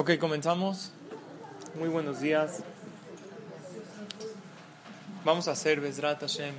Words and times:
Ok, 0.00 0.12
comenzamos. 0.20 0.92
Muy 1.74 1.88
buenos 1.88 2.20
días. 2.20 2.62
Vamos 5.24 5.48
a 5.48 5.50
hacer 5.50 5.80
Bezrat 5.80 6.20
Hashem. 6.20 6.54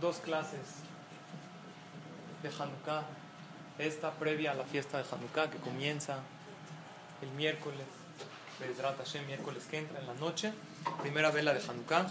Dos 0.00 0.16
clases 0.20 0.80
de 2.42 2.48
Hanukkah. 2.48 3.04
Esta 3.78 4.12
previa 4.12 4.52
a 4.52 4.54
la 4.54 4.64
fiesta 4.64 4.96
de 4.96 5.04
Hanukkah 5.12 5.50
que 5.50 5.58
comienza 5.58 6.20
el 7.20 7.28
miércoles. 7.32 7.84
Bezrat 8.60 8.96
Hashem, 8.96 9.26
miércoles 9.26 9.64
que 9.70 9.76
entra 9.76 10.00
en 10.00 10.06
la 10.06 10.14
noche. 10.14 10.54
Primera 11.02 11.32
vela 11.32 11.52
de 11.52 11.60
Hanukkah. 11.60 12.06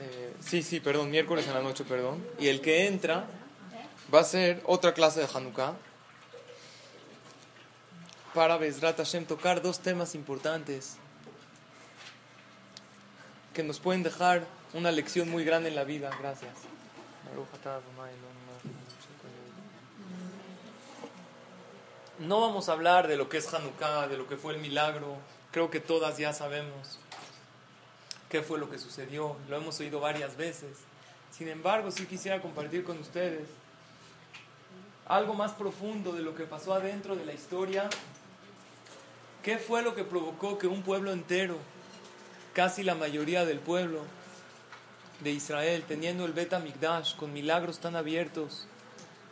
Eh, 0.00 0.34
sí, 0.40 0.64
sí, 0.64 0.80
perdón, 0.80 1.12
miércoles 1.12 1.46
en 1.46 1.54
la 1.54 1.62
noche, 1.62 1.84
perdón. 1.84 2.26
Y 2.40 2.48
el 2.48 2.60
que 2.60 2.88
entra 2.88 3.28
va 4.12 4.20
a 4.20 4.24
ser 4.24 4.62
otra 4.66 4.92
clase 4.92 5.20
de 5.20 5.28
Hanukkah 5.32 5.74
para 8.34 8.56
Bezrat 8.58 8.96
Hashem 8.96 9.26
tocar 9.26 9.62
dos 9.62 9.78
temas 9.78 10.14
importantes 10.14 10.96
que 13.54 13.62
nos 13.62 13.78
pueden 13.78 14.02
dejar 14.02 14.44
una 14.72 14.90
lección 14.90 15.30
muy 15.30 15.44
grande 15.44 15.68
en 15.68 15.76
la 15.76 15.84
vida. 15.84 16.10
Gracias. 16.20 16.52
No 22.18 22.40
vamos 22.40 22.68
a 22.68 22.72
hablar 22.72 23.06
de 23.06 23.16
lo 23.16 23.28
que 23.28 23.38
es 23.38 23.54
Hanukkah, 23.54 24.08
de 24.08 24.16
lo 24.16 24.26
que 24.26 24.36
fue 24.36 24.54
el 24.54 24.60
milagro. 24.60 25.16
Creo 25.52 25.70
que 25.70 25.80
todas 25.80 26.18
ya 26.18 26.32
sabemos 26.32 26.98
qué 28.28 28.42
fue 28.42 28.58
lo 28.58 28.68
que 28.68 28.78
sucedió. 28.78 29.36
Lo 29.48 29.56
hemos 29.56 29.78
oído 29.78 30.00
varias 30.00 30.36
veces. 30.36 30.78
Sin 31.30 31.48
embargo, 31.48 31.92
sí 31.92 32.06
quisiera 32.06 32.42
compartir 32.42 32.84
con 32.84 32.98
ustedes 32.98 33.48
algo 35.06 35.34
más 35.34 35.52
profundo 35.52 36.12
de 36.12 36.22
lo 36.22 36.34
que 36.34 36.44
pasó 36.44 36.74
adentro 36.74 37.16
de 37.16 37.24
la 37.24 37.32
historia. 37.32 37.88
¿Qué 39.42 39.58
fue 39.58 39.82
lo 39.82 39.94
que 39.94 40.04
provocó 40.04 40.58
que 40.58 40.66
un 40.66 40.82
pueblo 40.82 41.12
entero, 41.12 41.58
casi 42.54 42.82
la 42.82 42.94
mayoría 42.94 43.44
del 43.44 43.58
pueblo 43.58 44.00
de 45.20 45.30
Israel, 45.30 45.84
teniendo 45.86 46.24
el 46.24 46.32
Bet 46.32 46.54
con 47.16 47.32
milagros 47.32 47.78
tan 47.78 47.96
abiertos, 47.96 48.66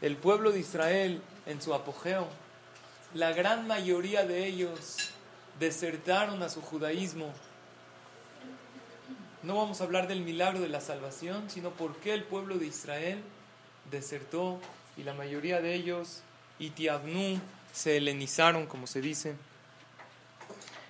el 0.02 0.16
pueblo 0.16 0.52
de 0.52 0.60
Israel 0.60 1.22
en 1.46 1.62
su 1.62 1.72
apogeo, 1.72 2.28
la 3.14 3.32
gran 3.32 3.66
mayoría 3.66 4.24
de 4.26 4.46
ellos 4.46 5.10
desertaron 5.58 6.42
a 6.42 6.50
su 6.50 6.60
judaísmo? 6.60 7.32
No 9.42 9.56
vamos 9.56 9.80
a 9.80 9.84
hablar 9.84 10.08
del 10.08 10.20
milagro 10.20 10.60
de 10.60 10.68
la 10.68 10.80
salvación, 10.80 11.48
sino 11.48 11.70
por 11.70 11.96
qué 11.96 12.12
el 12.12 12.24
pueblo 12.24 12.58
de 12.58 12.66
Israel 12.66 13.22
desertó 13.90 14.60
y 14.96 15.02
la 15.02 15.14
mayoría 15.14 15.60
de 15.60 15.74
ellos, 15.74 16.22
itiavnu, 16.58 17.40
se 17.72 17.96
helenizaron, 17.96 18.66
como 18.66 18.86
se 18.86 19.00
dice. 19.00 19.34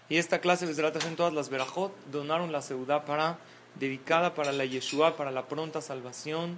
Y 0.08 0.18
esta 0.18 0.40
clase 0.40 0.66
de 0.66 0.88
en 0.88 1.16
todas 1.16 1.32
las 1.32 1.48
verajot 1.48 1.94
donaron 2.10 2.52
la 2.52 2.60
ciudad 2.60 3.04
para, 3.04 3.38
dedicada 3.76 4.34
para 4.34 4.52
la 4.52 4.64
Yeshua, 4.64 5.16
para 5.16 5.30
la 5.30 5.46
pronta 5.46 5.80
salvación 5.80 6.56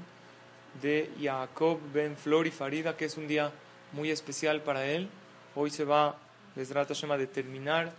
de 0.83 1.11
Jacob 1.21 1.79
ben 1.93 2.17
Flor 2.17 2.47
y 2.47 2.51
Farida, 2.51 2.97
que 2.97 3.05
es 3.05 3.17
un 3.17 3.29
día 3.29 3.53
muy 3.93 4.11
especial 4.11 4.63
para 4.63 4.87
él. 4.87 5.09
Hoy 5.55 5.71
se 5.71 5.85
va, 5.85 6.17
Bezrat 6.57 6.89
Hashem, 6.89 7.13
a 7.13 7.17
determinar 7.17 7.93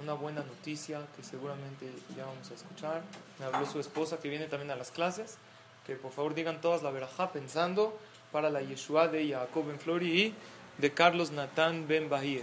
una 0.00 0.12
buena 0.12 0.42
noticia 0.44 1.00
que 1.16 1.24
seguramente 1.24 1.90
ya 2.16 2.26
vamos 2.26 2.48
a 2.50 2.54
escuchar. 2.54 3.02
Me 3.40 3.46
habló 3.46 3.66
su 3.66 3.80
esposa 3.80 4.18
que 4.20 4.28
viene 4.28 4.46
también 4.46 4.70
a 4.70 4.76
las 4.76 4.92
clases, 4.92 5.38
que 5.86 5.96
por 5.96 6.12
favor 6.12 6.34
digan 6.34 6.60
todas 6.60 6.82
la 6.82 6.90
verajá 6.90 7.32
pensando 7.32 7.98
para 8.32 8.50
la 8.50 8.62
Yeshua 8.62 9.08
de 9.08 9.28
Jacob 9.28 9.66
Ben 9.66 9.78
Flori 9.78 10.20
y 10.20 10.34
de 10.78 10.92
Carlos 10.92 11.30
Natán 11.30 11.86
Ben 11.88 12.08
Bahía. 12.08 12.42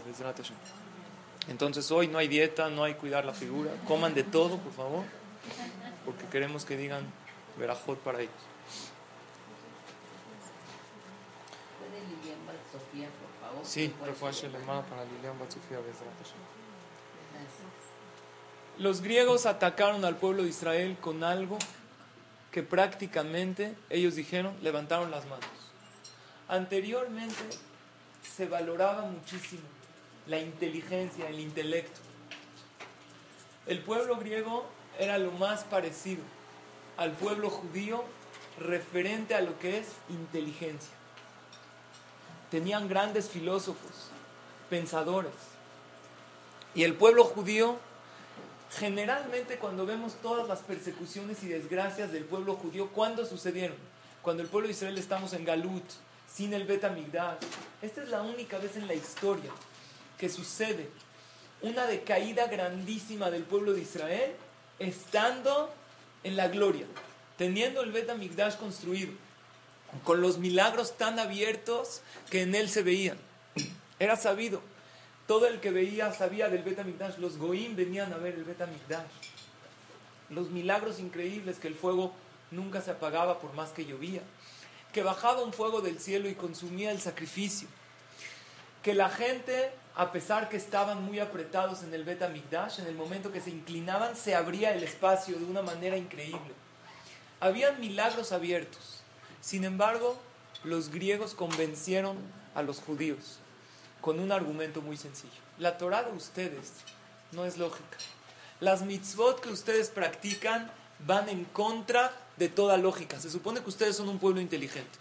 Entonces 1.48 1.92
hoy 1.92 2.08
no 2.08 2.18
hay 2.18 2.28
dieta, 2.28 2.70
no 2.70 2.84
hay 2.84 2.96
cuidar 2.96 3.26
la 3.26 3.34
figura. 3.34 3.72
Coman 3.88 4.14
de 4.14 4.24
todo, 4.24 4.58
por 4.58 4.74
favor, 4.74 5.04
porque 6.06 6.26
queremos 6.26 6.66
que 6.66 6.78
digan 6.78 7.04
verajot 7.58 8.00
para 8.00 8.22
ellos. 8.22 8.34
Sí, 13.64 13.94
para 14.00 14.12
Lilian 15.06 15.40
Batsofía 15.40 15.80
Los 18.78 19.02
griegos 19.02 19.46
atacaron 19.46 20.06
al 20.06 20.18
pueblo 20.18 20.44
de 20.44 20.50
Israel 20.50 20.98
con 21.02 21.24
algo 21.24 21.58
que 22.52 22.62
prácticamente 22.64 23.76
ellos 23.90 24.16
dijeron, 24.16 24.56
levantaron 24.62 25.10
las 25.10 25.26
manos. 25.26 25.65
Anteriormente 26.48 27.44
se 28.36 28.48
valoraba 28.48 29.02
muchísimo 29.02 29.64
la 30.28 30.40
inteligencia, 30.40 31.28
el 31.30 31.40
intelecto. 31.40 32.00
El 33.66 33.80
pueblo 33.80 34.18
griego 34.18 34.66
era 35.00 35.18
lo 35.18 35.32
más 35.32 35.64
parecido 35.64 36.22
al 36.98 37.12
pueblo 37.12 37.50
judío 37.50 38.04
referente 38.60 39.36
a 39.36 39.42
lo 39.42 39.58
que 39.60 39.80
es 39.80 39.88
inteligencia. 40.10 40.94
Tenían 42.52 42.88
grandes 42.88 43.30
filósofos, 43.30 44.10
pensadores. 44.70 45.34
Y 46.74 46.84
el 46.84 46.94
pueblo 46.94 47.24
judío, 47.24 47.78
generalmente 48.78 49.58
cuando 49.58 49.86
vemos 49.86 50.16
todas 50.22 50.48
las 50.48 50.60
persecuciones 50.60 51.44
y 51.44 51.48
desgracias 51.48 52.12
del 52.12 52.26
pueblo 52.26 52.56
judío, 52.56 52.90
¿cuándo 52.90 53.26
sucedieron? 53.26 53.78
Cuando 54.22 54.44
el 54.44 54.50
pueblo 54.50 54.68
de 54.68 54.74
Israel 54.74 54.98
estamos 54.98 55.34
en 55.34 55.44
Galut, 55.44 55.84
sin 56.32 56.54
el 56.54 56.66
Betamigdash. 56.66 57.38
Esta 57.82 58.04
es 58.04 58.10
la 58.10 58.22
única 58.22 58.58
vez 58.58 58.76
en 58.76 58.88
la 58.88 58.94
historia 58.94 59.52
que 60.18 60.30
sucede 60.30 60.90
una 61.62 61.86
decaída 61.86 62.48
grandísima 62.48 63.30
del 63.32 63.44
pueblo 63.44 63.74
de 63.74 63.82
Israel 63.82 64.32
estando 64.80 65.74
en 66.24 66.36
la 66.36 66.48
gloria, 66.48 66.86
teniendo 67.38 67.82
el 67.82 67.92
Betamigdash 67.92 68.58
construido, 68.58 69.12
con 70.04 70.22
los 70.22 70.38
milagros 70.38 70.98
tan 70.98 71.20
abiertos 71.20 72.02
que 72.30 72.42
en 72.42 72.56
él 72.56 72.70
se 72.70 72.84
veían. 72.84 73.18
Era 74.00 74.18
sabido. 74.18 74.62
Todo 75.28 75.48
el 75.48 75.60
que 75.60 75.72
veía 75.72 76.14
sabía 76.14 76.50
del 76.50 76.64
Betamigdash. 76.64 77.18
Los 77.18 77.38
Goim 77.38 77.76
venían 77.76 78.14
a 78.14 78.18
ver 78.18 78.36
el 78.36 78.44
Betamigdash. 78.44 79.06
Los 80.30 80.50
milagros 80.50 81.00
increíbles 81.00 81.60
que 81.60 81.68
el 81.68 81.76
fuego 81.76 82.14
nunca 82.52 82.82
se 82.82 82.92
apagaba 82.92 83.40
por 83.40 83.54
más 83.54 83.72
que 83.72 83.86
llovía 83.86 84.22
que 84.96 85.04
bajaba 85.04 85.44
un 85.44 85.52
fuego 85.52 85.82
del 85.82 86.00
cielo 86.00 86.30
y 86.30 86.36
consumía 86.36 86.90
el 86.90 87.02
sacrificio. 87.02 87.68
Que 88.82 88.94
la 88.94 89.10
gente, 89.10 89.74
a 89.94 90.14
pesar 90.14 90.48
que 90.48 90.56
estaban 90.56 91.04
muy 91.04 91.20
apretados 91.20 91.84
en 91.84 91.94
el 91.94 92.06
Bet 92.06 92.22
en 92.22 92.88
el 92.88 92.96
momento 92.96 93.30
que 93.30 93.42
se 93.42 93.50
inclinaban, 93.50 94.16
se 94.16 94.36
abría 94.36 94.74
el 94.74 94.84
espacio 94.84 95.38
de 95.38 95.44
una 95.44 95.62
manera 95.62 95.98
increíble. 95.98 96.54
Habían 97.42 97.82
milagros 97.82 98.32
abiertos. 98.32 99.02
Sin 99.42 99.66
embargo, 99.66 100.18
los 100.64 100.88
griegos 100.88 101.34
convencieron 101.34 102.16
a 102.56 102.62
los 102.62 102.80
judíos 102.80 103.40
con 104.00 104.22
un 104.22 104.32
argumento 104.32 104.82
muy 104.82 104.96
sencillo. 104.96 105.42
La 105.58 105.78
Torah 105.78 106.04
de 106.04 106.14
ustedes 106.14 106.72
no 107.34 107.44
es 107.44 107.58
lógica. 107.58 107.98
Las 108.62 108.82
mitzvot 108.84 109.42
que 109.42 109.50
ustedes 109.50 109.90
practican 109.90 110.72
van 111.06 111.28
en 111.28 111.44
contra 111.44 112.14
de 112.38 112.50
toda 112.50 112.78
lógica. 112.78 113.20
Se 113.20 113.30
supone 113.30 113.62
que 113.62 113.70
ustedes 113.70 113.96
son 113.96 114.10
un 114.10 114.20
pueblo 114.20 114.42
inteligente. 114.42 114.98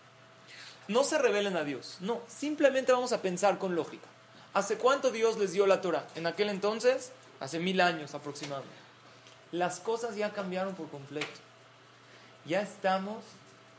No 0.86 1.02
se 1.02 1.18
rebelen 1.18 1.56
a 1.56 1.64
Dios, 1.64 1.96
no, 2.00 2.20
simplemente 2.28 2.92
vamos 2.92 3.12
a 3.12 3.22
pensar 3.22 3.58
con 3.58 3.74
lógica. 3.74 4.06
¿Hace 4.52 4.76
cuánto 4.76 5.10
Dios 5.10 5.38
les 5.38 5.52
dio 5.52 5.66
la 5.66 5.80
Torah? 5.80 6.06
En 6.14 6.26
aquel 6.26 6.48
entonces, 6.48 7.10
hace 7.40 7.58
mil 7.58 7.80
años 7.80 8.14
aproximadamente. 8.14 8.76
Las 9.50 9.80
cosas 9.80 10.14
ya 10.14 10.32
cambiaron 10.32 10.74
por 10.74 10.88
completo. 10.90 11.26
Ya 12.44 12.60
estamos 12.60 13.24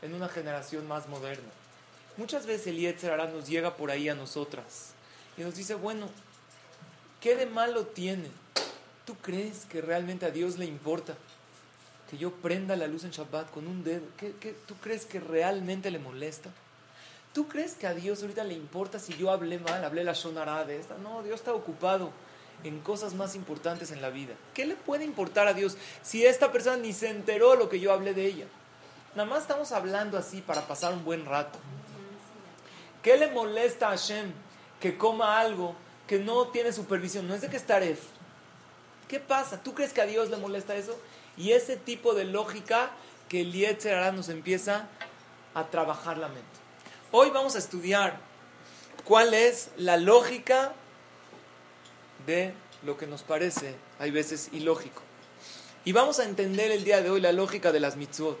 en 0.02 0.14
una 0.14 0.28
generación 0.28 0.86
más 0.88 1.08
moderna. 1.08 1.48
Muchas 2.16 2.46
veces 2.46 2.66
el 2.68 2.78
Yetzer 2.78 3.16
nos 3.30 3.46
llega 3.46 3.76
por 3.76 3.90
ahí 3.90 4.08
a 4.08 4.14
nosotras 4.14 4.92
y 5.36 5.42
nos 5.42 5.54
dice, 5.54 5.74
bueno, 5.74 6.08
¿qué 7.20 7.36
de 7.36 7.46
malo 7.46 7.86
tiene? 7.86 8.30
¿Tú 9.04 9.14
crees 9.16 9.66
que 9.66 9.80
realmente 9.80 10.26
a 10.26 10.30
Dios 10.30 10.58
le 10.58 10.64
importa 10.64 11.14
que 12.10 12.18
yo 12.18 12.30
prenda 12.30 12.76
la 12.76 12.86
luz 12.86 13.04
en 13.04 13.10
Shabbat 13.10 13.50
con 13.50 13.66
un 13.66 13.82
dedo, 13.82 14.06
¿qué, 14.16 14.54
tú 14.66 14.74
crees 14.76 15.06
que 15.06 15.20
realmente 15.20 15.90
le 15.90 15.98
molesta? 15.98 16.50
¿Tú 17.32 17.48
crees 17.48 17.74
que 17.74 17.86
a 17.86 17.94
Dios 17.94 18.22
ahorita 18.22 18.44
le 18.44 18.54
importa 18.54 18.98
si 18.98 19.14
yo 19.16 19.30
hablé 19.30 19.58
mal, 19.58 19.84
hablé 19.84 20.04
la 20.04 20.12
shonara 20.12 20.64
de 20.64 20.78
esta? 20.78 20.96
No, 20.98 21.22
Dios 21.22 21.40
está 21.40 21.52
ocupado 21.52 22.10
en 22.64 22.80
cosas 22.80 23.14
más 23.14 23.34
importantes 23.34 23.90
en 23.90 24.00
la 24.00 24.10
vida. 24.10 24.34
¿Qué 24.54 24.64
le 24.64 24.74
puede 24.74 25.04
importar 25.04 25.46
a 25.46 25.52
Dios 25.52 25.76
si 26.02 26.24
esta 26.24 26.52
persona 26.52 26.78
ni 26.78 26.92
se 26.92 27.10
enteró 27.10 27.54
lo 27.54 27.68
que 27.68 27.80
yo 27.80 27.92
hablé 27.92 28.14
de 28.14 28.26
ella? 28.26 28.46
Nada 29.14 29.28
más 29.28 29.42
estamos 29.42 29.72
hablando 29.72 30.16
así 30.16 30.40
para 30.40 30.66
pasar 30.66 30.92
un 30.92 31.04
buen 31.04 31.26
rato. 31.26 31.58
¿Qué 33.02 33.16
le 33.16 33.30
molesta 33.30 33.88
a 33.88 33.90
Hashem 33.90 34.32
que 34.80 34.96
coma 34.96 35.38
algo 35.38 35.74
que 36.06 36.18
no 36.18 36.48
tiene 36.48 36.72
supervisión? 36.72 37.28
No 37.28 37.34
es 37.34 37.40
de 37.40 37.48
que 37.48 37.56
estar 37.56 37.82
¿Qué 39.08 39.20
pasa? 39.20 39.62
¿Tú 39.62 39.74
crees 39.74 39.92
que 39.92 40.00
a 40.00 40.06
Dios 40.06 40.30
le 40.30 40.36
molesta 40.36 40.74
eso? 40.74 40.98
Y 41.36 41.52
ese 41.52 41.76
tipo 41.76 42.14
de 42.14 42.24
lógica 42.24 42.90
que 43.28 43.42
el 43.42 43.52
Yetzer 43.52 44.12
nos 44.14 44.28
empieza 44.28 44.88
a 45.54 45.64
trabajar 45.64 46.18
la 46.18 46.28
mente. 46.28 46.44
Hoy 47.12 47.30
vamos 47.30 47.54
a 47.54 47.58
estudiar 47.58 48.18
cuál 49.04 49.34
es 49.34 49.70
la 49.76 49.96
lógica 49.96 50.72
de 52.26 52.52
lo 52.82 52.96
que 52.96 53.06
nos 53.06 53.22
parece, 53.22 53.74
hay 53.98 54.10
veces, 54.10 54.48
ilógico. 54.52 55.02
Y 55.84 55.92
vamos 55.92 56.18
a 56.18 56.24
entender 56.24 56.70
el 56.72 56.84
día 56.84 57.00
de 57.00 57.10
hoy 57.10 57.20
la 57.20 57.32
lógica 57.32 57.72
de 57.72 57.80
las 57.80 57.96
mitzvot. 57.96 58.38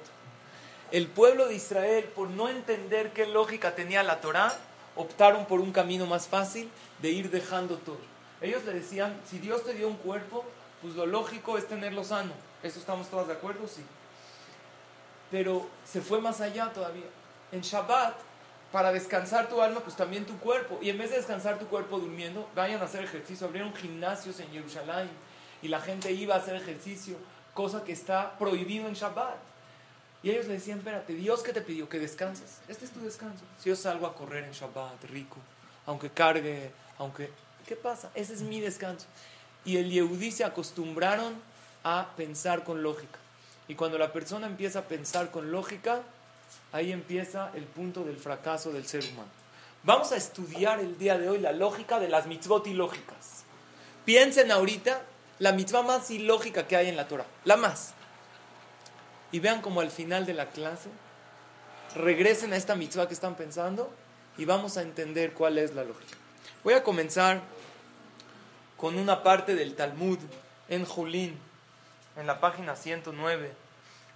El 0.92 1.06
pueblo 1.06 1.46
de 1.46 1.54
Israel, 1.54 2.04
por 2.04 2.30
no 2.30 2.48
entender 2.48 3.12
qué 3.12 3.26
lógica 3.26 3.74
tenía 3.74 4.02
la 4.02 4.20
Torah, 4.20 4.52
optaron 4.94 5.46
por 5.46 5.60
un 5.60 5.72
camino 5.72 6.06
más 6.06 6.26
fácil 6.28 6.70
de 7.00 7.10
ir 7.10 7.30
dejando 7.30 7.76
todo. 7.76 7.98
Ellos 8.40 8.64
le 8.64 8.72
decían, 8.72 9.18
si 9.28 9.38
Dios 9.38 9.64
te 9.64 9.74
dio 9.74 9.88
un 9.88 9.96
cuerpo, 9.96 10.44
pues 10.82 10.94
lo 10.94 11.06
lógico 11.06 11.58
es 11.58 11.66
tenerlo 11.68 12.04
sano. 12.04 12.32
¿Eso 12.62 12.78
estamos 12.78 13.08
todos 13.08 13.28
de 13.28 13.34
acuerdo? 13.34 13.66
Sí. 13.68 13.82
Pero 15.30 15.68
se 15.84 16.00
fue 16.00 16.20
más 16.20 16.40
allá 16.40 16.72
todavía. 16.72 17.06
En 17.52 17.60
Shabbat, 17.60 18.14
para 18.72 18.92
descansar 18.92 19.48
tu 19.48 19.60
alma, 19.60 19.80
pues 19.80 19.96
también 19.96 20.26
tu 20.26 20.38
cuerpo. 20.38 20.78
Y 20.82 20.90
en 20.90 20.98
vez 20.98 21.10
de 21.10 21.16
descansar 21.16 21.58
tu 21.58 21.66
cuerpo 21.66 21.98
durmiendo, 21.98 22.48
vayan 22.54 22.80
a 22.80 22.84
hacer 22.84 23.04
ejercicio. 23.04 23.46
Abrieron 23.46 23.74
gimnasios 23.74 24.40
en 24.40 24.50
Jerusalén 24.50 25.08
y 25.62 25.68
la 25.68 25.80
gente 25.80 26.12
iba 26.12 26.34
a 26.34 26.38
hacer 26.38 26.56
ejercicio, 26.56 27.16
cosa 27.54 27.84
que 27.84 27.92
está 27.92 28.38
prohibido 28.38 28.88
en 28.88 28.94
Shabbat. 28.94 29.36
Y 30.22 30.30
ellos 30.30 30.46
le 30.46 30.54
decían, 30.54 30.78
espérate, 30.78 31.14
Dios 31.14 31.42
que 31.42 31.52
te 31.52 31.60
pidió 31.60 31.88
que 31.88 31.98
descanses. 31.98 32.60
Este 32.68 32.84
es 32.84 32.90
tu 32.90 33.00
descanso. 33.00 33.44
Si 33.58 33.68
yo 33.68 33.76
salgo 33.76 34.06
a 34.06 34.14
correr 34.14 34.44
en 34.44 34.52
Shabbat, 34.52 35.04
rico, 35.04 35.36
aunque 35.86 36.10
cargue, 36.10 36.70
aunque... 36.98 37.30
¿Qué 37.66 37.76
pasa? 37.76 38.10
Ese 38.14 38.34
es 38.34 38.42
mi 38.42 38.60
descanso. 38.60 39.06
Y 39.64 39.76
el 39.76 39.90
Yehudí 39.90 40.30
se 40.30 40.44
acostumbraron 40.44 41.34
a 41.88 42.16
pensar 42.16 42.64
con 42.64 42.82
lógica. 42.82 43.20
Y 43.68 43.76
cuando 43.76 43.96
la 43.96 44.12
persona 44.12 44.48
empieza 44.48 44.80
a 44.80 44.88
pensar 44.88 45.30
con 45.30 45.52
lógica, 45.52 46.02
ahí 46.72 46.90
empieza 46.90 47.52
el 47.54 47.62
punto 47.62 48.02
del 48.02 48.16
fracaso 48.16 48.72
del 48.72 48.88
ser 48.88 49.04
humano. 49.04 49.28
Vamos 49.84 50.10
a 50.10 50.16
estudiar 50.16 50.80
el 50.80 50.98
día 50.98 51.16
de 51.16 51.28
hoy 51.28 51.38
la 51.38 51.52
lógica 51.52 52.00
de 52.00 52.08
las 52.08 52.26
mitzvot 52.26 52.66
ilógicas. 52.66 53.44
Piensen 54.04 54.50
ahorita 54.50 55.00
la 55.38 55.52
mitzvah 55.52 55.82
más 55.82 56.10
ilógica 56.10 56.66
que 56.66 56.76
hay 56.76 56.88
en 56.88 56.96
la 56.96 57.06
Torah, 57.06 57.26
la 57.44 57.56
más. 57.56 57.94
Y 59.30 59.38
vean 59.38 59.62
como 59.62 59.80
al 59.80 59.92
final 59.92 60.26
de 60.26 60.34
la 60.34 60.50
clase 60.50 60.88
regresen 61.94 62.52
a 62.52 62.56
esta 62.56 62.74
mitzvah 62.74 63.06
que 63.06 63.14
están 63.14 63.36
pensando 63.36 63.92
y 64.36 64.44
vamos 64.44 64.76
a 64.76 64.82
entender 64.82 65.34
cuál 65.34 65.56
es 65.56 65.72
la 65.72 65.84
lógica. 65.84 66.16
Voy 66.64 66.74
a 66.74 66.82
comenzar 66.82 67.42
con 68.76 68.98
una 68.98 69.22
parte 69.22 69.54
del 69.54 69.76
Talmud 69.76 70.18
en 70.68 70.84
Julín, 70.84 71.45
en 72.16 72.26
la 72.26 72.40
página 72.40 72.76
109, 72.76 73.52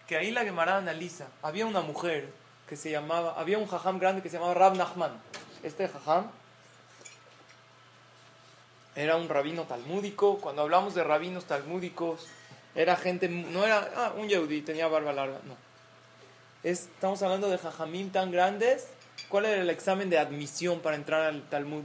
que 0.06 0.16
ahí 0.16 0.30
la 0.30 0.44
Gemara 0.44 0.76
analiza. 0.76 1.26
Había 1.42 1.66
una 1.66 1.80
mujer 1.80 2.28
que 2.68 2.76
se 2.76 2.90
llamaba, 2.90 3.34
había 3.38 3.58
un 3.58 3.66
jajam 3.66 3.98
grande 3.98 4.22
que 4.22 4.28
se 4.28 4.36
llamaba 4.36 4.54
Rab 4.54 4.76
Nachman. 4.76 5.12
Este 5.62 5.88
jajam 5.88 6.30
era 8.94 9.16
un 9.16 9.28
rabino 9.28 9.64
talmúdico. 9.64 10.38
Cuando 10.38 10.62
hablamos 10.62 10.94
de 10.94 11.04
rabinos 11.04 11.44
talmúdicos, 11.44 12.26
era 12.74 12.96
gente, 12.96 13.28
no 13.28 13.64
era 13.64 13.90
ah, 13.96 14.12
un 14.16 14.28
yehudí, 14.28 14.62
tenía 14.62 14.86
barba 14.88 15.12
larga, 15.12 15.38
no. 15.44 15.56
estamos 16.62 17.22
hablando 17.22 17.48
de 17.48 17.58
jajamim 17.58 18.10
tan 18.10 18.30
grandes. 18.30 18.88
¿Cuál 19.28 19.46
era 19.46 19.60
el 19.60 19.70
examen 19.70 20.10
de 20.10 20.18
admisión 20.18 20.80
para 20.80 20.96
entrar 20.96 21.22
al 21.22 21.42
Talmud? 21.48 21.84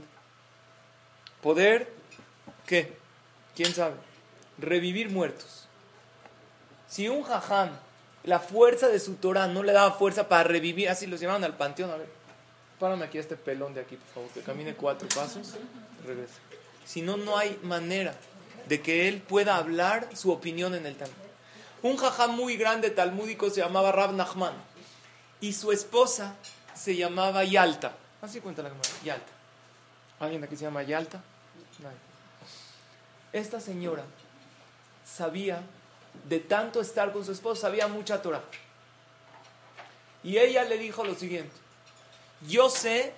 Poder 1.42 1.96
¿Qué? 2.66 2.92
¿Quién 3.54 3.72
sabe? 3.72 3.94
Revivir 4.58 5.10
muertos. 5.10 5.65
Si 6.88 7.08
un 7.08 7.22
jajam, 7.22 7.70
la 8.24 8.40
fuerza 8.40 8.88
de 8.88 8.98
su 8.98 9.14
Torah 9.14 9.46
no 9.46 9.62
le 9.62 9.72
daba 9.72 9.92
fuerza 9.92 10.28
para 10.28 10.44
revivir, 10.44 10.88
así 10.88 11.06
los 11.06 11.20
llevaban 11.20 11.44
al 11.44 11.56
panteón, 11.56 11.90
a 11.90 11.96
ver, 11.96 12.08
párame 12.78 13.04
aquí 13.04 13.18
este 13.18 13.36
pelón 13.36 13.74
de 13.74 13.80
aquí, 13.80 13.96
por 13.96 14.08
favor, 14.14 14.30
que 14.30 14.40
camine 14.40 14.74
cuatro 14.74 15.08
pasos, 15.08 15.54
regresa. 16.04 16.34
Si 16.84 17.02
no, 17.02 17.16
no 17.16 17.36
hay 17.36 17.58
manera 17.62 18.14
de 18.68 18.80
que 18.80 19.08
él 19.08 19.20
pueda 19.20 19.56
hablar 19.56 20.08
su 20.14 20.30
opinión 20.30 20.74
en 20.74 20.86
el 20.86 20.96
Talmud. 20.96 21.16
Un 21.82 21.96
jajam 21.96 22.34
muy 22.34 22.56
grande 22.56 22.90
talmúdico 22.90 23.50
se 23.50 23.60
llamaba 23.60 23.92
Rab 23.92 24.12
Nachman 24.14 24.54
y 25.40 25.52
su 25.52 25.72
esposa 25.72 26.34
se 26.74 26.96
llamaba 26.96 27.44
Yalta. 27.44 27.92
Así 28.22 28.40
cuenta 28.40 28.62
la 28.62 28.70
cámara, 28.70 28.88
Yalta. 29.04 29.32
¿Alguien 30.20 30.42
aquí 30.42 30.56
se 30.56 30.64
llama 30.64 30.82
Yalta? 30.82 31.22
esta 33.32 33.60
señora 33.60 34.02
sabía, 35.04 35.60
de 36.24 36.40
tanto 36.40 36.80
estar 36.80 37.12
con 37.12 37.24
su 37.24 37.32
esposo, 37.32 37.62
sabía 37.62 37.88
mucha 37.88 38.22
Torah. 38.22 38.42
Y 40.22 40.38
ella 40.38 40.64
le 40.64 40.78
dijo 40.78 41.04
lo 41.04 41.14
siguiente, 41.14 41.54
yo 42.48 42.68
sé 42.68 43.12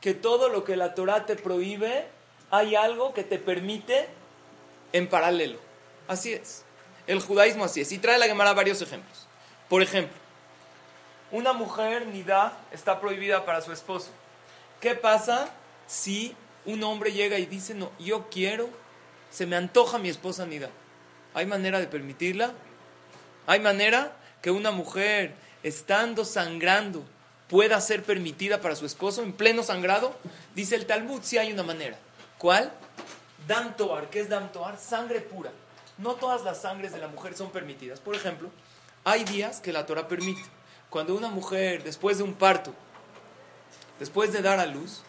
que 0.00 0.14
todo 0.14 0.48
lo 0.48 0.64
que 0.64 0.76
la 0.76 0.94
Torah 0.94 1.26
te 1.26 1.36
prohíbe, 1.36 2.06
hay 2.50 2.74
algo 2.74 3.14
que 3.14 3.24
te 3.24 3.38
permite 3.38 4.08
en 4.92 5.08
paralelo. 5.08 5.58
Así 6.08 6.32
es. 6.32 6.64
El 7.06 7.20
judaísmo 7.20 7.64
así 7.64 7.80
es. 7.80 7.92
Y 7.92 7.98
trae 7.98 8.18
la 8.18 8.26
Gemara 8.26 8.52
varios 8.52 8.82
ejemplos. 8.82 9.26
Por 9.68 9.82
ejemplo, 9.82 10.16
una 11.30 11.52
mujer 11.52 12.06
nida 12.06 12.56
está 12.70 13.00
prohibida 13.00 13.44
para 13.44 13.60
su 13.60 13.72
esposo. 13.72 14.10
¿Qué 14.80 14.94
pasa 14.94 15.48
si 15.86 16.36
un 16.66 16.82
hombre 16.84 17.12
llega 17.12 17.38
y 17.38 17.46
dice, 17.46 17.74
no, 17.74 17.90
yo 17.98 18.28
quiero 18.30 18.68
se 19.32 19.46
me 19.46 19.56
antoja 19.56 19.98
mi 19.98 20.10
esposa 20.10 20.46
Nida. 20.46 20.68
¿Hay 21.34 21.46
manera 21.46 21.80
de 21.80 21.86
permitirla? 21.86 22.52
¿Hay 23.46 23.60
manera 23.60 24.12
que 24.42 24.50
una 24.50 24.70
mujer, 24.70 25.34
estando 25.62 26.24
sangrando, 26.24 27.04
pueda 27.48 27.80
ser 27.80 28.02
permitida 28.02 28.60
para 28.60 28.76
su 28.76 28.84
esposo 28.84 29.22
en 29.22 29.32
pleno 29.32 29.62
sangrado? 29.62 30.14
Dice 30.54 30.74
el 30.74 30.86
Talmud, 30.86 31.20
sí 31.22 31.38
hay 31.38 31.52
una 31.52 31.62
manera. 31.62 31.96
¿Cuál? 32.38 32.72
Dam 33.46 33.76
Toar. 33.76 34.10
¿Qué 34.10 34.20
es 34.20 34.28
Dam 34.28 34.52
Toar? 34.52 34.78
Sangre 34.78 35.20
pura. 35.20 35.50
No 35.98 36.14
todas 36.14 36.42
las 36.42 36.62
sangres 36.62 36.92
de 36.92 36.98
la 36.98 37.08
mujer 37.08 37.34
son 37.34 37.50
permitidas. 37.50 38.00
Por 38.00 38.14
ejemplo, 38.14 38.50
hay 39.04 39.24
días 39.24 39.60
que 39.60 39.72
la 39.72 39.86
Torah 39.86 40.08
permite. 40.08 40.42
Cuando 40.90 41.14
una 41.14 41.28
mujer, 41.28 41.82
después 41.82 42.18
de 42.18 42.24
un 42.24 42.34
parto, 42.34 42.74
después 43.98 44.32
de 44.32 44.42
dar 44.42 44.60
a 44.60 44.66
luz, 44.66 45.02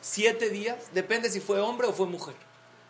siete 0.00 0.48
días, 0.48 0.76
depende 0.94 1.28
si 1.28 1.40
fue 1.40 1.60
hombre 1.60 1.86
o 1.86 1.92
fue 1.92 2.06
mujer 2.06 2.34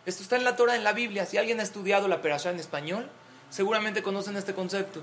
esto 0.09 0.23
está 0.23 0.35
en 0.35 0.43
la 0.43 0.55
Torah, 0.55 0.75
en 0.75 0.83
la 0.83 0.93
Biblia. 0.93 1.25
Si 1.25 1.37
alguien 1.37 1.59
ha 1.59 1.63
estudiado 1.63 2.07
la 2.07 2.21
Perashá 2.21 2.49
en 2.49 2.59
español, 2.59 3.09
seguramente 3.49 4.03
conocen 4.03 4.35
este 4.35 4.53
concepto. 4.53 5.01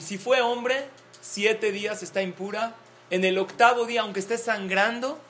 Si 0.00 0.18
fue 0.18 0.40
hombre, 0.40 0.88
siete 1.20 1.70
días 1.70 2.02
está 2.02 2.22
impura. 2.22 2.74
En 3.10 3.24
el 3.24 3.38
octavo 3.38 3.84
día, 3.84 4.00
aunque 4.00 4.20
esté 4.20 4.38
sangrando, 4.38 5.20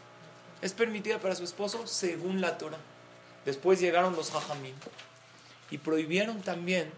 es 0.63 0.73
permitida 0.73 1.19
para 1.19 1.35
su 1.35 1.45
esposo 1.45 1.87
según 1.87 2.41
la 2.41 2.57
Torah. 2.57 2.79
Después 3.45 3.81
llegaron 3.81 4.17
los 4.17 4.35
hajamim 4.35 4.75
y 5.71 5.79
prohibieron 5.79 6.41
también 6.41 6.91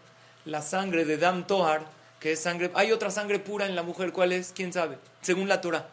la 0.45 0.63
sangre 0.63 1.05
de 1.05 1.17
Dam 1.17 1.47
Tohar, 1.47 1.87
que 2.21 2.33
es 2.33 2.41
sangre. 2.41 2.71
Hay 2.75 2.93
otra 2.93 3.11
sangre 3.11 3.41
pura 3.41 3.67
en 3.67 3.75
la 3.75 3.83
mujer, 3.83 4.13
¿cuál 4.13 4.33
es? 4.33 4.53
¿Quién 4.55 4.73
sabe? 4.73 4.99
Según 5.23 5.49
la 5.49 5.61
Torah. 5.61 5.89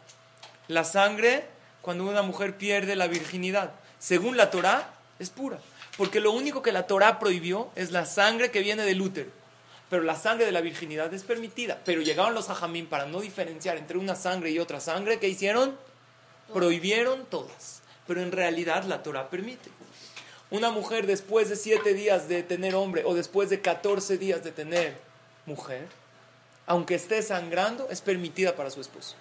La 0.67 0.83
sangre 0.83 1.47
cuando 1.81 2.05
una 2.05 2.21
mujer 2.21 2.57
pierde 2.57 2.95
la 2.95 3.07
virginidad 3.07 3.73
según 4.03 4.35
la 4.35 4.51
Torah, 4.51 4.93
es 5.17 5.29
pura. 5.29 5.59
Porque 5.95 6.19
lo 6.19 6.33
único 6.33 6.61
que 6.61 6.73
la 6.73 6.87
Torah 6.87 7.19
prohibió 7.19 7.69
es 7.75 7.91
la 7.91 8.05
sangre 8.05 8.51
que 8.51 8.59
viene 8.59 8.83
del 8.83 9.01
útero. 9.01 9.29
Pero 9.89 10.03
la 10.03 10.17
sangre 10.17 10.45
de 10.45 10.51
la 10.51 10.59
virginidad 10.59 11.13
es 11.13 11.23
permitida. 11.23 11.79
Pero 11.85 12.01
llegaron 12.01 12.33
los 12.33 12.49
hajamim 12.49 12.87
para 12.87 13.05
no 13.05 13.21
diferenciar 13.21 13.77
entre 13.77 13.97
una 13.97 14.15
sangre 14.15 14.51
y 14.51 14.59
otra 14.59 14.81
sangre. 14.81 15.19
¿Qué 15.19 15.29
hicieron? 15.29 15.77
Prohibieron 16.53 17.25
todas. 17.27 17.81
Pero 18.05 18.19
en 18.21 18.33
realidad 18.33 18.83
la 18.83 19.03
Torah 19.03 19.29
permite. 19.29 19.69
Una 20.51 20.69
mujer 20.69 21.07
después 21.07 21.47
de 21.47 21.55
siete 21.55 21.93
días 21.93 22.27
de 22.27 22.43
tener 22.43 22.75
hombre 22.75 23.03
o 23.05 23.13
después 23.13 23.49
de 23.49 23.61
14 23.61 24.17
días 24.17 24.43
de 24.43 24.51
tener 24.51 24.97
mujer, 25.45 25.87
aunque 26.67 26.95
esté 26.95 27.21
sangrando, 27.21 27.87
es 27.89 28.01
permitida 28.01 28.53
para 28.57 28.69
su 28.69 28.81
esposo. 28.81 29.15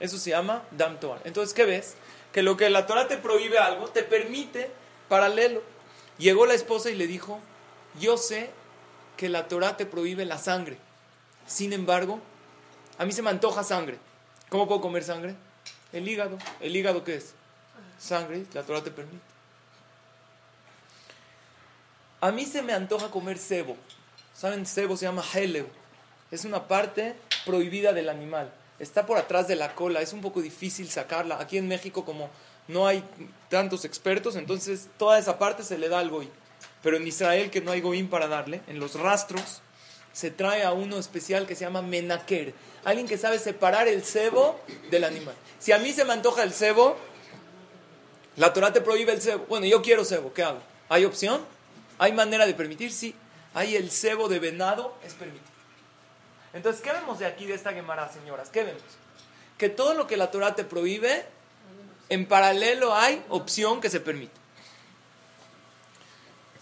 Eso 0.00 0.16
se 0.16 0.30
llama 0.30 0.62
dam 0.70 0.98
toar. 0.98 1.20
Entonces, 1.24 1.52
¿qué 1.52 1.66
ves? 1.66 1.96
Que 2.34 2.42
lo 2.42 2.56
que 2.56 2.68
la 2.68 2.88
Torah 2.88 3.06
te 3.06 3.16
prohíbe 3.16 3.58
algo, 3.58 3.86
te 3.86 4.02
permite 4.02 4.68
paralelo. 5.08 5.62
Llegó 6.18 6.46
la 6.46 6.54
esposa 6.54 6.90
y 6.90 6.96
le 6.96 7.06
dijo, 7.06 7.38
yo 8.00 8.16
sé 8.16 8.50
que 9.16 9.28
la 9.28 9.46
Torah 9.46 9.76
te 9.76 9.86
prohíbe 9.86 10.24
la 10.24 10.36
sangre. 10.36 10.76
Sin 11.46 11.72
embargo, 11.72 12.18
a 12.98 13.04
mí 13.04 13.12
se 13.12 13.22
me 13.22 13.30
antoja 13.30 13.62
sangre. 13.62 14.00
¿Cómo 14.48 14.66
puedo 14.66 14.80
comer 14.80 15.04
sangre? 15.04 15.36
El 15.92 16.08
hígado. 16.08 16.36
¿El 16.58 16.74
hígado 16.74 17.04
qué 17.04 17.14
es? 17.14 17.34
Sangre, 18.00 18.46
la 18.52 18.64
Torah 18.64 18.82
te 18.82 18.90
permite. 18.90 19.22
A 22.20 22.32
mí 22.32 22.46
se 22.46 22.62
me 22.62 22.72
antoja 22.72 23.12
comer 23.12 23.38
cebo. 23.38 23.76
¿Saben? 24.34 24.66
Cebo 24.66 24.96
se 24.96 25.06
llama 25.06 25.22
heleo. 25.34 25.68
Es 26.32 26.44
una 26.44 26.66
parte 26.66 27.14
prohibida 27.46 27.92
del 27.92 28.08
animal. 28.08 28.52
Está 28.78 29.06
por 29.06 29.18
atrás 29.18 29.48
de 29.48 29.56
la 29.56 29.74
cola. 29.74 30.00
Es 30.02 30.12
un 30.12 30.20
poco 30.20 30.42
difícil 30.42 30.88
sacarla. 30.90 31.38
Aquí 31.40 31.58
en 31.58 31.68
México, 31.68 32.04
como 32.04 32.30
no 32.68 32.86
hay 32.86 33.04
tantos 33.48 33.84
expertos, 33.84 34.36
entonces 34.36 34.88
toda 34.98 35.18
esa 35.18 35.38
parte 35.38 35.62
se 35.62 35.78
le 35.78 35.88
da 35.88 35.98
al 35.98 36.10
goy. 36.10 36.28
Pero 36.82 36.96
en 36.96 37.06
Israel, 37.06 37.50
que 37.50 37.60
no 37.60 37.72
hay 37.72 37.80
goín 37.80 38.08
para 38.08 38.28
darle, 38.28 38.60
en 38.66 38.78
los 38.78 38.94
rastros 38.94 39.62
se 40.12 40.30
trae 40.30 40.62
a 40.62 40.72
uno 40.72 40.98
especial 40.98 41.46
que 41.46 41.56
se 41.56 41.64
llama 41.64 41.82
menaker. 41.82 42.54
Alguien 42.84 43.08
que 43.08 43.18
sabe 43.18 43.38
separar 43.38 43.88
el 43.88 44.04
cebo 44.04 44.60
del 44.90 45.04
animal. 45.04 45.34
Si 45.58 45.72
a 45.72 45.78
mí 45.78 45.92
se 45.92 46.04
me 46.04 46.12
antoja 46.12 46.42
el 46.42 46.52
cebo, 46.52 46.96
la 48.36 48.52
Torah 48.52 48.72
te 48.72 48.80
prohíbe 48.80 49.12
el 49.12 49.20
cebo. 49.20 49.44
Bueno, 49.48 49.66
yo 49.66 49.82
quiero 49.82 50.04
cebo, 50.04 50.32
¿qué 50.32 50.42
hago? 50.42 50.60
¿Hay 50.88 51.04
opción? 51.04 51.44
¿Hay 51.98 52.12
manera 52.12 52.46
de 52.46 52.54
permitir? 52.54 52.92
Sí. 52.92 53.14
Hay 53.54 53.76
el 53.76 53.90
cebo 53.90 54.28
de 54.28 54.38
venado, 54.38 54.94
es 55.04 55.14
permitido. 55.14 55.53
Entonces, 56.54 56.80
¿qué 56.80 56.92
vemos 56.92 57.18
de 57.18 57.26
aquí, 57.26 57.46
de 57.46 57.54
esta 57.54 57.72
Gemara, 57.72 58.10
señoras? 58.10 58.48
¿Qué 58.48 58.62
vemos? 58.62 58.82
Que 59.58 59.68
todo 59.68 59.94
lo 59.94 60.06
que 60.06 60.16
la 60.16 60.30
Torah 60.30 60.54
te 60.54 60.64
prohíbe, 60.64 61.26
en 62.08 62.26
paralelo 62.26 62.94
hay 62.94 63.22
opción 63.28 63.80
que 63.80 63.90
se 63.90 63.98
permite. 63.98 64.32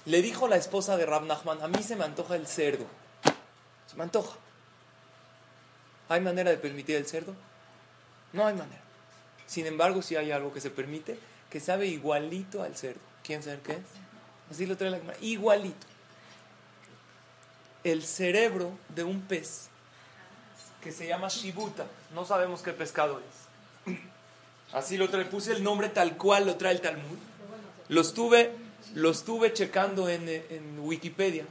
Le 0.07 0.23
dijo 0.23 0.49
la 0.49 0.57
esposa 0.57 0.97
de 0.97 1.05
Rab 1.05 1.25
Nachman, 1.25 1.63
a 1.63 1.69
mí 1.69 1.83
se 1.83 1.95
me 1.95 2.05
antoja 2.05 2.37
el 2.37 2.47
cerdo. 2.47 2.87
Se 3.87 3.97
me 3.97 4.03
antoja. 4.03 4.37
¿Hay 6.09 6.23
manera 6.23 6.51
de 6.51 6.57
permitir 6.57 6.97
el 6.97 7.07
cerdo? 7.07 7.35
No 8.33 8.47
hay 8.47 8.55
manera. 8.55 8.81
Sin 9.47 9.67
embargo, 9.67 10.01
si 10.01 10.17
hay 10.17 10.33
algo 10.33 10.53
que 10.55 10.63
se 10.63 10.71
permite, 10.71 11.19
que 11.51 11.61
sabe 11.61 11.87
igualito 11.87 12.63
al 12.63 12.77
cerdo. 12.77 13.01
¿Quién 13.23 13.43
sabe 13.43 13.61
qué 13.63 13.73
es? 13.73 13.79
Así 14.51 14.65
lo 14.65 14.77
trae 14.77 14.91
la 14.91 14.99
Gemara. 14.99 15.19
Igualito. 15.21 15.87
El 17.85 18.03
cerebro 18.05 18.73
de 18.89 19.05
un 19.05 19.21
pez 19.21 19.69
que 20.83 20.93
se 20.93 21.07
llama 21.07 21.29
shibuta. 21.29 21.87
No 22.15 22.25
sabemos 22.25 22.63
qué 22.63 22.73
pescado 22.73 23.21
es. 23.21 23.97
Así 24.73 24.97
lo 24.97 25.09
trae. 25.09 25.25
Puse 25.25 25.53
el 25.53 25.63
nombre 25.63 25.89
tal 25.89 26.17
cual 26.17 26.47
lo 26.47 26.57
trae 26.57 26.73
el 26.73 26.81
Talmud. 26.81 27.19
Lo 27.89 28.01
estuve 28.01 28.57
lo 28.95 29.11
estuve 29.11 29.53
checando 29.53 30.09
en, 30.09 30.29
en 30.29 30.79
Wikipedia, 30.81 31.45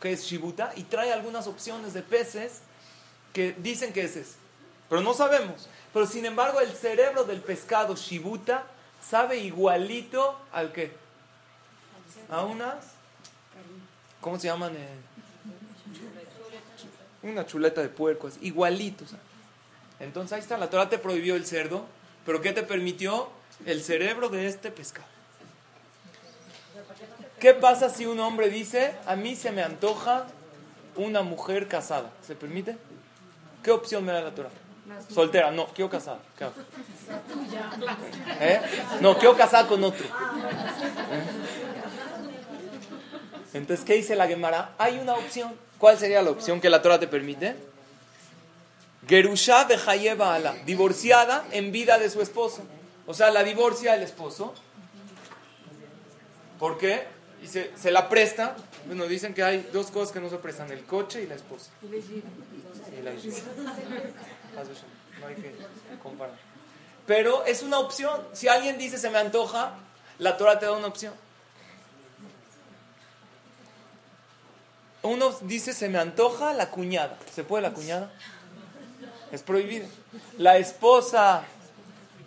que 0.00 0.12
es 0.12 0.24
Shibuta, 0.24 0.72
y 0.76 0.84
trae 0.84 1.12
algunas 1.12 1.46
opciones 1.46 1.92
de 1.92 2.02
peces 2.02 2.60
que 3.32 3.54
dicen 3.58 3.92
que 3.92 4.02
es 4.02 4.16
ese. 4.16 4.36
Pero 4.88 5.02
no 5.02 5.12
sabemos. 5.14 5.68
Pero 5.92 6.06
sin 6.06 6.24
embargo, 6.24 6.60
el 6.60 6.72
cerebro 6.72 7.24
del 7.24 7.40
pescado 7.40 7.96
Shibuta 7.96 8.64
sabe 9.02 9.38
igualito 9.38 10.38
al 10.52 10.72
que. 10.72 10.92
A 12.30 12.44
unas. 12.44 12.76
¿Cómo 14.20 14.38
se 14.38 14.48
llaman? 14.48 14.74
Eh, 14.74 14.88
una 17.30 17.46
chuleta 17.46 17.80
de 17.80 17.88
puerco, 17.88 18.28
igualitos. 18.40 19.10
Entonces 20.00 20.32
ahí 20.32 20.40
está, 20.40 20.58
la 20.58 20.70
Torah 20.70 20.88
te 20.88 20.98
prohibió 20.98 21.36
el 21.36 21.46
cerdo, 21.46 21.86
pero 22.24 22.40
¿qué 22.40 22.52
te 22.52 22.62
permitió? 22.62 23.28
El 23.64 23.82
cerebro 23.82 24.28
de 24.28 24.46
este 24.46 24.70
pescado. 24.70 25.08
¿Qué 27.40 27.54
pasa 27.54 27.90
si 27.90 28.06
un 28.06 28.20
hombre 28.20 28.50
dice, 28.50 28.94
a 29.06 29.16
mí 29.16 29.36
se 29.36 29.50
me 29.50 29.62
antoja 29.62 30.26
una 30.96 31.22
mujer 31.22 31.68
casada? 31.68 32.10
¿Se 32.26 32.34
permite? 32.34 32.76
¿Qué 33.62 33.70
opción 33.70 34.04
me 34.04 34.12
da 34.12 34.20
la 34.20 34.34
Torah? 34.34 34.50
Soltera, 35.12 35.50
no, 35.50 35.66
quiero 35.66 35.90
casada. 35.90 36.18
¿Eh? 38.40 38.60
No, 39.00 39.18
quiero 39.18 39.36
casada 39.36 39.66
con 39.66 39.82
otro. 39.82 40.06
Entonces, 43.52 43.84
¿qué 43.84 43.94
dice 43.94 44.14
la 44.16 44.26
Gemara? 44.26 44.74
Hay 44.78 44.98
una 44.98 45.14
opción. 45.14 45.54
¿Cuál 45.78 45.98
sería 45.98 46.22
la 46.22 46.30
opción 46.30 46.60
que 46.60 46.70
la 46.70 46.82
Torah 46.82 46.98
te 46.98 47.06
permite? 47.06 47.54
Gerusha 49.06 49.64
de 49.64 49.76
Ala, 50.18 50.56
divorciada 50.64 51.46
en 51.52 51.70
vida 51.70 51.98
de 51.98 52.10
su 52.10 52.22
esposo. 52.22 52.62
O 53.06 53.14
sea, 53.14 53.30
la 53.30 53.44
divorcia 53.44 53.94
el 53.94 54.02
esposo. 54.02 54.54
¿Por 56.58 56.78
qué? 56.78 57.16
y 57.42 57.46
se, 57.46 57.70
se, 57.76 57.90
la 57.90 58.08
presta. 58.08 58.56
Bueno, 58.86 59.06
dicen 59.06 59.34
que 59.34 59.42
hay 59.42 59.68
dos 59.72 59.90
cosas 59.90 60.12
que 60.12 60.20
no 60.20 60.30
se 60.30 60.36
prestan, 60.36 60.70
el 60.70 60.84
coche 60.84 61.22
y 61.22 61.26
la 61.26 61.34
esposa. 61.34 61.70
Y 61.82 63.02
la 63.02 63.12
No 63.12 65.26
hay 65.26 65.34
que 65.34 65.54
comparar. 66.02 66.34
Pero 67.06 67.44
es 67.44 67.62
una 67.62 67.78
opción. 67.78 68.20
Si 68.32 68.48
alguien 68.48 68.78
dice 68.78 68.98
se 68.98 69.10
me 69.10 69.18
antoja, 69.18 69.74
la 70.18 70.36
Torah 70.36 70.58
te 70.58 70.66
da 70.66 70.72
una 70.72 70.88
opción. 70.88 71.14
Uno 75.06 75.34
dice 75.42 75.72
se 75.72 75.88
me 75.88 75.98
antoja 75.98 76.52
la 76.52 76.70
cuñada. 76.70 77.18
¿Se 77.32 77.44
puede 77.44 77.62
la 77.62 77.72
cuñada? 77.72 78.10
Es 79.32 79.42
prohibida. 79.42 79.86
La 80.38 80.56
esposa, 80.56 81.44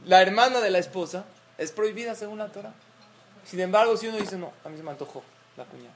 la 0.06 0.22
hermana 0.22 0.60
de 0.60 0.70
la 0.70 0.80
esposa, 0.80 1.26
es 1.58 1.72
prohibida 1.72 2.16
según 2.16 2.40
la 2.40 2.48
Torah. 2.48 2.74
Sin 3.46 3.60
embargo, 3.60 3.98
si 3.98 4.08
uno 4.08 4.18
dice, 4.18 4.38
no, 4.38 4.52
a 4.64 4.70
mí 4.70 4.78
se 4.78 4.84
me 4.84 4.92
antojó 4.92 5.24
la 5.58 5.66
cuñada. 5.66 5.94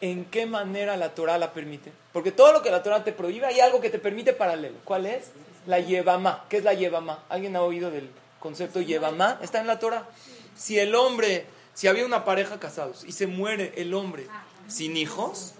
¿En 0.00 0.24
qué 0.26 0.46
manera 0.46 0.96
la 0.96 1.14
Torah 1.14 1.38
la 1.38 1.52
permite? 1.52 1.92
Porque 2.12 2.32
todo 2.32 2.52
lo 2.52 2.62
que 2.62 2.70
la 2.70 2.82
Torah 2.82 3.04
te 3.04 3.12
prohíbe, 3.12 3.46
hay 3.46 3.60
algo 3.60 3.80
que 3.80 3.90
te 3.90 3.98
permite 3.98 4.32
paralelo. 4.32 4.76
¿Cuál 4.84 5.06
es? 5.06 5.30
La 5.66 5.80
yevamá. 5.80 6.44
¿Qué 6.48 6.58
es 6.58 6.64
la 6.64 6.74
yevamá? 6.74 7.24
¿Alguien 7.28 7.56
ha 7.56 7.62
oído 7.62 7.90
del 7.90 8.10
concepto 8.40 8.80
yevamá? 8.80 9.38
Está 9.40 9.60
en 9.60 9.66
la 9.66 9.78
Torah. 9.78 10.06
Si 10.56 10.78
el 10.78 10.94
hombre, 10.94 11.46
si 11.72 11.88
había 11.88 12.04
una 12.04 12.24
pareja 12.24 12.60
casados 12.60 13.04
y 13.04 13.12
se 13.12 13.26
muere 13.26 13.72
el 13.76 13.94
hombre 13.94 14.26
sin 14.68 14.96
hijos, 14.96 15.52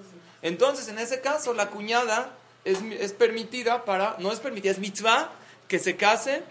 entonces 0.43 0.89
en 0.89 0.99
ese 0.99 1.21
caso 1.21 1.55
la 1.55 1.71
cuñada 1.71 2.35
es, 2.65 2.81
es 2.83 3.13
permitida 3.13 3.85
para, 3.85 4.17
no 4.19 4.33
es 4.33 4.41
permitida, 4.41 4.73
es 4.73 4.79
mitzvah 4.79 5.31
que 5.69 5.79
se 5.79 5.97
case 5.97 6.43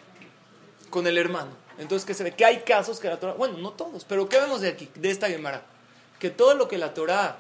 con 0.89 1.07
el 1.07 1.17
hermano. 1.17 1.63
Entonces, 1.77 2.05
que 2.05 2.13
se 2.13 2.23
ve 2.23 2.31
que 2.31 2.45
hay 2.45 2.59
casos 2.61 2.99
que 2.99 3.07
la 3.07 3.19
Torah, 3.19 3.33
bueno, 3.33 3.57
no 3.57 3.71
todos, 3.71 4.05
pero 4.05 4.29
¿qué 4.29 4.39
vemos 4.39 4.61
de 4.61 4.69
aquí, 4.69 4.89
de 4.95 5.09
esta 5.09 5.27
Gemara? 5.27 5.63
Que 6.19 6.29
todo 6.29 6.53
lo 6.53 6.67
que 6.67 6.77
la 6.77 6.93
Torah 6.93 7.37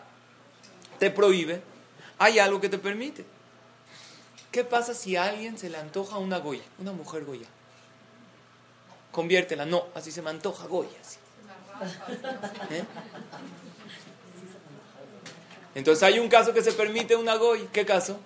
te 0.99 1.11
prohíbe, 1.11 1.61
hay 2.17 2.39
algo 2.39 2.59
que 2.59 2.69
te 2.69 2.77
permite. 2.77 3.25
¿Qué 4.51 4.63
pasa 4.63 4.93
si 4.93 5.15
a 5.15 5.25
alguien 5.25 5.57
se 5.57 5.69
le 5.69 5.77
antoja 5.77 6.17
una 6.17 6.39
Goya, 6.39 6.63
una 6.79 6.91
mujer 6.91 7.25
Goya? 7.25 7.47
Conviértela, 9.11 9.65
no, 9.65 9.85
así 9.93 10.11
se 10.11 10.21
me 10.21 10.31
antoja 10.31 10.65
Goya. 10.67 10.89
¿Eh? 12.69 12.83
Entonces 15.75 16.03
hay 16.03 16.19
un 16.19 16.29
caso 16.29 16.53
que 16.53 16.61
se 16.61 16.73
permite 16.73 17.15
una 17.15 17.35
Goy. 17.35 17.67
¿Qué 17.71 17.85
caso? 17.85 18.19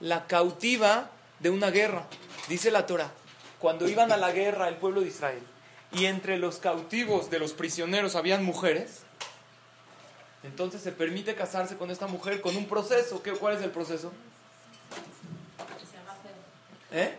La 0.00 0.26
cautiva 0.26 1.10
de 1.38 1.50
una 1.50 1.70
guerra. 1.70 2.06
Dice 2.48 2.70
la 2.70 2.86
Torah 2.86 3.12
cuando 3.60 3.86
iban 3.88 4.10
a 4.10 4.16
la 4.16 4.32
guerra 4.32 4.68
el 4.68 4.76
pueblo 4.76 5.02
de 5.02 5.08
Israel 5.08 5.42
y 5.92 6.06
entre 6.06 6.38
los 6.38 6.56
cautivos 6.56 7.30
de 7.30 7.38
los 7.38 7.52
prisioneros 7.52 8.16
habían 8.16 8.42
mujeres, 8.42 9.02
entonces 10.42 10.80
se 10.80 10.92
permite 10.92 11.34
casarse 11.34 11.76
con 11.76 11.90
esta 11.90 12.06
mujer 12.06 12.40
con 12.40 12.56
un 12.56 12.66
proceso. 12.66 13.22
¿Qué, 13.22 13.32
¿Cuál 13.32 13.56
es 13.56 13.62
el 13.62 13.70
proceso? 13.70 14.10
¿Eh? 16.90 17.14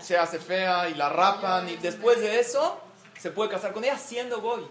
Se 0.00 0.16
hace 0.16 0.38
fea 0.38 0.88
y 0.88 0.94
la 0.94 1.10
rapan 1.10 1.68
y 1.68 1.76
después 1.76 2.18
de 2.20 2.40
eso 2.40 2.80
se 3.20 3.30
puede 3.30 3.50
casar 3.50 3.72
con 3.72 3.84
ella 3.84 3.98
siendo 3.98 4.40
goy. 4.40 4.66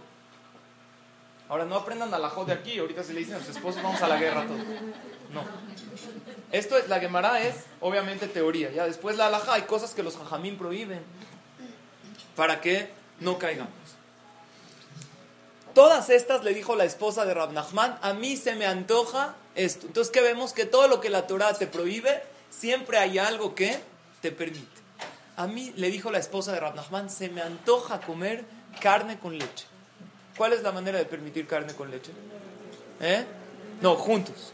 Ahora 1.47 1.65
no 1.65 1.75
aprendan 1.75 2.13
a 2.13 2.17
la 2.17 2.29
de 2.29 2.53
aquí, 2.53 2.79
ahorita 2.79 3.03
se 3.03 3.13
le 3.13 3.19
dicen 3.19 3.35
a 3.35 3.39
sus 3.39 3.49
esposos 3.49 3.83
vamos 3.83 4.01
a 4.01 4.07
la 4.07 4.17
guerra 4.17 4.45
todos. 4.45 4.59
No. 5.31 5.43
Esto 6.51 6.77
es, 6.77 6.87
la 6.87 6.99
Gemara 6.99 7.41
es 7.41 7.55
obviamente 7.81 8.27
teoría. 8.27 8.71
Ya 8.71 8.85
después 8.85 9.17
la 9.17 9.27
alhaja 9.27 9.53
hay 9.53 9.63
cosas 9.63 9.93
que 9.93 10.01
los 10.01 10.17
jajamín 10.17 10.57
prohíben 10.57 11.01
para 12.35 12.61
que 12.61 12.89
no 13.19 13.37
caigamos. 13.37 13.73
Todas 15.75 16.09
estas 16.09 16.43
le 16.43 16.53
dijo 16.53 16.75
la 16.75 16.85
esposa 16.85 17.25
de 17.25 17.33
Rab 17.33 17.51
Nachman, 17.51 17.99
a 18.01 18.13
mí 18.13 18.37
se 18.37 18.55
me 18.55 18.65
antoja 18.65 19.35
esto. 19.55 19.87
Entonces, 19.87 20.11
¿qué 20.11 20.21
vemos? 20.21 20.53
Que 20.53 20.65
todo 20.65 20.87
lo 20.87 21.01
que 21.01 21.09
la 21.09 21.27
Torah 21.27 21.53
te 21.53 21.67
prohíbe, 21.67 22.23
siempre 22.49 22.97
hay 22.97 23.17
algo 23.17 23.55
que 23.55 23.77
te 24.21 24.31
permite. 24.31 24.65
A 25.35 25.47
mí 25.47 25.73
le 25.75 25.91
dijo 25.91 26.11
la 26.11 26.19
esposa 26.19 26.53
de 26.53 26.61
Rab 26.61 26.75
Nachman, 26.75 27.09
se 27.09 27.27
me 27.27 27.41
antoja 27.41 27.99
comer 27.99 28.45
carne 28.79 29.19
con 29.19 29.37
leche. 29.37 29.65
¿Cuál 30.37 30.53
es 30.53 30.61
la 30.63 30.71
manera 30.71 30.97
de 30.97 31.05
permitir 31.05 31.47
carne 31.47 31.73
con 31.73 31.89
leche? 31.89 32.11
¿Eh? 32.99 33.25
No, 33.81 33.95
juntos. 33.95 34.53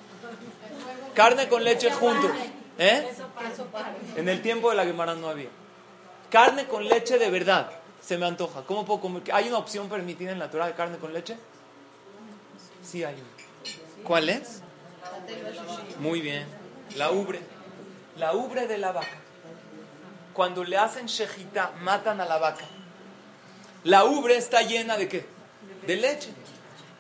Carne 1.13 1.47
con 1.47 1.63
leche 1.63 1.91
juntos. 1.91 2.31
¿Eh? 2.77 3.07
En 4.15 4.29
el 4.29 4.41
tiempo 4.41 4.69
de 4.69 4.75
la 4.75 4.85
Gemara 4.85 5.15
no 5.15 5.29
había. 5.29 5.50
Carne 6.29 6.65
con 6.65 6.88
leche 6.88 7.17
de 7.17 7.29
verdad. 7.29 7.71
Se 8.01 8.17
me 8.17 8.25
antoja. 8.25 8.63
¿Cómo 8.63 8.85
puedo 8.85 9.01
comer? 9.01 9.23
¿Hay 9.33 9.47
una 9.47 9.57
opción 9.57 9.89
permitida 9.89 10.31
en 10.31 10.39
la 10.39 10.50
Torah 10.50 10.67
de 10.67 10.73
carne 10.73 10.97
con 10.97 11.13
leche? 11.13 11.38
Sí 12.83 13.03
hay 13.03 13.15
¿Cuál 14.03 14.29
es? 14.29 14.61
Muy 16.00 16.21
bien. 16.21 16.45
La 16.95 17.11
ubre. 17.11 17.39
La 18.17 18.33
ubre 18.33 18.67
de 18.67 18.77
la 18.77 18.91
vaca. 18.91 19.17
cuando 20.33 20.63
le 20.63 20.77
hacen 20.77 21.07
shejita, 21.07 21.73
matan 21.81 22.21
a 22.21 22.25
la 22.25 22.38
vaca. 22.38 22.65
La 23.83 24.05
ubre 24.05 24.38
está 24.38 24.61
llena 24.61 24.97
de 24.97 25.07
qué? 25.07 25.40
De 25.85 25.95
leche. 25.95 26.29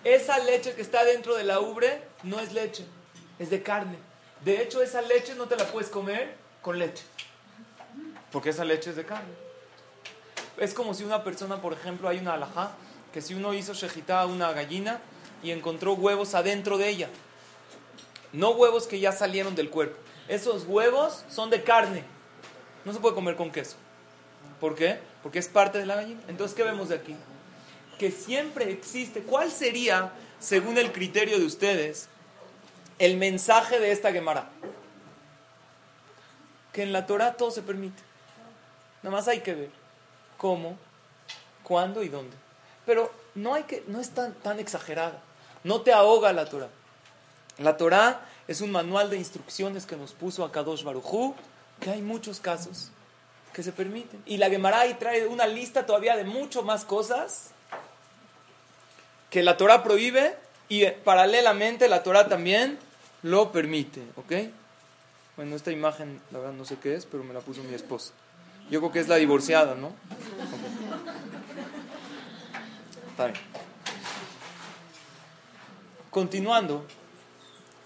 Esa 0.03 0.39
leche 0.39 0.73
que 0.73 0.81
está 0.81 1.03
dentro 1.03 1.35
de 1.35 1.43
la 1.43 1.59
ubre 1.59 2.01
no 2.23 2.39
es 2.39 2.53
leche, 2.53 2.85
es 3.37 3.51
de 3.51 3.61
carne. 3.61 3.97
De 4.43 4.61
hecho, 4.61 4.81
esa 4.81 5.01
leche 5.01 5.35
no 5.35 5.45
te 5.45 5.55
la 5.55 5.65
puedes 5.65 5.89
comer 5.89 6.35
con 6.63 6.79
leche, 6.79 7.03
porque 8.31 8.49
esa 8.49 8.65
leche 8.65 8.89
es 8.89 8.95
de 8.95 9.05
carne. 9.05 9.29
Es 10.57 10.73
como 10.73 10.95
si 10.95 11.03
una 11.03 11.23
persona, 11.23 11.61
por 11.61 11.73
ejemplo, 11.73 12.09
hay 12.09 12.17
una 12.17 12.33
alajá, 12.33 12.71
que 13.13 13.21
si 13.21 13.35
uno 13.35 13.53
hizo 13.53 13.73
shejita 13.73 14.21
a 14.21 14.25
una 14.25 14.51
gallina 14.53 14.99
y 15.43 15.51
encontró 15.51 15.93
huevos 15.93 16.33
adentro 16.33 16.79
de 16.79 16.89
ella, 16.89 17.09
no 18.33 18.51
huevos 18.51 18.87
que 18.87 18.99
ya 18.99 19.11
salieron 19.11 19.53
del 19.53 19.69
cuerpo, 19.69 19.97
esos 20.27 20.65
huevos 20.65 21.23
son 21.29 21.51
de 21.51 21.63
carne, 21.63 22.03
no 22.85 22.93
se 22.93 22.99
puede 22.99 23.13
comer 23.13 23.35
con 23.35 23.51
queso. 23.51 23.75
¿Por 24.59 24.73
qué? 24.73 24.99
Porque 25.21 25.37
es 25.39 25.47
parte 25.47 25.77
de 25.77 25.85
la 25.85 25.95
gallina. 25.95 26.21
Entonces, 26.27 26.55
¿qué 26.55 26.63
vemos 26.63 26.89
de 26.89 26.95
aquí? 26.95 27.15
Que 28.01 28.09
siempre 28.09 28.71
existe. 28.71 29.21
¿Cuál 29.21 29.51
sería, 29.51 30.11
según 30.39 30.79
el 30.79 30.91
criterio 30.91 31.37
de 31.37 31.45
ustedes, 31.45 32.07
el 32.97 33.15
mensaje 33.15 33.79
de 33.79 33.91
esta 33.91 34.11
Gemara? 34.11 34.49
Que 36.73 36.81
en 36.81 36.93
la 36.93 37.05
Torah 37.05 37.33
todo 37.33 37.51
se 37.51 37.61
permite. 37.61 38.01
Nada 39.03 39.15
más 39.15 39.27
hay 39.27 39.41
que 39.41 39.53
ver 39.53 39.69
cómo, 40.35 40.79
cuándo 41.61 42.01
y 42.01 42.09
dónde. 42.09 42.35
Pero 42.87 43.13
no, 43.35 43.53
hay 43.53 43.65
que, 43.65 43.83
no 43.85 43.99
es 43.99 44.09
tan, 44.09 44.33
tan 44.33 44.59
exagerada. 44.59 45.21
No 45.63 45.81
te 45.81 45.93
ahoga 45.93 46.33
la 46.33 46.45
Torah. 46.45 46.69
La 47.59 47.77
Torah 47.77 48.21
es 48.47 48.61
un 48.61 48.71
manual 48.71 49.11
de 49.11 49.17
instrucciones 49.17 49.85
que 49.85 49.95
nos 49.95 50.13
puso 50.13 50.43
a 50.43 50.51
Kadosh 50.51 50.83
Barujú, 50.83 51.35
que 51.79 51.91
hay 51.91 52.01
muchos 52.01 52.39
casos 52.39 52.89
que 53.53 53.61
se 53.61 53.71
permiten. 53.71 54.23
Y 54.25 54.37
la 54.37 54.49
Gemara 54.49 54.81
trae 54.97 55.27
una 55.27 55.45
lista 55.45 55.85
todavía 55.85 56.17
de 56.17 56.23
mucho 56.23 56.63
más 56.63 56.83
cosas 56.83 57.51
que 59.31 59.41
la 59.41 59.57
Torah 59.57 59.81
prohíbe 59.81 60.35
y 60.69 60.85
paralelamente 60.85 61.87
la 61.87 62.03
Torah 62.03 62.27
también 62.27 62.77
lo 63.23 63.51
permite, 63.51 64.03
¿ok? 64.17 64.33
Bueno, 65.37 65.55
esta 65.55 65.71
imagen, 65.71 66.21
la 66.31 66.39
verdad 66.39 66.53
no 66.53 66.65
sé 66.65 66.77
qué 66.77 66.93
es, 66.93 67.05
pero 67.05 67.23
me 67.23 67.33
la 67.33 67.39
puso 67.39 67.63
mi 67.63 67.73
esposa. 67.73 68.13
Yo 68.69 68.79
creo 68.79 68.91
que 68.91 68.99
es 68.99 69.07
la 69.07 69.15
divorciada, 69.15 69.73
¿no? 69.73 69.93
Está 73.09 73.27
bien. 73.27 73.39
Continuando, 76.09 76.85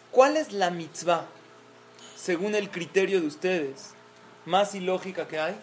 ¿cuál 0.10 0.38
es 0.38 0.52
la 0.52 0.72
mitzvah, 0.72 1.28
según 2.18 2.56
el 2.56 2.72
criterio 2.72 3.22
de 3.22 3.28
ustedes, 3.28 3.94
más 4.46 4.74
ilógica 4.74 5.28
que 5.28 5.40
hay? 5.40 5.56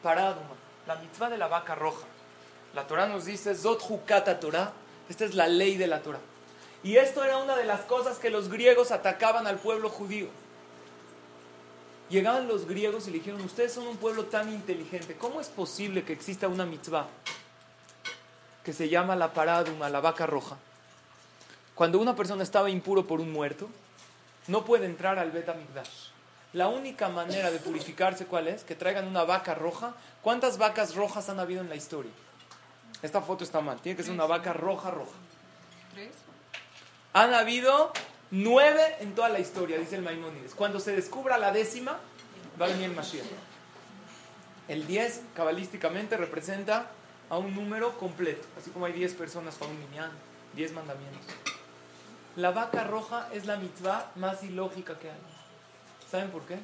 Paraduma, 0.00 0.54
la 0.86 0.94
mitzvah 0.94 1.28
de 1.28 1.38
la 1.38 1.48
vaca 1.48 1.74
roja. 1.74 2.06
La 2.72 2.86
Torah 2.86 3.08
nos 3.08 3.24
dice, 3.24 3.56
Zot 3.56 3.82
Hukata 3.88 4.38
Torah, 4.38 4.72
esta 5.08 5.24
es 5.24 5.34
la 5.34 5.48
ley 5.48 5.76
de 5.76 5.86
la 5.86 6.02
Torah. 6.02 6.20
Y 6.82 6.96
esto 6.96 7.24
era 7.24 7.38
una 7.38 7.56
de 7.56 7.64
las 7.64 7.80
cosas 7.82 8.18
que 8.18 8.30
los 8.30 8.48
griegos 8.48 8.92
atacaban 8.92 9.46
al 9.46 9.58
pueblo 9.58 9.88
judío. 9.88 10.28
Llegaban 12.08 12.48
los 12.48 12.66
griegos 12.66 13.06
y 13.06 13.10
le 13.10 13.18
dijeron, 13.18 13.40
ustedes 13.42 13.72
son 13.72 13.86
un 13.86 13.96
pueblo 13.96 14.24
tan 14.26 14.48
inteligente, 14.48 15.16
¿cómo 15.16 15.40
es 15.40 15.48
posible 15.48 16.04
que 16.04 16.12
exista 16.12 16.48
una 16.48 16.64
mitzvah 16.64 17.06
que 18.64 18.72
se 18.72 18.88
llama 18.88 19.14
la 19.16 19.34
paraduma, 19.34 19.90
la 19.90 20.00
vaca 20.00 20.24
roja? 20.26 20.56
Cuando 21.74 21.98
una 21.98 22.16
persona 22.16 22.42
estaba 22.42 22.70
impuro 22.70 23.06
por 23.06 23.20
un 23.20 23.30
muerto, 23.30 23.68
no 24.46 24.64
puede 24.64 24.86
entrar 24.86 25.18
al 25.18 25.30
Bet 25.30 25.48
La 26.54 26.68
única 26.68 27.10
manera 27.10 27.50
de 27.50 27.58
purificarse, 27.58 28.24
¿cuál 28.24 28.48
es? 28.48 28.64
Que 28.64 28.74
traigan 28.74 29.06
una 29.06 29.24
vaca 29.24 29.54
roja. 29.54 29.94
¿Cuántas 30.22 30.56
vacas 30.56 30.94
rojas 30.94 31.28
han 31.28 31.38
habido 31.38 31.60
en 31.60 31.68
la 31.68 31.76
historia? 31.76 32.10
Esta 33.02 33.20
foto 33.20 33.44
está 33.44 33.60
mal. 33.60 33.80
Tiene 33.80 33.96
que 33.96 34.02
ser 34.02 34.12
una 34.12 34.26
vaca 34.26 34.52
roja, 34.52 34.90
roja. 34.90 35.16
¿Tres? 35.92 36.10
Han 37.12 37.32
habido 37.32 37.92
nueve 38.30 38.96
en 39.00 39.14
toda 39.14 39.28
la 39.28 39.38
historia, 39.38 39.78
dice 39.78 39.96
el 39.96 40.02
Maimónides. 40.02 40.54
Cuando 40.54 40.80
se 40.80 40.94
descubra 40.94 41.38
la 41.38 41.52
décima, 41.52 41.98
va 42.60 42.66
a 42.66 42.68
venir 42.68 42.86
el 42.86 42.96
Mashiach. 42.96 43.26
El 44.68 44.86
10, 44.86 45.22
cabalísticamente, 45.34 46.16
representa 46.16 46.90
a 47.30 47.38
un 47.38 47.54
número 47.54 47.96
completo. 47.98 48.46
Así 48.58 48.70
como 48.70 48.86
hay 48.86 48.92
10 48.92 49.14
personas 49.14 49.54
para 49.54 49.70
un 49.70 49.80
niñán, 49.80 50.10
10 50.54 50.72
mandamientos. 50.72 51.20
La 52.36 52.50
vaca 52.50 52.84
roja 52.84 53.28
es 53.32 53.46
la 53.46 53.56
mitzvah 53.56 54.12
más 54.16 54.42
ilógica 54.42 54.98
que 54.98 55.10
hay. 55.10 55.18
¿Saben 56.10 56.30
por 56.30 56.42
qué? 56.42 56.58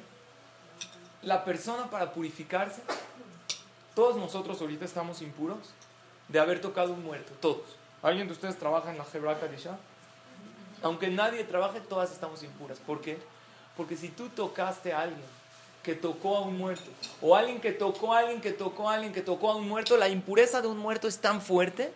La 1.23 1.43
persona 1.43 1.89
para 1.89 2.13
purificarse, 2.13 2.81
todos 3.95 4.17
nosotros 4.17 4.61
ahorita 4.61 4.85
estamos 4.85 5.21
impuros 5.21 5.73
de 6.27 6.39
haber 6.39 6.61
tocado 6.61 6.93
un 6.93 7.03
muerto, 7.03 7.33
todos. 7.39 7.65
¿Alguien 8.01 8.27
de 8.27 8.33
ustedes 8.33 8.57
trabaja 8.57 8.91
en 8.91 8.97
la 8.97 9.05
Hebra 9.13 9.39
Kadisha? 9.39 9.77
Aunque 10.81 11.09
nadie 11.09 11.43
trabaje, 11.43 11.79
todas 11.79 12.11
estamos 12.11 12.43
impuras. 12.43 12.79
¿Por 12.79 13.01
qué? 13.01 13.17
Porque 13.75 13.97
si 13.97 14.09
tú 14.09 14.29
tocaste 14.29 14.93
a 14.93 15.01
alguien 15.01 15.25
que 15.83 15.95
tocó 15.95 16.37
a 16.37 16.41
un 16.41 16.57
muerto, 16.57 16.89
o 17.21 17.35
alguien 17.35 17.61
que 17.61 17.71
tocó 17.71 18.13
a 18.13 18.19
alguien 18.19 18.41
que 18.41 18.51
tocó 18.51 18.89
a 18.89 18.95
alguien 18.95 19.13
que 19.13 19.21
tocó 19.21 19.51
a 19.51 19.55
un 19.55 19.67
muerto, 19.67 19.97
la 19.97 20.09
impureza 20.09 20.61
de 20.61 20.67
un 20.67 20.77
muerto 20.77 21.07
es 21.07 21.19
tan 21.19 21.41
fuerte 21.41 21.93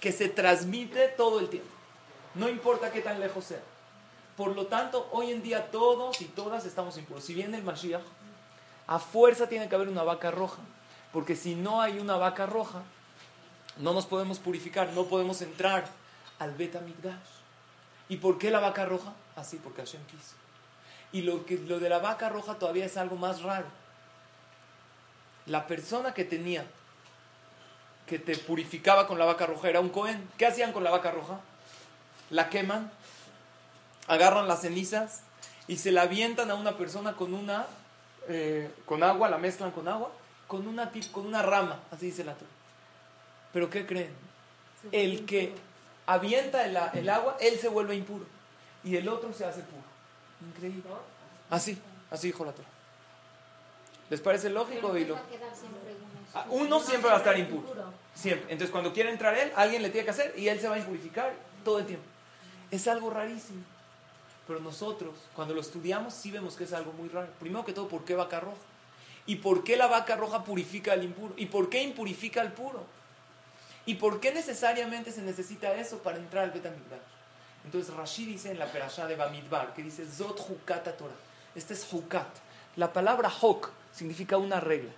que 0.00 0.12
se 0.12 0.28
transmite 0.28 1.08
todo 1.08 1.38
el 1.38 1.48
tiempo. 1.48 1.68
No 2.34 2.48
importa 2.48 2.90
qué 2.90 3.00
tan 3.00 3.20
lejos 3.20 3.44
sea. 3.44 3.60
Por 4.36 4.56
lo 4.56 4.66
tanto, 4.66 5.08
hoy 5.12 5.30
en 5.30 5.42
día 5.42 5.70
todos 5.70 6.20
y 6.20 6.24
todas 6.24 6.64
estamos 6.64 6.96
impuros. 6.96 7.24
Si 7.24 7.34
viene 7.34 7.58
el 7.58 7.62
Mashiach, 7.62 8.02
a 8.86 8.98
fuerza 8.98 9.48
tiene 9.48 9.68
que 9.68 9.74
haber 9.74 9.88
una 9.88 10.02
vaca 10.02 10.30
roja. 10.30 10.58
Porque 11.12 11.36
si 11.36 11.54
no 11.54 11.80
hay 11.80 11.98
una 11.98 12.16
vaca 12.16 12.46
roja, 12.46 12.82
no 13.78 13.92
nos 13.92 14.06
podemos 14.06 14.38
purificar, 14.38 14.92
no 14.92 15.04
podemos 15.04 15.42
entrar 15.42 15.86
al 16.38 16.52
Bet 16.54 16.76
¿Y 18.08 18.16
por 18.16 18.38
qué 18.38 18.50
la 18.50 18.60
vaca 18.60 18.84
roja? 18.84 19.12
Así, 19.36 19.58
porque 19.62 19.82
Hashem 19.82 20.04
quiso. 20.06 20.34
Y 21.12 21.22
lo, 21.22 21.46
que, 21.46 21.58
lo 21.58 21.78
de 21.78 21.88
la 21.88 21.98
vaca 21.98 22.28
roja 22.28 22.54
todavía 22.54 22.86
es 22.86 22.96
algo 22.96 23.16
más 23.16 23.42
raro. 23.42 23.66
La 25.46 25.66
persona 25.66 26.14
que 26.14 26.24
tenía, 26.24 26.64
que 28.06 28.18
te 28.18 28.36
purificaba 28.36 29.06
con 29.06 29.18
la 29.18 29.24
vaca 29.24 29.46
roja, 29.46 29.68
era 29.68 29.80
un 29.80 29.88
Cohen. 29.88 30.28
¿Qué 30.36 30.46
hacían 30.46 30.72
con 30.72 30.84
la 30.84 30.90
vaca 30.90 31.10
roja? 31.10 31.40
la 32.32 32.48
queman, 32.48 32.90
agarran 34.08 34.48
las 34.48 34.62
cenizas 34.62 35.20
y 35.68 35.76
se 35.76 35.92
la 35.92 36.02
avientan 36.02 36.50
a 36.50 36.54
una 36.54 36.76
persona 36.76 37.12
con 37.12 37.34
una, 37.34 37.66
eh, 38.28 38.70
con 38.86 39.02
agua, 39.02 39.28
la 39.28 39.38
mezclan 39.38 39.70
con 39.70 39.86
agua, 39.86 40.10
con 40.48 40.66
una, 40.66 40.90
con 41.12 41.26
una 41.26 41.42
rama, 41.42 41.80
así 41.92 42.06
dice 42.06 42.24
la 42.24 42.34
Torah. 42.34 42.51
Pero 43.52 43.70
¿qué 43.70 43.86
creen? 43.86 44.12
El 44.90 45.24
que 45.26 45.52
avienta 46.06 46.64
el, 46.64 46.76
agua, 47.08 47.36
él 47.40 47.58
se 47.58 47.68
vuelve 47.68 47.94
impuro 47.94 48.24
y 48.84 48.96
el 48.96 49.08
otro 49.08 49.32
se 49.32 49.44
hace 49.44 49.60
puro. 49.60 49.82
Increíble. 50.48 50.82
Así, 51.50 51.78
así 52.10 52.28
dijo 52.28 52.44
la 52.44 52.52
Torah. 52.52 52.68
¿Les 54.10 54.20
parece 54.20 54.50
lógico? 54.50 54.96
Y 54.96 55.06
ah, 56.34 56.46
Uno 56.50 56.80
siempre 56.80 57.08
va 57.08 57.16
a 57.16 57.18
estar 57.18 57.38
impuro. 57.38 57.72
Siempre. 58.14 58.52
Entonces, 58.52 58.70
cuando 58.70 58.92
quiere 58.92 59.10
entrar 59.10 59.36
él, 59.36 59.52
alguien 59.56 59.82
le 59.82 59.90
tiene 59.90 60.04
que 60.04 60.10
hacer 60.10 60.34
y 60.36 60.48
él 60.48 60.60
se 60.60 60.68
va 60.68 60.74
a 60.74 60.78
impurificar 60.78 61.32
todo 61.64 61.78
el 61.78 61.86
tiempo. 61.86 62.04
Es 62.70 62.88
algo 62.88 63.10
rarísimo. 63.10 63.62
Pero 64.46 64.60
nosotros, 64.60 65.14
cuando 65.34 65.54
lo 65.54 65.60
estudiamos, 65.60 66.14
sí 66.14 66.30
vemos 66.30 66.56
que 66.56 66.64
es 66.64 66.72
algo 66.72 66.92
muy 66.92 67.08
raro. 67.08 67.28
Primero 67.38 67.64
que 67.64 67.72
todo, 67.72 67.88
¿por 67.88 68.04
qué 68.04 68.14
vaca 68.14 68.40
roja? 68.40 68.56
¿Y 69.24 69.36
por 69.36 69.62
qué 69.62 69.76
la 69.76 69.86
vaca 69.86 70.16
roja 70.16 70.44
purifica 70.44 70.92
al 70.92 71.04
impuro? 71.04 71.32
¿Y 71.36 71.46
por 71.46 71.70
qué 71.70 71.82
impurifica 71.82 72.40
al 72.40 72.52
puro? 72.52 72.84
¿Y 73.84 73.94
por 73.94 74.20
qué 74.20 74.32
necesariamente 74.32 75.10
se 75.10 75.22
necesita 75.22 75.74
eso 75.74 75.98
para 75.98 76.18
entrar 76.18 76.44
al 76.44 76.50
Betamigdash? 76.52 77.00
Entonces 77.64 77.94
Rashi 77.94 78.26
dice 78.26 78.50
en 78.50 78.58
la 78.58 78.70
perashá 78.70 79.06
de 79.06 79.16
Bamidbar, 79.16 79.74
que 79.74 79.82
dice 79.82 80.06
Zot 80.06 80.38
Hukat 80.48 80.96
Torah. 80.96 81.14
Este 81.54 81.74
es 81.74 81.86
Hukat. 81.92 82.28
La 82.76 82.92
palabra 82.92 83.30
Hok 83.40 83.70
significa 83.92 84.36
una 84.36 84.60
regla. 84.60 84.92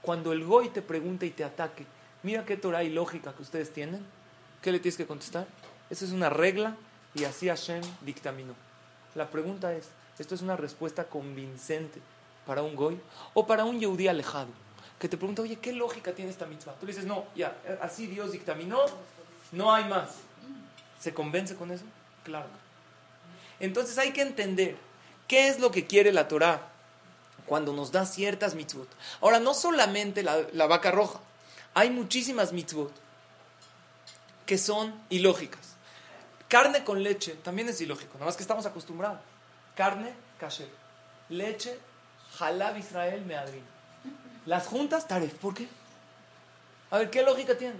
Cuando 0.00 0.32
el 0.32 0.44
Goy 0.44 0.70
te 0.70 0.82
pregunta 0.82 1.26
y 1.26 1.30
te 1.30 1.44
ataque, 1.44 1.86
mira 2.22 2.44
qué 2.44 2.56
Torah 2.56 2.82
y 2.82 2.90
lógica 2.90 3.34
que 3.34 3.42
ustedes 3.42 3.72
tienen, 3.72 4.04
¿qué 4.62 4.72
le 4.72 4.80
tienes 4.80 4.96
que 4.96 5.06
contestar? 5.06 5.46
Esa 5.90 6.04
es 6.04 6.12
una 6.12 6.30
regla 6.30 6.76
y 7.14 7.24
así 7.24 7.48
Hashem 7.48 7.82
dictaminó. 8.00 8.54
La 9.14 9.28
pregunta 9.28 9.74
es, 9.74 9.88
¿esto 10.18 10.34
es 10.34 10.42
una 10.42 10.56
respuesta 10.56 11.04
convincente 11.04 12.00
para 12.46 12.62
un 12.62 12.76
goy 12.76 13.00
o 13.34 13.46
para 13.46 13.64
un 13.64 13.78
yehudí 13.78 14.08
alejado? 14.08 14.48
Que 15.00 15.08
te 15.08 15.16
pregunta, 15.16 15.42
oye, 15.42 15.56
¿qué 15.56 15.72
lógica 15.72 16.12
tiene 16.12 16.30
esta 16.30 16.46
mitzvah? 16.46 16.74
Tú 16.74 16.86
dices, 16.86 17.06
no, 17.06 17.24
ya, 17.34 17.56
así 17.80 18.06
Dios 18.06 18.32
dictaminó, 18.32 18.84
no 19.50 19.72
hay 19.72 19.84
más. 19.84 20.10
¿Se 21.00 21.14
convence 21.14 21.56
con 21.56 21.70
eso? 21.72 21.84
Claro. 22.22 22.46
Entonces 23.58 23.96
hay 23.98 24.12
que 24.12 24.20
entender 24.22 24.76
qué 25.26 25.48
es 25.48 25.58
lo 25.58 25.70
que 25.70 25.86
quiere 25.86 26.12
la 26.12 26.28
Torah 26.28 26.68
cuando 27.46 27.72
nos 27.72 27.92
da 27.92 28.04
ciertas 28.04 28.54
mitzvot. 28.54 28.88
Ahora, 29.20 29.40
no 29.40 29.54
solamente 29.54 30.22
la, 30.22 30.66
vaca 30.66 30.90
roja, 30.90 31.18
hay 31.74 31.90
muchísimas 31.90 32.52
mitzvot 32.52 32.92
que 34.44 34.58
son 34.58 34.94
ilógicas. 35.08 35.76
Carne 36.48 36.84
con 36.84 37.02
leche 37.02 37.34
también 37.42 37.68
es 37.68 37.80
ilógico, 37.80 38.14
nada 38.14 38.26
más 38.26 38.36
que 38.36 38.42
estamos 38.42 38.66
acostumbrados. 38.66 39.20
Carne, 39.74 40.12
kasher. 40.38 40.68
Leche, 41.28 41.78
halab 42.38 42.76
Israel, 42.76 43.24
meadrin. 43.24 43.64
Las 44.46 44.66
juntas, 44.66 45.06
taref. 45.06 45.34
¿Por 45.34 45.54
qué? 45.54 45.68
A 46.90 46.98
ver, 46.98 47.10
¿qué 47.10 47.22
lógica 47.22 47.56
tiene? 47.56 47.76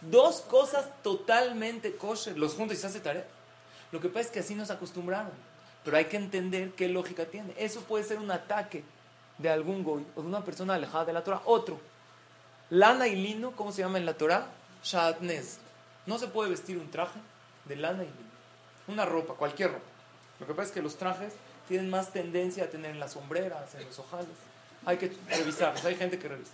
Dos 0.00 0.40
cosas 0.42 0.86
totalmente 1.02 1.96
kosher. 1.96 2.36
Los 2.36 2.54
juntas 2.54 2.78
y 2.78 2.80
se 2.80 2.86
hace 2.86 3.00
taref. 3.00 3.24
Lo 3.90 4.00
que 4.00 4.08
pasa 4.08 4.20
es 4.26 4.30
que 4.30 4.40
así 4.40 4.54
nos 4.54 4.70
acostumbraron. 4.70 5.32
Pero 5.84 5.96
hay 5.96 6.06
que 6.06 6.16
entender 6.16 6.72
qué 6.72 6.88
lógica 6.88 7.26
tiene. 7.26 7.54
Eso 7.56 7.80
puede 7.82 8.04
ser 8.04 8.18
un 8.18 8.30
ataque 8.30 8.84
de 9.38 9.50
algún 9.50 9.82
goy 9.82 10.06
o 10.14 10.22
de 10.22 10.28
una 10.28 10.44
persona 10.44 10.74
alejada 10.74 11.04
de 11.04 11.12
la 11.12 11.24
Torah. 11.24 11.42
Otro. 11.44 11.78
Lana 12.70 13.06
y 13.08 13.16
lino, 13.16 13.52
¿cómo 13.52 13.72
se 13.72 13.82
llama 13.82 13.98
en 13.98 14.06
la 14.06 14.14
Torah? 14.14 14.46
Shatnez. 14.82 15.58
No 16.06 16.18
se 16.18 16.28
puede 16.28 16.50
vestir 16.50 16.78
un 16.78 16.90
traje 16.90 17.18
de 17.66 17.76
lana 17.76 18.04
y 18.04 18.06
lino. 18.06 18.34
Una 18.88 19.04
ropa, 19.04 19.34
cualquier 19.34 19.72
ropa. 19.72 19.84
Lo 20.40 20.46
que 20.46 20.54
pasa 20.54 20.68
es 20.68 20.74
que 20.74 20.82
los 20.82 20.96
trajes 20.96 21.34
tienen 21.68 21.90
más 21.90 22.12
tendencia 22.12 22.64
a 22.64 22.68
tener 22.68 22.90
en 22.90 23.00
las 23.00 23.12
sombreras, 23.12 23.74
en 23.74 23.86
los 23.86 23.98
ojales. 23.98 24.28
Hay 24.86 24.98
que 24.98 25.12
revisarlos, 25.28 25.84
hay 25.84 25.96
gente 25.96 26.18
que 26.18 26.28
revisa. 26.28 26.52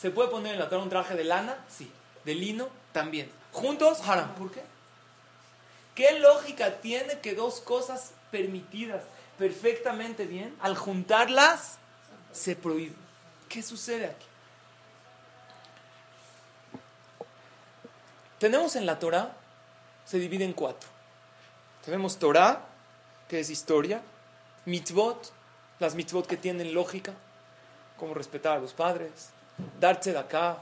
¿Se 0.00 0.10
puede 0.10 0.28
poner 0.28 0.54
en 0.54 0.60
la 0.60 0.68
Torah 0.68 0.82
un 0.82 0.90
traje 0.90 1.14
de 1.14 1.24
lana? 1.24 1.56
Sí. 1.68 1.90
¿De 2.24 2.34
lino? 2.34 2.68
También. 2.92 3.30
¿Juntos? 3.52 4.00
Haram. 4.06 4.34
¿Por 4.34 4.50
qué? 4.50 4.62
¿Qué 5.94 6.18
lógica 6.18 6.80
tiene 6.80 7.20
que 7.20 7.34
dos 7.34 7.60
cosas 7.60 8.12
permitidas 8.30 9.02
perfectamente 9.38 10.26
bien, 10.26 10.54
al 10.60 10.76
juntarlas, 10.76 11.78
se 12.32 12.56
prohíbe? 12.56 12.94
¿Qué 13.48 13.62
sucede 13.62 14.06
aquí? 14.06 14.26
Tenemos 18.38 18.76
en 18.76 18.84
la 18.84 18.98
Torah, 18.98 19.34
se 20.04 20.18
divide 20.18 20.44
en 20.44 20.52
cuatro. 20.52 20.88
Tenemos 21.84 22.18
Torah, 22.18 22.66
que 23.28 23.40
es 23.40 23.48
historia, 23.48 24.02
mitzvot, 24.66 25.32
las 25.78 25.94
mitzvot 25.94 26.26
que 26.26 26.36
tienen 26.36 26.74
lógica, 26.74 27.14
como 27.96 28.14
respetar 28.14 28.56
a 28.56 28.60
los 28.60 28.72
padres, 28.72 29.30
darse 29.80 30.12
de 30.12 30.18
acá, 30.18 30.58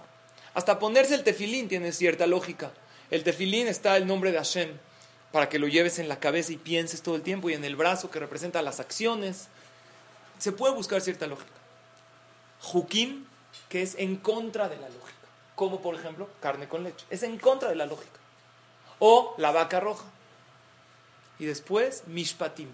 hasta 0.55 0.79
ponerse 0.79 1.15
el 1.15 1.25
tefilín 1.25 1.69
tiene 1.69 1.93
cierta 1.93 2.27
lógica. 2.27 2.73
El 3.11 3.25
tefilín 3.25 3.67
está 3.67 3.97
el 3.97 4.07
nombre 4.07 4.33
de 4.33 4.39
Hashem, 4.39 4.79
para 5.33 5.49
que 5.49 5.59
lo 5.59 5.67
lleves 5.67 5.99
en 5.99 6.09
la 6.09 6.21
cabeza 6.21 6.53
y 6.53 6.57
pienses 6.57 7.03
todo 7.03 7.17
el 7.17 7.23
tiempo, 7.23 7.51
y 7.51 7.55
en 7.55 7.65
el 7.65 7.77
brazo 7.77 8.11
que 8.11 8.21
representa 8.21 8.63
las 8.63 8.81
acciones. 8.81 9.49
Se 10.39 10.53
puede 10.53 10.75
buscar 10.75 11.01
cierta 11.01 11.27
lógica. 11.27 11.51
Jukim, 12.61 13.27
que 13.69 13.83
es 13.83 13.95
en 13.97 14.17
contra 14.17 14.69
de 14.69 14.77
la 14.77 14.89
lógica 14.89 15.15
como 15.55 15.81
por 15.81 15.95
ejemplo 15.95 16.29
carne 16.41 16.69
con 16.69 16.83
leche. 16.83 17.07
Es 17.11 17.23
en 17.23 17.39
contra 17.39 17.69
de 17.69 17.77
la 17.77 17.87
lógica. 17.87 18.19
O 18.99 19.35
la 19.39 19.53
vaca 19.53 19.81
roja. 19.81 20.05
Y 21.39 21.47
después, 21.47 22.05
mishpatim. 22.07 22.69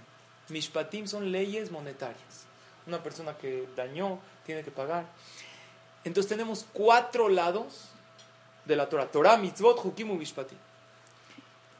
Mishpatim 0.49 1.07
son 1.07 1.33
leyes 1.33 1.71
monetarias. 1.71 2.47
Una 2.87 3.03
persona 3.03 3.37
que 3.37 3.69
dañó 3.77 4.19
tiene 4.51 4.65
que 4.65 4.73
pagar. 4.73 5.05
Entonces 6.03 6.29
tenemos 6.29 6.67
cuatro 6.73 7.29
lados 7.29 7.85
de 8.65 8.75
la 8.75 8.89
Torah. 8.89 9.07
Torah, 9.07 9.37
mitzvot, 9.37 9.85
hukim 9.85 10.19
mishpatim. 10.19 10.59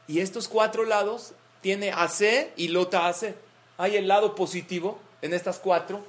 Y 0.07 0.21
estos 0.21 0.47
cuatro 0.47 0.85
lados 0.85 1.33
tiene 1.59 1.91
AC 1.91 2.53
y 2.55 2.69
lota 2.69 3.07
AC. 3.07 3.35
Hay 3.77 3.97
el 3.97 4.07
lado 4.07 4.35
positivo 4.35 4.99
en 5.21 5.33
estas 5.33 5.59
cuatro. 5.59 6.01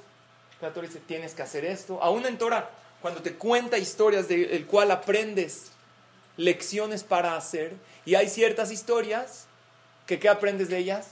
La 0.61 0.71
Torah 0.71 0.87
dice, 0.87 1.01
tienes 1.01 1.33
que 1.33 1.41
hacer 1.41 1.65
esto. 1.65 2.01
Aún 2.01 2.25
en 2.25 2.37
Torah 2.37 2.69
cuando 3.01 3.21
te 3.21 3.33
cuenta 3.33 3.77
historias 3.77 4.29
del 4.29 4.65
cual 4.65 4.89
aprendes 4.89 5.71
lecciones 6.37 7.03
para 7.03 7.35
hacer, 7.35 7.73
y 8.05 8.15
hay 8.15 8.29
ciertas 8.29 8.71
historias 8.71 9.47
que 10.07 10.17
¿qué 10.17 10.29
aprendes 10.29 10.69
de 10.69 10.77
ellas? 10.77 11.07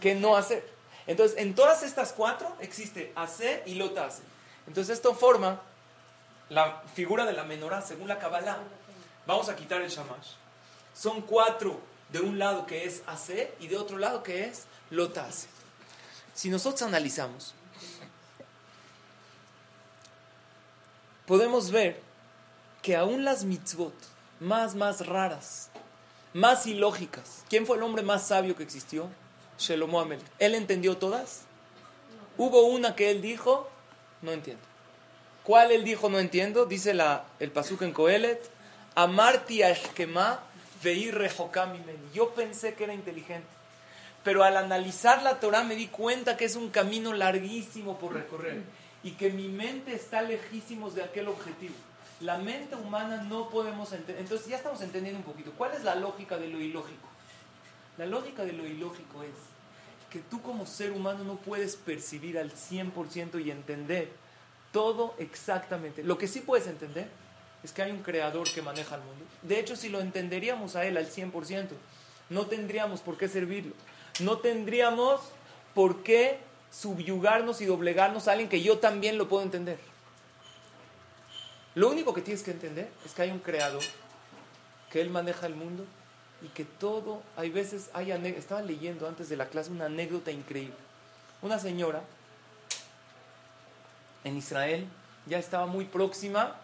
que 0.00 0.14
no 0.14 0.36
hacer. 0.36 0.71
Entonces, 1.06 1.38
en 1.38 1.54
todas 1.54 1.82
estas 1.82 2.12
cuatro 2.12 2.56
existe 2.60 3.12
hacer 3.16 3.62
y 3.66 3.74
lota 3.74 4.06
hacer. 4.06 4.24
Entonces, 4.66 4.96
esto 4.96 5.14
forma 5.14 5.60
la 6.48 6.82
figura 6.94 7.24
de 7.24 7.32
la 7.32 7.44
menorá 7.44 7.82
según 7.82 8.08
la 8.08 8.18
Kabbalah. 8.18 8.58
Vamos 9.26 9.48
a 9.48 9.56
quitar 9.56 9.80
el 9.82 9.90
shamash. 9.90 10.32
Son 10.94 11.22
cuatro 11.22 11.80
de 12.10 12.20
un 12.20 12.38
lado 12.38 12.66
que 12.66 12.84
es 12.84 13.02
hacer 13.06 13.54
y 13.58 13.68
de 13.68 13.76
otro 13.76 13.98
lado 13.98 14.22
que 14.22 14.44
es 14.44 14.64
lota 14.90 15.24
hacer. 15.24 15.50
Si 16.34 16.50
nosotros 16.50 16.82
analizamos, 16.82 17.54
podemos 21.26 21.70
ver 21.70 22.00
que 22.82 22.96
aún 22.96 23.24
las 23.24 23.44
mitzvot 23.44 23.94
más, 24.40 24.74
más 24.74 25.06
raras, 25.06 25.70
más 26.34 26.66
ilógicas, 26.66 27.44
¿quién 27.48 27.66
fue 27.66 27.76
el 27.76 27.82
hombre 27.82 28.02
más 28.02 28.26
sabio 28.26 28.56
que 28.56 28.62
existió? 28.62 29.08
Shelomo 29.58 30.00
Amelech. 30.00 30.24
¿Él 30.38 30.54
entendió 30.54 30.96
todas? 30.96 31.42
Hubo 32.38 32.66
una 32.66 32.94
que 32.94 33.10
él 33.10 33.20
dijo, 33.22 33.68
no 34.22 34.32
entiendo. 34.32 34.62
¿Cuál 35.44 35.72
él 35.72 35.84
dijo, 35.84 36.08
no 36.08 36.18
entiendo? 36.18 36.66
Dice 36.66 36.94
la, 36.94 37.24
el 37.40 37.50
pasuk 37.50 37.82
en 37.82 37.92
Coelet, 37.92 38.50
Amarti 38.94 39.62
ashkema 39.62 40.40
veir 40.82 41.16
Yo 42.12 42.30
pensé 42.34 42.74
que 42.74 42.84
era 42.84 42.94
inteligente. 42.94 43.46
Pero 44.24 44.44
al 44.44 44.56
analizar 44.56 45.22
la 45.22 45.40
Torah 45.40 45.64
me 45.64 45.74
di 45.74 45.88
cuenta 45.88 46.36
que 46.36 46.44
es 46.44 46.56
un 46.56 46.70
camino 46.70 47.12
larguísimo 47.12 47.98
por 47.98 48.14
recorrer 48.14 48.62
y 49.02 49.12
que 49.12 49.30
mi 49.30 49.48
mente 49.48 49.94
está 49.94 50.22
lejísimos 50.22 50.94
de 50.94 51.02
aquel 51.02 51.28
objetivo. 51.28 51.74
La 52.20 52.38
mente 52.38 52.76
humana 52.76 53.24
no 53.28 53.48
podemos 53.50 53.92
entender. 53.92 54.22
Entonces 54.22 54.46
ya 54.46 54.56
estamos 54.56 54.80
entendiendo 54.80 55.18
un 55.18 55.24
poquito. 55.24 55.50
¿Cuál 55.58 55.72
es 55.72 55.82
la 55.82 55.96
lógica 55.96 56.36
de 56.36 56.48
lo 56.48 56.60
ilógico? 56.60 57.08
La 57.98 58.06
lógica 58.06 58.44
de 58.44 58.52
lo 58.52 58.66
ilógico 58.66 59.22
es 59.22 59.34
que 60.10 60.20
tú 60.20 60.42
como 60.42 60.66
ser 60.66 60.92
humano 60.92 61.24
no 61.24 61.36
puedes 61.36 61.76
percibir 61.76 62.38
al 62.38 62.52
100% 62.52 63.44
y 63.44 63.50
entender 63.50 64.10
todo 64.72 65.14
exactamente. 65.18 66.02
Lo 66.02 66.18
que 66.18 66.28
sí 66.28 66.40
puedes 66.40 66.66
entender 66.66 67.08
es 67.62 67.72
que 67.72 67.82
hay 67.82 67.92
un 67.92 68.02
creador 68.02 68.50
que 68.50 68.62
maneja 68.62 68.96
el 68.96 69.02
mundo. 69.02 69.24
De 69.42 69.58
hecho, 69.58 69.76
si 69.76 69.88
lo 69.88 70.00
entenderíamos 70.00 70.76
a 70.76 70.84
él 70.84 70.96
al 70.96 71.08
100%, 71.08 71.68
no 72.30 72.46
tendríamos 72.46 73.00
por 73.00 73.16
qué 73.16 73.28
servirlo. 73.28 73.74
No 74.20 74.38
tendríamos 74.38 75.20
por 75.74 76.02
qué 76.02 76.38
subyugarnos 76.70 77.60
y 77.60 77.66
doblegarnos 77.66 78.28
a 78.28 78.32
alguien 78.32 78.48
que 78.48 78.62
yo 78.62 78.78
también 78.78 79.18
lo 79.18 79.28
puedo 79.28 79.42
entender. 79.42 79.78
Lo 81.74 81.88
único 81.90 82.12
que 82.12 82.22
tienes 82.22 82.42
que 82.42 82.50
entender 82.50 82.90
es 83.04 83.12
que 83.12 83.22
hay 83.22 83.30
un 83.30 83.38
creador, 83.38 83.82
que 84.90 85.00
él 85.00 85.10
maneja 85.10 85.46
el 85.46 85.54
mundo 85.54 85.86
y 86.42 86.48
que 86.48 86.64
todo, 86.64 87.22
hay 87.36 87.50
veces, 87.50 87.90
hay 87.94 88.10
estaba 88.10 88.62
leyendo 88.62 89.06
antes 89.06 89.28
de 89.28 89.36
la 89.36 89.46
clase 89.46 89.70
una 89.70 89.86
anécdota 89.86 90.30
increíble. 90.30 90.74
Una 91.40 91.58
señora 91.58 92.02
en 94.24 94.36
Israel 94.36 94.86
ya 95.26 95.38
estaba 95.38 95.66
muy 95.66 95.84
próxima 95.84 96.56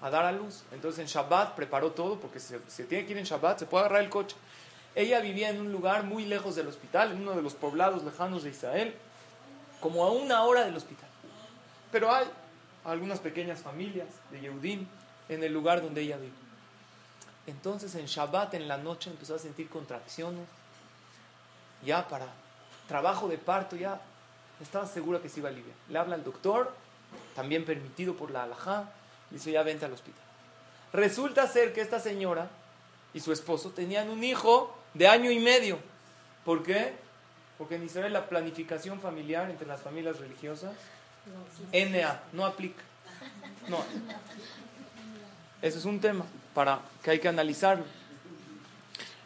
a 0.00 0.10
dar 0.10 0.24
a 0.24 0.32
luz. 0.32 0.62
Entonces 0.72 1.00
en 1.00 1.06
Shabbat 1.06 1.54
preparó 1.54 1.92
todo, 1.92 2.18
porque 2.18 2.40
si 2.40 2.54
se 2.68 2.84
tiene 2.84 3.04
que 3.06 3.12
ir 3.12 3.18
en 3.18 3.24
Shabbat, 3.24 3.58
se 3.58 3.66
puede 3.66 3.84
agarrar 3.84 4.02
el 4.02 4.10
coche. 4.10 4.36
Ella 4.94 5.20
vivía 5.20 5.50
en 5.50 5.60
un 5.60 5.70
lugar 5.70 6.04
muy 6.04 6.24
lejos 6.24 6.56
del 6.56 6.66
hospital, 6.66 7.12
en 7.12 7.20
uno 7.20 7.36
de 7.36 7.42
los 7.42 7.54
poblados 7.54 8.02
lejanos 8.02 8.42
de 8.42 8.50
Israel 8.50 8.94
como 9.80 10.04
a 10.04 10.10
una 10.10 10.44
hora 10.44 10.64
del 10.64 10.76
hospital. 10.76 11.08
Pero 11.92 12.12
hay 12.12 12.26
algunas 12.84 13.18
pequeñas 13.20 13.60
familias 13.60 14.08
de 14.30 14.40
Yehudim 14.40 14.86
en 15.28 15.44
el 15.44 15.52
lugar 15.52 15.82
donde 15.82 16.02
ella 16.02 16.16
vive. 16.16 16.32
Entonces 17.46 17.94
en 17.94 18.06
Shabbat 18.06 18.54
en 18.54 18.68
la 18.68 18.76
noche 18.76 19.10
empezó 19.10 19.34
a 19.34 19.38
sentir 19.38 19.68
contracciones, 19.68 20.46
ya 21.84 22.06
para 22.08 22.26
trabajo 22.86 23.28
de 23.28 23.38
parto, 23.38 23.76
ya 23.76 24.00
estaba 24.60 24.86
segura 24.86 25.20
que 25.20 25.28
se 25.28 25.40
iba 25.40 25.48
a 25.48 25.52
aliviar. 25.52 25.76
Le 25.88 25.98
habla 25.98 26.16
al 26.16 26.24
doctor, 26.24 26.72
también 27.34 27.64
permitido 27.64 28.14
por 28.14 28.30
la 28.30 28.42
halajá, 28.42 28.90
dice 29.30 29.52
ya 29.52 29.62
vente 29.62 29.84
al 29.84 29.92
hospital. 29.92 30.22
Resulta 30.92 31.46
ser 31.46 31.72
que 31.72 31.80
esta 31.80 32.00
señora 32.00 32.50
y 33.14 33.20
su 33.20 33.32
esposo 33.32 33.70
tenían 33.70 34.10
un 34.10 34.22
hijo 34.22 34.76
de 34.94 35.08
año 35.08 35.30
y 35.30 35.38
medio. 35.38 35.78
¿Por 36.44 36.62
qué? 36.62 36.94
Porque 37.58 37.76
en 37.76 37.84
Israel 37.84 38.12
la 38.12 38.28
planificación 38.28 39.00
familiar 39.00 39.50
entre 39.50 39.66
las 39.66 39.80
familias 39.80 40.18
religiosas, 40.18 40.72
NA, 41.72 42.20
no 42.32 42.44
aplica. 42.44 42.82
No. 43.68 43.84
Eso 45.62 45.78
es 45.78 45.84
un 45.84 46.00
tema 46.00 46.24
para 46.54 46.80
que 47.02 47.12
hay 47.12 47.18
que 47.20 47.28
analizarlo. 47.28 47.84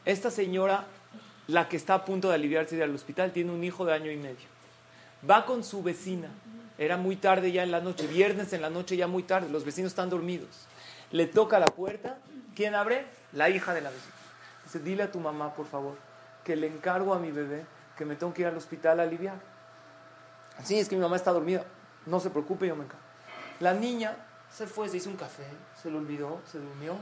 Esta 0.04 0.30
señora, 0.30 0.84
la 1.46 1.68
que 1.68 1.76
está 1.76 1.94
a 1.94 2.04
punto 2.04 2.28
de 2.28 2.34
aliviarse 2.34 2.76
del 2.76 2.94
hospital, 2.94 3.32
tiene 3.32 3.52
un 3.52 3.64
hijo 3.64 3.84
de 3.84 3.94
año 3.94 4.10
y 4.10 4.16
medio. 4.16 4.46
Va 5.28 5.46
con 5.46 5.64
su 5.64 5.82
vecina. 5.82 6.28
Era 6.76 6.96
muy 6.96 7.16
tarde 7.16 7.52
ya 7.52 7.62
en 7.62 7.70
la 7.70 7.80
noche, 7.80 8.06
viernes 8.06 8.52
en 8.52 8.60
la 8.60 8.70
noche 8.70 8.96
ya 8.96 9.06
muy 9.06 9.22
tarde, 9.22 9.48
los 9.48 9.64
vecinos 9.64 9.92
están 9.92 10.10
dormidos. 10.10 10.66
Le 11.12 11.26
toca 11.26 11.58
la 11.58 11.66
puerta. 11.66 12.18
¿Quién 12.56 12.74
abre? 12.74 13.06
La 13.32 13.48
hija 13.48 13.72
de 13.74 13.80
la 13.80 13.90
vecina. 13.90 14.14
Dice, 14.64 14.80
dile 14.80 15.04
a 15.04 15.12
tu 15.12 15.20
mamá, 15.20 15.54
por 15.54 15.66
favor, 15.66 15.96
que 16.42 16.56
le 16.56 16.66
encargo 16.66 17.14
a 17.14 17.18
mi 17.18 17.30
bebé 17.30 17.64
que 17.96 18.04
me 18.04 18.16
tengo 18.16 18.34
que 18.34 18.42
ir 18.42 18.48
al 18.48 18.56
hospital 18.56 19.00
a 19.00 19.04
aliviar. 19.04 19.38
Sí, 20.62 20.78
es 20.78 20.88
que 20.88 20.96
mi 20.96 21.02
mamá 21.02 21.16
está 21.16 21.32
dormida. 21.32 21.64
No 22.06 22.20
se 22.20 22.30
preocupe, 22.30 22.66
yo 22.66 22.76
me 22.76 22.84
encargo. 22.84 23.04
La 23.60 23.72
niña 23.72 24.16
se 24.50 24.66
fue, 24.66 24.88
se 24.88 24.98
hizo 24.98 25.10
un 25.10 25.16
café, 25.16 25.44
se 25.80 25.90
lo 25.90 25.98
olvidó, 25.98 26.40
se 26.50 26.58
durmió. 26.58 26.96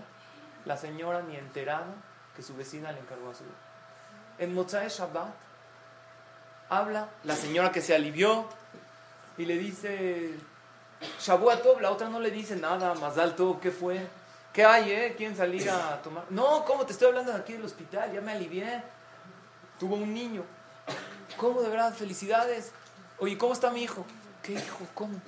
La 0.65 0.77
señora 0.77 1.23
ni 1.23 1.37
enterada 1.37 1.95
que 2.37 2.43
su 2.43 2.55
vecina 2.57 2.93
le 2.93 3.01
encargó 3.01 3.31
a 3.31 3.35
su 3.35 3.45
En 4.39 4.55
Mozae 4.55 4.89
Shabbat 4.89 5.35
habla 6.69 7.09
la 7.25 7.37
señora 7.37 7.71
que 7.71 7.83
se 7.83 7.95
alivió 7.95 8.47
y 9.37 9.45
le 9.45 9.59
dice, 9.59 10.35
Shabuatov, 11.21 11.81
la 11.81 11.91
otra 11.91 12.09
no 12.09 12.21
le 12.21 12.31
dice 12.31 12.57
nada, 12.57 12.95
más 12.95 13.19
alto, 13.19 13.59
¿qué 13.61 13.71
fue? 13.71 14.07
¿Qué 14.53 14.65
hay, 14.65 14.91
eh? 14.91 15.15
¿Quieren 15.17 15.37
salir 15.37 15.69
a 15.71 16.01
tomar? 16.03 16.25
No, 16.31 16.65
¿cómo 16.65 16.85
te 16.85 16.93
estoy 16.93 17.09
hablando 17.09 17.33
de 17.33 17.39
aquí 17.39 17.55
del 17.55 17.65
hospital? 17.65 18.13
Ya 18.13 18.21
me 18.21 18.33
alivié. 18.33 18.83
Tuvo 19.79 19.97
un 19.97 20.13
niño. 20.13 20.45
¿Cómo 21.39 21.63
de 21.63 21.71
verdad? 21.71 21.95
Felicidades. 21.95 22.73
Oye, 23.19 23.39
¿cómo 23.39 23.55
está 23.55 23.71
mi 23.71 23.83
hijo? 23.83 24.05
¿Qué 24.43 24.53
hijo? 24.53 24.87
¿Cómo? 24.95 25.21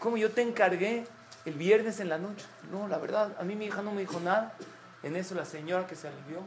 ¿Cómo 0.00 0.16
yo 0.16 0.32
te 0.32 0.42
encargué 0.42 1.06
el 1.44 1.54
viernes 1.54 2.00
en 2.00 2.08
la 2.08 2.18
noche? 2.18 2.44
No, 2.70 2.88
la 2.88 2.98
verdad, 2.98 3.36
a 3.38 3.42
mí 3.44 3.54
mi 3.54 3.66
hija 3.66 3.82
no 3.82 3.92
me 3.92 4.00
dijo 4.00 4.20
nada. 4.20 4.54
En 5.02 5.16
eso 5.16 5.34
la 5.34 5.44
señora 5.44 5.86
que 5.86 5.96
se 5.96 6.08
alivió, 6.08 6.40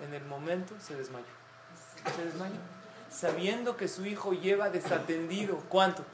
en 0.00 0.14
el 0.14 0.24
momento 0.24 0.74
se 0.80 0.96
desmayó. 0.96 1.24
Se 2.16 2.24
desmayó. 2.24 2.56
Sabiendo 3.10 3.76
que 3.76 3.88
su 3.88 4.04
hijo 4.04 4.32
lleva 4.32 4.70
desatendido, 4.70 5.56
¿cuánto? 5.68 6.04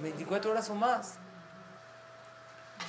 24 0.00 0.50
horas 0.50 0.70
o 0.70 0.74
más. 0.74 1.16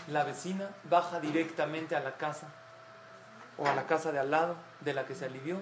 La 0.08 0.24
vecina 0.24 0.70
baja 0.90 1.20
directamente 1.20 1.96
a 1.96 2.00
la 2.00 2.18
casa 2.18 2.48
o 3.58 3.68
a 3.68 3.74
la 3.74 3.88
casa 3.88 4.12
de 4.12 4.20
al 4.20 4.32
lado 4.32 4.56
de 4.82 4.94
la 4.94 5.06
que 5.06 5.16
se 5.16 5.26
alivió 5.26 5.58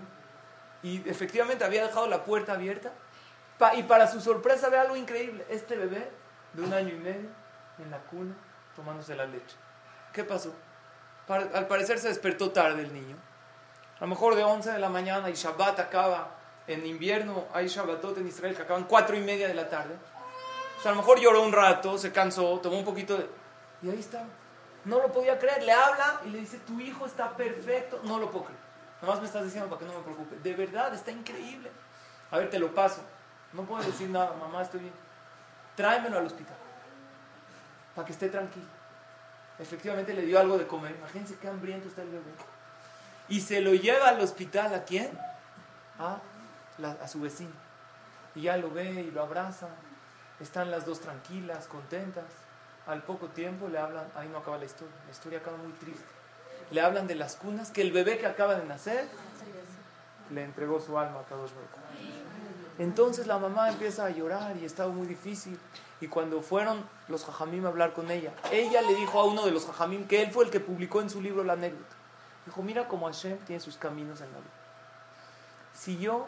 y 0.84 1.10
efectivamente 1.10 1.64
había 1.64 1.88
dejado 1.88 2.08
la 2.08 2.26
puerta 2.26 2.54
abierta 2.54 2.92
y 3.76 3.84
para 3.84 4.08
su 4.08 4.20
sorpresa 4.22 4.70
ve 4.70 4.78
algo 4.78 4.96
increíble, 4.96 5.46
este 5.50 5.76
bebé 5.76 6.12
de 6.54 6.62
un 6.62 6.74
año 6.74 6.94
y 6.94 7.00
medio 7.00 7.30
en 7.80 7.92
la 7.92 8.00
cuna 8.00 8.36
tomándose 8.76 9.16
la 9.16 9.26
leche. 9.26 9.56
¿Qué 10.14 10.24
pasó? 10.24 10.54
al 11.28 11.68
parecer 11.68 11.98
se 11.98 12.10
despertó 12.10 12.52
tarde 12.52 12.84
el 12.84 12.94
niño. 12.94 13.16
A 13.98 14.02
lo 14.02 14.08
mejor 14.08 14.36
de 14.36 14.44
11 14.44 14.74
de 14.74 14.80
la 14.80 14.90
mañana 14.90 15.30
y 15.30 15.34
Shabbat 15.34 15.80
acaba 15.80 16.30
en 16.68 16.86
invierno, 16.86 17.46
hay 17.52 17.68
Shabbatot 17.68 18.20
en 18.20 18.28
Israel 18.28 18.56
que 18.56 18.62
acaban 18.62 18.84
4 18.84 19.16
y 19.16 19.22
media 19.22 19.48
de 19.48 19.56
la 19.56 19.68
tarde 19.68 19.96
a 20.90 20.92
lo 20.92 20.98
mejor 20.98 21.20
lloró 21.20 21.44
un 21.44 21.52
rato, 21.52 21.98
se 21.98 22.12
cansó, 22.12 22.60
tomó 22.60 22.78
un 22.78 22.86
poquito 22.86 23.18
de... 23.18 23.30
Y 23.82 23.90
ahí 23.90 24.00
está. 24.00 24.24
No 24.84 25.00
lo 25.00 25.12
podía 25.12 25.38
creer. 25.40 25.64
Le 25.64 25.72
habla 25.72 26.22
y 26.26 26.30
le 26.30 26.40
dice, 26.40 26.60
tu 26.60 26.80
hijo 26.80 27.06
está 27.06 27.36
perfecto. 27.36 28.00
No 28.04 28.20
lo 28.20 28.30
puedo 28.30 28.46
creer. 28.46 28.60
Nomás 29.02 29.20
me 29.20 29.26
estás 29.26 29.44
diciendo 29.44 29.70
para 29.70 29.80
que 29.80 29.86
no 29.86 29.98
me 29.98 30.04
preocupe. 30.04 30.36
De 30.38 30.54
verdad, 30.54 30.94
está 30.94 31.12
increíble. 31.12 31.72
A 32.32 32.38
ver, 32.38 32.50
te 32.50 32.60
lo 32.60 32.74
paso. 32.74 33.02
No 33.54 33.64
puedo 33.64 33.84
decir 33.84 34.10
nada, 34.10 34.34
mamá, 34.40 34.62
estoy 34.62 34.82
bien. 34.82 34.94
Tráemelo 35.76 36.18
al 36.18 36.26
hospital. 36.26 36.56
Para 37.96 38.06
que 38.06 38.14
esté 38.14 38.30
tranquilo. 38.30 38.68
Efectivamente 39.58 40.14
le 40.14 40.24
dio 40.24 40.40
algo 40.40 40.58
de 40.58 40.68
comer. 40.68 40.96
Imagínense 40.96 41.38
qué 41.38 41.48
hambriento 41.48 41.88
está 41.88 42.02
el 42.02 42.10
bebé. 42.10 42.32
Y 43.30 43.42
se 43.42 43.62
lo 43.62 43.74
lleva 43.74 44.10
al 44.10 44.20
hospital. 44.20 44.74
¿A 44.74 44.84
quién? 44.84 45.18
A, 45.98 46.20
a 47.02 47.08
su 47.08 47.22
vecino. 47.22 47.54
Y 48.36 48.42
ya 48.42 48.58
lo 48.58 48.70
ve 48.70 48.92
y 48.92 49.12
lo 49.12 49.24
abraza. 49.24 49.70
Están 50.40 50.70
las 50.70 50.86
dos 50.86 51.00
tranquilas, 51.00 51.68
contentas. 51.68 52.26
Al 52.86 53.02
poco 53.02 53.28
tiempo 53.28 53.68
le 53.68 53.80
hablan, 53.80 54.06
ahí 54.16 54.28
no 54.28 54.38
acaba 54.38 54.58
la 54.58 54.66
historia, 54.66 54.94
la 55.06 55.12
historia 55.12 55.40
acaba 55.40 55.58
muy 55.58 55.72
triste. 55.74 56.06
Le 56.70 56.82
hablan 56.82 57.08
de 57.08 57.16
las 57.16 57.36
cunas, 57.36 57.72
que 57.72 57.82
el 57.82 57.92
bebé 57.92 58.20
que 58.20 58.28
acaba 58.28 58.56
de 58.56 58.66
nacer 58.66 59.08
le 60.32 60.44
entregó 60.44 60.80
su 60.80 60.98
alma 60.98 61.22
a 61.22 61.24
Kadosh 61.24 61.52
Entonces 62.78 63.28
la 63.28 63.38
mamá 63.38 63.70
empieza 63.70 64.06
a 64.06 64.10
llorar 64.10 64.58
y 64.58 64.66
estaba 64.66 64.92
muy 64.92 65.08
difícil. 65.08 65.58
Y 66.02 66.08
cuando 66.08 66.42
fueron 66.42 66.84
los 67.08 67.24
jajamim 67.24 67.66
a 67.66 67.70
hablar 67.70 67.94
con 67.94 68.12
ella, 68.12 68.34
ella 68.52 68.82
le 68.82 68.96
dijo 68.96 69.20
a 69.20 69.26
uno 69.26 69.46
de 69.46 69.52
los 69.52 69.66
jajamim 69.66 70.08
que 70.08 70.22
él 70.22 70.32
fue 70.32 70.46
el 70.46 70.52
que 70.52 70.60
publicó 70.60 71.02
en 71.02 71.10
su 71.10 71.22
libro 71.22 71.44
la 71.44 71.54
anécdota. 71.54 71.96
Dijo, 72.46 72.62
mira 72.62 72.88
cómo 72.88 73.08
Hashem 73.08 73.38
tiene 73.40 73.60
sus 73.60 73.78
caminos 73.78 74.22
en 74.22 74.32
la 74.32 74.40
vida. 74.40 74.52
Si 75.74 75.98
yo, 75.98 76.28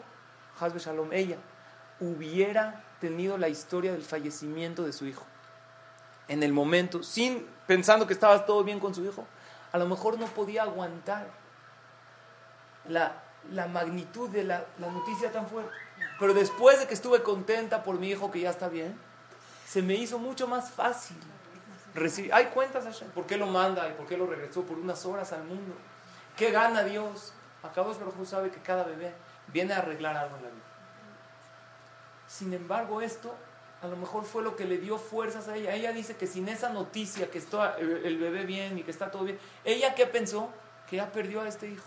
Hasbe 0.60 0.78
Shalom, 0.80 1.12
ella, 1.12 1.36
hubiera 2.00 2.82
tenido 3.00 3.38
la 3.38 3.48
historia 3.48 3.92
del 3.92 4.02
fallecimiento 4.02 4.82
de 4.82 4.92
su 4.92 5.06
hijo. 5.06 5.24
En 6.26 6.42
el 6.42 6.52
momento, 6.52 7.02
sin 7.02 7.46
pensando 7.66 8.06
que 8.06 8.12
estaba 8.12 8.44
todo 8.44 8.64
bien 8.64 8.80
con 8.80 8.94
su 8.94 9.04
hijo, 9.04 9.26
a 9.72 9.78
lo 9.78 9.86
mejor 9.86 10.18
no 10.18 10.26
podía 10.26 10.62
aguantar 10.62 11.28
la, 12.88 13.22
magnitud 13.68 14.28
de 14.30 14.44
la, 14.44 14.64
noticia 14.78 15.30
tan 15.30 15.46
fuerte. 15.46 15.72
Pero 16.18 16.34
después 16.34 16.80
de 16.80 16.86
que 16.86 16.94
estuve 16.94 17.22
contenta 17.22 17.82
por 17.82 17.98
mi 17.98 18.10
hijo 18.10 18.30
que 18.30 18.40
ya 18.40 18.50
está 18.50 18.68
bien, 18.68 18.98
se 19.66 19.82
me 19.82 19.94
hizo 19.94 20.18
mucho 20.18 20.48
más 20.48 20.70
fácil 20.70 21.16
recibir. 21.94 22.32
Hay 22.34 22.46
cuentas, 22.46 23.02
¿por 23.14 23.26
qué 23.26 23.36
lo 23.36 23.46
manda 23.46 23.88
y 23.88 23.92
por 23.92 24.06
qué 24.06 24.16
lo 24.16 24.26
regresó 24.26 24.62
por 24.62 24.78
unas 24.78 25.04
horas 25.06 25.32
al 25.32 25.44
mundo? 25.44 25.74
¿Qué 26.36 26.50
gana 26.50 26.82
Dios? 26.82 27.32
Acá 27.62 27.82
Baruj 27.82 28.26
sabe 28.26 28.50
que 28.50 28.60
cada 28.60 28.84
bebé 28.84 29.12
viene 29.48 29.74
a 29.74 29.78
arreglar 29.78 30.16
algo 30.16 30.36
en 30.36 30.42
la 30.42 30.48
vida. 30.48 30.62
Sin 32.26 32.52
embargo, 32.52 33.00
esto 33.00 33.34
a 33.82 33.86
lo 33.86 33.96
mejor 33.96 34.24
fue 34.24 34.42
lo 34.42 34.56
que 34.56 34.64
le 34.64 34.78
dio 34.78 34.98
fuerzas 34.98 35.48
a 35.48 35.56
ella. 35.56 35.74
Ella 35.74 35.92
dice 35.92 36.16
que 36.16 36.26
sin 36.26 36.48
esa 36.48 36.70
noticia, 36.70 37.30
que 37.30 37.38
está 37.38 37.76
el 37.78 38.18
bebé 38.18 38.44
bien 38.44 38.78
y 38.78 38.82
que 38.82 38.90
está 38.90 39.10
todo 39.10 39.24
bien, 39.24 39.38
ella 39.64 39.94
qué 39.94 40.06
pensó? 40.06 40.50
Que 40.88 40.96
ya 40.96 41.10
perdió 41.12 41.42
a 41.42 41.48
este 41.48 41.68
hijo. 41.68 41.84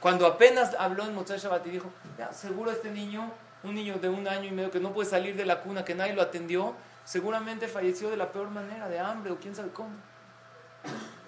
Cuando 0.00 0.26
apenas 0.26 0.74
habló 0.78 1.04
en 1.04 1.14
Motzai 1.14 1.38
Shabbat 1.38 1.66
y 1.66 1.70
dijo, 1.70 1.90
ya, 2.18 2.32
seguro 2.32 2.70
este 2.70 2.90
niño, 2.90 3.32
un 3.64 3.74
niño 3.74 3.98
de 3.98 4.08
un 4.08 4.26
año 4.26 4.48
y 4.48 4.52
medio 4.52 4.70
que 4.70 4.80
no 4.80 4.92
puede 4.92 5.08
salir 5.08 5.36
de 5.36 5.44
la 5.44 5.60
cuna, 5.60 5.84
que 5.84 5.94
nadie 5.94 6.14
lo 6.14 6.22
atendió, 6.22 6.74
seguramente 7.04 7.68
falleció 7.68 8.10
de 8.10 8.16
la 8.16 8.32
peor 8.32 8.50
manera, 8.50 8.88
de 8.88 8.98
hambre 8.98 9.32
o 9.32 9.38
quién 9.38 9.54
sabe 9.54 9.70
cómo. 9.70 9.90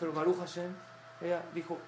Pero 0.00 0.12
Baruch 0.12 0.38
Hashem, 0.38 0.72
ella 1.20 1.42
dijo, 1.54 1.78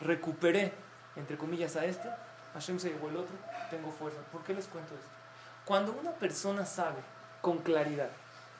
recuperé, 0.00 0.72
entre 1.16 1.36
comillas, 1.36 1.76
a 1.76 1.84
este, 1.84 2.08
Hashem 2.54 2.78
se 2.78 2.90
llevó 2.90 3.08
el 3.08 3.16
otro, 3.16 3.34
tengo 3.70 3.90
fuerza. 3.90 4.18
¿Por 4.32 4.42
qué 4.42 4.54
les 4.54 4.66
cuento 4.66 4.94
esto? 4.94 5.08
Cuando 5.64 5.92
una 5.92 6.12
persona 6.12 6.64
sabe 6.64 7.00
con 7.40 7.58
claridad 7.58 8.10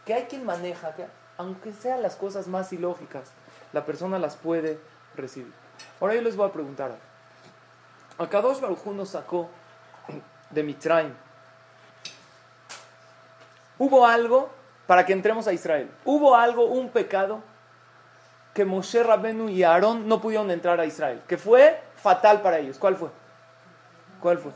que 0.05 0.14
hay 0.14 0.25
quien 0.25 0.45
maneja, 0.45 0.95
que 0.95 1.07
aunque 1.37 1.73
sean 1.73 2.03
las 2.03 2.17
cosas 2.17 2.49
más 2.49 2.73
ilógicas, 2.73 3.31
la 3.73 3.85
persona 3.85 4.19
las 4.19 4.37
puede 4.37 4.81
recibir. 5.14 5.53
Ahora 6.01 6.14
yo 6.14 6.23
les 6.23 6.37
voy 6.37 6.49
a 6.49 6.53
preguntar. 6.53 6.97
Akadosh 8.19 8.61
Baruj 8.61 8.87
nos 8.87 9.11
sacó 9.11 9.49
de 10.50 10.62
Mitzrayim. 10.62 11.12
Hubo 13.78 14.06
algo 14.06 14.50
para 14.87 15.06
que 15.06 15.12
entremos 15.12 15.46
a 15.46 15.52
Israel. 15.52 15.90
Hubo 16.04 16.34
algo, 16.34 16.64
un 16.64 16.88
pecado 16.90 17.42
que 18.54 18.64
Moshe 18.64 19.02
Rabenu 19.02 19.48
y 19.48 19.62
Aarón 19.62 20.08
no 20.08 20.20
pudieron 20.20 20.50
entrar 20.50 20.80
a 20.80 20.87
Israel, 20.87 21.22
que 21.28 21.38
fue 21.38 21.80
fatal 21.96 22.42
para 22.42 22.58
ellos. 22.58 22.78
¿Cuál 22.78 22.96
fue? 22.96 23.11
¿Cuál 24.20 24.38
fue? 24.38 24.50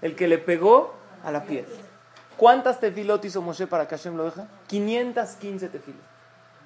El 0.00 0.16
que 0.16 0.26
le 0.26 0.38
pegó 0.38 0.94
a 1.22 1.30
la 1.30 1.42
piedra. 1.44 1.74
¿Cuántas 2.36 2.80
tefilot 2.80 3.24
hizo 3.24 3.42
Moshe 3.42 3.66
para 3.66 3.86
que 3.86 3.96
Hashem 3.96 4.16
lo 4.16 4.24
deje? 4.24 4.42
515 4.68 5.68
tefilot. 5.68 6.00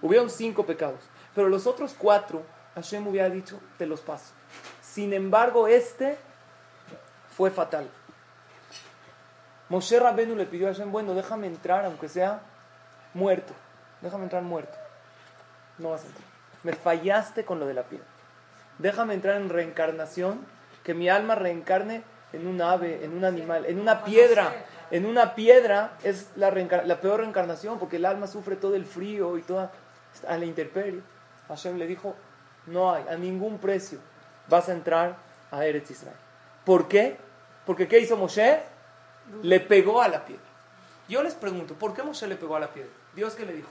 Hubieron 0.01 0.31
cinco 0.31 0.65
pecados. 0.65 1.01
Pero 1.35 1.49
los 1.49 1.67
otros 1.67 1.95
cuatro, 1.99 2.43
Hashem 2.75 3.07
hubiera 3.07 3.29
dicho, 3.29 3.61
te 3.79 3.87
los 3.87 4.01
paso. 4.01 4.33
Sin 4.81 5.13
embargo, 5.13 5.67
este 5.67 6.17
fue 7.37 7.51
fatal. 7.51 7.89
Moshe 9.69 9.99
Rabenu 9.99 10.35
le 10.35 10.47
pidió 10.47 10.69
a 10.69 10.73
Hashem, 10.73 10.93
bueno, 10.93 11.15
déjame 11.15 11.47
entrar, 11.47 11.85
aunque 11.85 12.09
sea 12.09 12.41
muerto. 13.15 13.53
Déjame 14.01 14.25
entrar 14.25 14.43
muerto. 14.43 14.77
No 15.79 15.91
vas 15.91 16.05
a 16.05 16.07
entrar. 16.07 16.25
Me 16.63 16.73
fallaste 16.73 17.45
con 17.45 17.59
lo 17.59 17.67
de 17.67 17.75
la 17.75 17.83
piel. 17.83 18.03
Déjame 18.79 19.15
entrar 19.15 19.37
en 19.37 19.49
reencarnación, 19.49 20.41
que 20.85 20.95
mi 20.95 21.09
alma 21.09 21.35
reencarne 21.35 22.03
en 22.33 22.47
un 22.47 22.61
ave, 22.63 23.05
en 23.05 23.17
un 23.17 23.25
animal, 23.25 23.67
en 23.67 23.81
una 23.81 24.05
piedra 24.05 24.53
en 24.91 25.07
una 25.07 25.35
piedra 25.35 25.97
es 26.05 26.29
la, 26.37 26.51
peor 26.53 27.21
reencarnación 27.21 27.79
porque 27.79 27.97
el 27.97 28.05
alma 28.05 28.27
sufre 28.27 28.57
todo 28.57 28.77
el 28.77 28.85
frío 28.85 29.37
y 29.37 29.43
toda 29.43 29.73
a 30.29 30.37
la 30.37 30.45
intemperie. 30.45 31.01
Hashem 31.49 31.77
le 31.77 31.87
dijo, 31.87 32.15
no 32.67 32.93
hay, 32.93 33.05
a 33.09 33.17
ningún 33.17 33.59
precio 33.59 33.99
vas 34.49 34.69
a 34.69 34.73
entrar 34.73 35.17
a 35.51 35.65
Eretz 35.67 35.91
Israel. 35.91 36.17
¿Por 36.65 36.89
qué? 36.89 37.17
Porque 37.65 37.89
¿qué 37.89 37.99
hizo 37.99 38.17
Moshe? 38.17 38.61
Le 39.43 39.61
pegó 39.61 40.03
a 40.03 40.09
la 40.09 40.25
piedra. 40.25 40.45
Yo 41.09 41.23
les 41.23 41.35
pregunto, 41.35 41.75
¿por 41.75 41.95
qué 41.95 42.03
Moshe 42.03 42.27
le 42.27 42.37
pegó 42.37 42.57
a 42.57 42.61
la 42.61 42.69
piedra? 42.69 42.91
Dios 43.15 43.35
qué 43.35 43.47
le 43.47 43.55
dijo, 43.55 43.69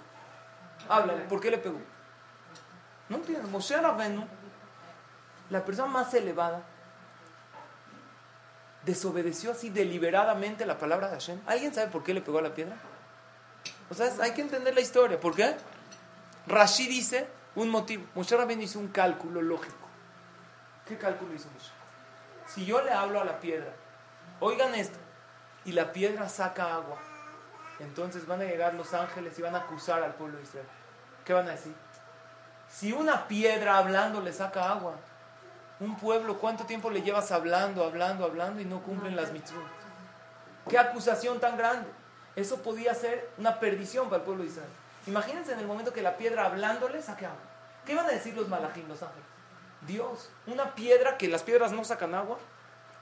háblale, 0.90 1.24
¿por 1.24 1.42
qué 1.42 1.52
le 1.52 1.58
pegó? 1.58 1.80
No 3.10 3.18
entiendo, 3.18 3.48
Moshe 3.50 3.78
Rabenu, 3.78 4.26
la 5.50 5.64
persona 5.64 5.90
más 5.90 6.14
elevada, 6.14 6.64
desobedeció 8.84 9.52
así 9.52 9.70
deliberadamente 9.70 10.66
la 10.66 10.78
palabra 10.78 11.08
de 11.08 11.14
Hashem. 11.14 11.42
¿Alguien 11.46 11.74
sabe 11.74 11.88
por 11.88 12.04
qué 12.04 12.14
le 12.14 12.22
pegó 12.22 12.40
a 12.40 12.44
la 12.44 12.54
piedra? 12.54 12.76
O 13.90 13.94
sea, 13.94 14.12
hay 14.22 14.32
que 14.32 14.42
entender 14.42 14.74
la 14.74 14.82
historia. 14.82 15.20
¿Por 15.20 15.36
qué? 15.36 15.56
Rashi 16.48 16.88
dice 16.88 17.28
un 17.56 17.70
motivo. 17.70 18.06
Moshe 18.16 18.36
Rabbeinu 18.38 18.62
hizo 18.62 18.80
un 18.80 18.90
cálculo 18.90 19.42
lógico. 19.42 19.76
¿Qué 20.88 20.98
cálculo 20.98 21.34
hizo 21.34 21.50
Moshe? 21.50 21.72
Si 22.48 22.66
yo 22.66 22.82
le 22.82 22.92
hablo 22.92 23.20
a 23.20 23.26
la 23.26 23.40
piedra, 23.40 23.74
oigan 24.40 24.76
esto, 24.76 25.00
y 25.66 25.72
la 25.72 25.92
piedra 25.92 26.30
saca 26.30 26.76
agua, 26.76 26.98
entonces 27.80 28.26
van 28.26 28.42
a 28.42 28.46
llegar 28.46 28.74
los 28.76 28.94
ángeles 28.94 29.38
y 29.38 29.42
van 29.42 29.56
a 29.56 29.60
acusar 29.60 30.04
al 30.04 30.14
pueblo 30.14 30.38
de 30.38 30.44
Israel. 30.44 30.68
¿Qué 31.26 31.34
van 31.34 31.48
a 31.48 31.52
decir? 31.52 31.74
Si 32.70 32.94
una 32.94 33.28
piedra 33.28 33.78
hablando 33.78 34.22
le 34.22 34.32
saca 34.32 34.72
agua, 34.72 34.96
un 35.80 35.98
pueblo, 35.98 36.38
¿cuánto 36.38 36.66
tiempo 36.66 36.90
le 36.90 37.02
llevas 37.02 37.32
hablando, 37.32 37.84
hablando, 37.84 38.24
hablando 38.24 38.62
y 38.62 38.66
no 38.66 38.82
cumplen 38.82 39.16
las 39.16 39.32
mitzvot? 39.32 39.66
¿Qué 40.70 40.78
acusación 40.78 41.40
tan 41.40 41.58
grande? 41.58 41.90
Eso 42.36 42.62
podía 42.62 42.94
ser 42.94 43.30
una 43.38 43.60
perdición 43.60 44.06
para 44.06 44.18
el 44.18 44.24
pueblo 44.24 44.44
de 44.44 44.50
Israel. 44.50 44.70
Imagínense 45.08 45.54
en 45.54 45.60
el 45.60 45.68
momento 45.68 45.94
que 45.94 46.02
la 46.02 46.18
piedra 46.18 46.46
hablándole 46.46 47.02
saque 47.02 47.26
agua. 47.26 47.38
¿Qué 47.86 47.94
van 47.96 48.06
a 48.06 48.10
decir 48.10 48.36
los 48.36 48.48
malajim, 48.48 48.88
los 48.88 49.04
ángeles? 49.04 49.26
Dios, 49.86 50.30
una 50.48 50.74
piedra 50.74 51.18
que 51.18 51.28
las 51.28 51.44
piedras 51.44 51.72
no 51.72 51.84
sacan 51.84 52.16
agua, 52.16 52.38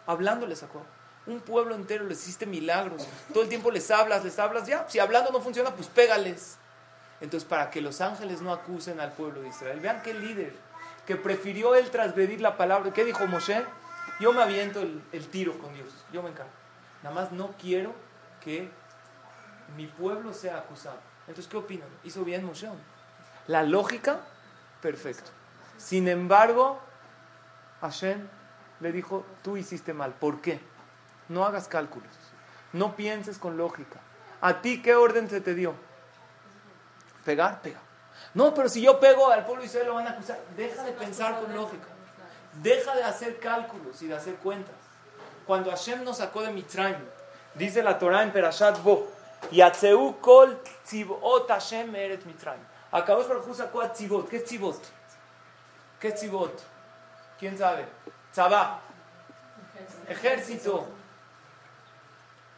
hablando 0.06 0.54
sacó 0.56 0.80
agua. 0.80 1.02
Un 1.25 1.39
pueblo 1.39 1.75
entero 1.75 2.05
les 2.05 2.21
hiciste 2.23 2.45
milagros. 2.45 3.07
Todo 3.31 3.43
el 3.43 3.49
tiempo 3.49 3.71
les 3.71 3.89
hablas, 3.91 4.23
les 4.23 4.38
hablas. 4.39 4.67
Ya, 4.67 4.86
si 4.89 4.99
hablando 4.99 5.31
no 5.31 5.41
funciona, 5.41 5.71
pues 5.71 5.88
pégales. 5.88 6.57
Entonces, 7.21 7.47
para 7.47 7.69
que 7.69 7.79
los 7.79 8.01
ángeles 8.01 8.41
no 8.41 8.51
acusen 8.51 8.99
al 8.99 9.13
pueblo 9.13 9.41
de 9.41 9.47
Israel, 9.47 9.79
vean 9.79 10.01
qué 10.01 10.13
líder, 10.13 10.53
que 11.07 11.15
prefirió 11.15 11.75
él 11.75 11.89
transgredir 11.89 12.41
la 12.41 12.57
palabra. 12.57 12.91
¿Qué 12.91 13.05
dijo 13.05 13.25
Moshe? 13.27 13.63
Yo 14.19 14.33
me 14.33 14.41
aviento 14.41 14.81
el, 14.81 15.27
tiro 15.27 15.57
con 15.57 15.73
Dios, 15.73 15.88
yo 16.12 16.21
me 16.21 16.29
encargo. 16.29 16.51
Nada 17.01 17.15
más 17.15 17.31
no 17.31 17.53
quiero 17.59 17.93
que 18.41 18.69
mi 19.77 19.88
pueblo 19.88 20.33
sea 20.33 20.57
acusado. 20.57 20.99
Entonces, 21.27 21.47
¿qué 21.47 21.57
opinan? 21.57 21.88
¿Hizo 22.03 22.25
bien 22.25 22.43
Moshe? 22.45 22.67
La 23.47 23.63
lógica, 23.63 24.19
perfecto. 24.81 25.31
Sin 25.77 26.07
embargo, 26.07 26.79
Hashem 27.81 28.27
le 28.81 28.91
dijo, 28.91 29.25
tú 29.41 29.57
hiciste 29.57 29.93
mal. 29.93 30.13
¿Por 30.13 30.41
qué? 30.41 30.59
No 31.29 31.45
hagas 31.45 31.67
cálculos. 31.67 32.12
No 32.71 32.95
pienses 32.95 33.38
con 33.38 33.57
lógica. 33.57 33.99
¿A 34.41 34.62
ti 34.62 34.81
qué 34.81 34.95
orden 34.95 35.29
se 35.29 35.41
te 35.41 35.53
dio? 35.53 35.73
Pegar, 37.23 37.62
pega. 37.62 37.79
No, 38.33 38.53
pero 38.53 38.67
si 38.67 38.81
yo 38.81 38.99
pego 38.99 39.29
al 39.29 39.45
pueblo 39.45 39.62
de 39.62 39.67
Israel 39.67 39.88
lo 39.88 39.93
van 39.95 40.07
a 40.07 40.12
acusar. 40.12 40.39
Deja 40.57 40.83
de 40.83 40.91
pensar 40.91 41.39
con 41.39 41.53
lógica. 41.55 41.88
Deja 42.62 42.95
de 42.95 43.03
hacer 43.03 43.39
cálculos 43.39 44.01
y 44.01 44.07
de 44.07 44.15
hacer 44.15 44.36
cuentas. 44.36 44.75
Cuando 45.45 45.69
Hashem 45.69 46.03
nos 46.03 46.17
sacó 46.17 46.41
de 46.41 46.51
Mitzrayim, 46.51 46.97
dice 47.55 47.83
la 47.83 47.97
Torah 47.97 48.23
en 48.23 48.31
Perashat 48.31 48.81
Bo, 48.81 49.07
Yatzeu 49.51 50.19
kol 50.21 50.62
tzivot 50.83 51.49
Hashem 51.49 51.95
eret 51.95 52.25
Mitzrayim. 52.25 52.63
Acabó 52.91 53.23
por 53.23 53.55
sacó 53.55 53.81
a 53.81 53.91
tzivot. 53.91 54.29
¿Qué 54.29 54.38
es 54.38 54.45
tzivot? 54.45 54.81
¿Qué? 55.99 56.13
¿Quién 57.39 57.57
sabe? 57.57 57.86
Tzabá. 58.31 58.81
Ejército. 60.07 60.88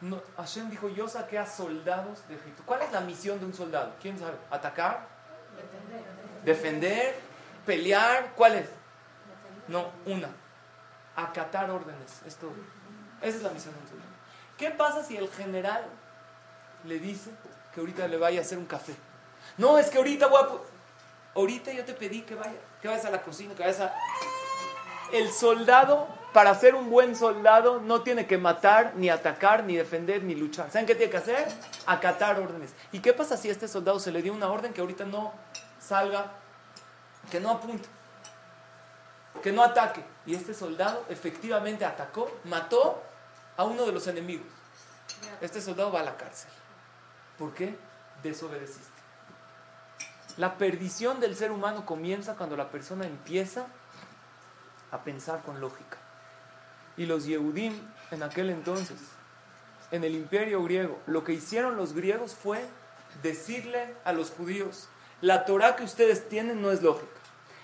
No, 0.00 0.20
Hashem 0.36 0.70
dijo, 0.70 0.88
yo 0.88 1.08
saqué 1.08 1.38
a 1.38 1.46
soldados 1.46 2.26
de 2.28 2.34
Egipto. 2.34 2.62
¿Cuál 2.66 2.82
es 2.82 2.92
la 2.92 3.00
misión 3.00 3.38
de 3.40 3.46
un 3.46 3.54
soldado? 3.54 3.94
¿Quién 4.00 4.18
sabe? 4.18 4.36
¿Atacar? 4.50 5.08
Defender. 6.44 7.18
¿Pelear? 7.64 8.32
¿Cuál 8.36 8.56
es? 8.56 8.68
No, 9.68 9.90
una. 10.04 10.28
Acatar 11.16 11.70
órdenes. 11.70 12.22
Esto, 12.26 12.52
esa 13.22 13.36
es 13.38 13.42
la 13.42 13.50
misión 13.50 13.74
de 13.74 13.80
un 13.80 13.88
soldado. 13.88 14.10
¿Qué 14.58 14.70
pasa 14.70 15.02
si 15.02 15.16
el 15.16 15.30
general 15.30 15.84
le 16.84 16.98
dice 16.98 17.30
que 17.74 17.80
ahorita 17.80 18.06
le 18.06 18.18
vaya 18.18 18.40
a 18.40 18.42
hacer 18.42 18.58
un 18.58 18.66
café? 18.66 18.94
No, 19.56 19.78
es 19.78 19.88
que 19.88 19.98
ahorita 19.98 20.26
voy 20.26 20.42
a... 20.42 20.48
Ahorita 21.34 21.72
yo 21.72 21.84
te 21.84 21.94
pedí 21.94 22.22
que 22.22 22.34
vaya, 22.34 22.54
que 22.80 22.88
vayas 22.88 23.04
a 23.04 23.10
la 23.10 23.22
cocina, 23.22 23.54
que 23.54 23.62
vayas 23.62 23.80
a... 23.80 23.94
El 25.12 25.30
soldado 25.30 26.08
para 26.36 26.54
ser 26.54 26.74
un 26.74 26.90
buen 26.90 27.16
soldado 27.16 27.80
no 27.80 28.02
tiene 28.02 28.26
que 28.26 28.36
matar, 28.36 28.92
ni 28.96 29.08
atacar, 29.08 29.64
ni 29.64 29.74
defender, 29.74 30.22
ni 30.22 30.34
luchar. 30.34 30.70
¿Saben 30.70 30.84
qué 30.84 30.94
tiene 30.94 31.10
que 31.10 31.16
hacer? 31.16 31.48
Acatar 31.86 32.38
órdenes. 32.38 32.74
¿Y 32.92 32.98
qué 32.98 33.14
pasa 33.14 33.38
si 33.38 33.48
a 33.48 33.52
este 33.52 33.66
soldado 33.66 33.98
se 33.98 34.12
le 34.12 34.20
dio 34.20 34.34
una 34.34 34.50
orden 34.50 34.74
que 34.74 34.82
ahorita 34.82 35.06
no 35.06 35.32
salga, 35.80 36.32
que 37.30 37.40
no 37.40 37.52
apunte, 37.52 37.88
que 39.42 39.50
no 39.50 39.62
ataque? 39.62 40.04
Y 40.26 40.34
este 40.34 40.52
soldado 40.52 41.06
efectivamente 41.08 41.86
atacó, 41.86 42.30
mató 42.44 43.02
a 43.56 43.64
uno 43.64 43.86
de 43.86 43.92
los 43.92 44.06
enemigos. 44.06 44.46
Este 45.40 45.62
soldado 45.62 45.90
va 45.90 46.00
a 46.00 46.04
la 46.04 46.18
cárcel. 46.18 46.50
¿Por 47.38 47.54
qué? 47.54 47.78
Desobedeciste. 48.22 49.00
La 50.36 50.58
perdición 50.58 51.18
del 51.18 51.34
ser 51.34 51.50
humano 51.50 51.86
comienza 51.86 52.34
cuando 52.34 52.58
la 52.58 52.68
persona 52.68 53.06
empieza 53.06 53.68
a 54.90 55.02
pensar 55.02 55.40
con 55.40 55.62
lógica. 55.62 55.96
Y 56.96 57.06
los 57.06 57.26
Yehudim 57.26 57.74
en 58.10 58.22
aquel 58.22 58.50
entonces, 58.50 58.98
en 59.90 60.04
el 60.04 60.14
imperio 60.14 60.62
griego, 60.62 60.98
lo 61.06 61.24
que 61.24 61.32
hicieron 61.32 61.76
los 61.76 61.92
griegos 61.92 62.34
fue 62.34 62.64
decirle 63.22 63.94
a 64.04 64.12
los 64.12 64.30
judíos, 64.30 64.88
la 65.20 65.44
Torah 65.44 65.76
que 65.76 65.84
ustedes 65.84 66.28
tienen 66.28 66.60
no 66.60 66.70
es 66.70 66.82
lógica. 66.82 67.20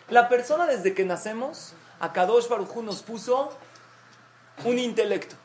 La 0.08 0.28
persona 0.28 0.66
desde 0.66 0.94
que 0.94 1.04
nacemos, 1.04 1.74
a 2.00 2.12
Kadosh 2.12 2.48
Baruj 2.48 2.82
nos 2.82 3.02
puso 3.02 3.56
un 4.64 4.78
intelecto. 4.78 5.36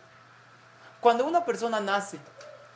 Cuando 1.00 1.26
una 1.26 1.46
persona 1.46 1.80
nace, 1.80 2.18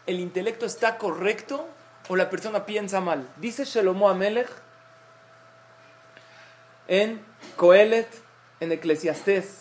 ¿el 0.06 0.20
intelecto 0.20 0.66
está 0.66 0.98
correcto 0.98 1.68
o 2.08 2.16
la 2.16 2.30
persona 2.30 2.66
piensa 2.66 3.02
mal? 3.02 3.28
Dice 3.38 3.66
Shelomo 3.66 4.10
Amelech 4.10 4.50
en 6.88 7.24
Coelet, 7.56 8.08
en 8.60 8.72
Eclesiastés 8.72 9.61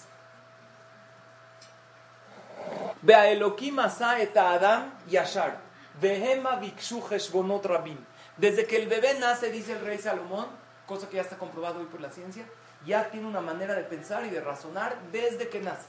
desde 8.37 8.67
que 8.67 8.77
el 8.77 8.89
bebé 8.89 9.19
nace, 9.19 9.51
dice 9.51 9.73
el 9.73 9.81
rey 9.81 9.99
Salomón, 9.99 10.47
cosa 10.87 11.09
que 11.09 11.17
ya 11.17 11.23
está 11.23 11.37
comprobado 11.37 11.81
hoy 11.81 11.87
por 11.87 12.01
la 12.01 12.11
ciencia, 12.11 12.45
ya 12.87 13.11
tiene 13.11 13.27
una 13.27 13.43
manera 13.43 13.75
de 13.75 13.83
pensar 13.83 14.25
y 14.25 14.31
de 14.31 14.41
razonar 14.41 14.97
desde 15.13 15.49
que 15.49 15.61
nace. 15.61 15.87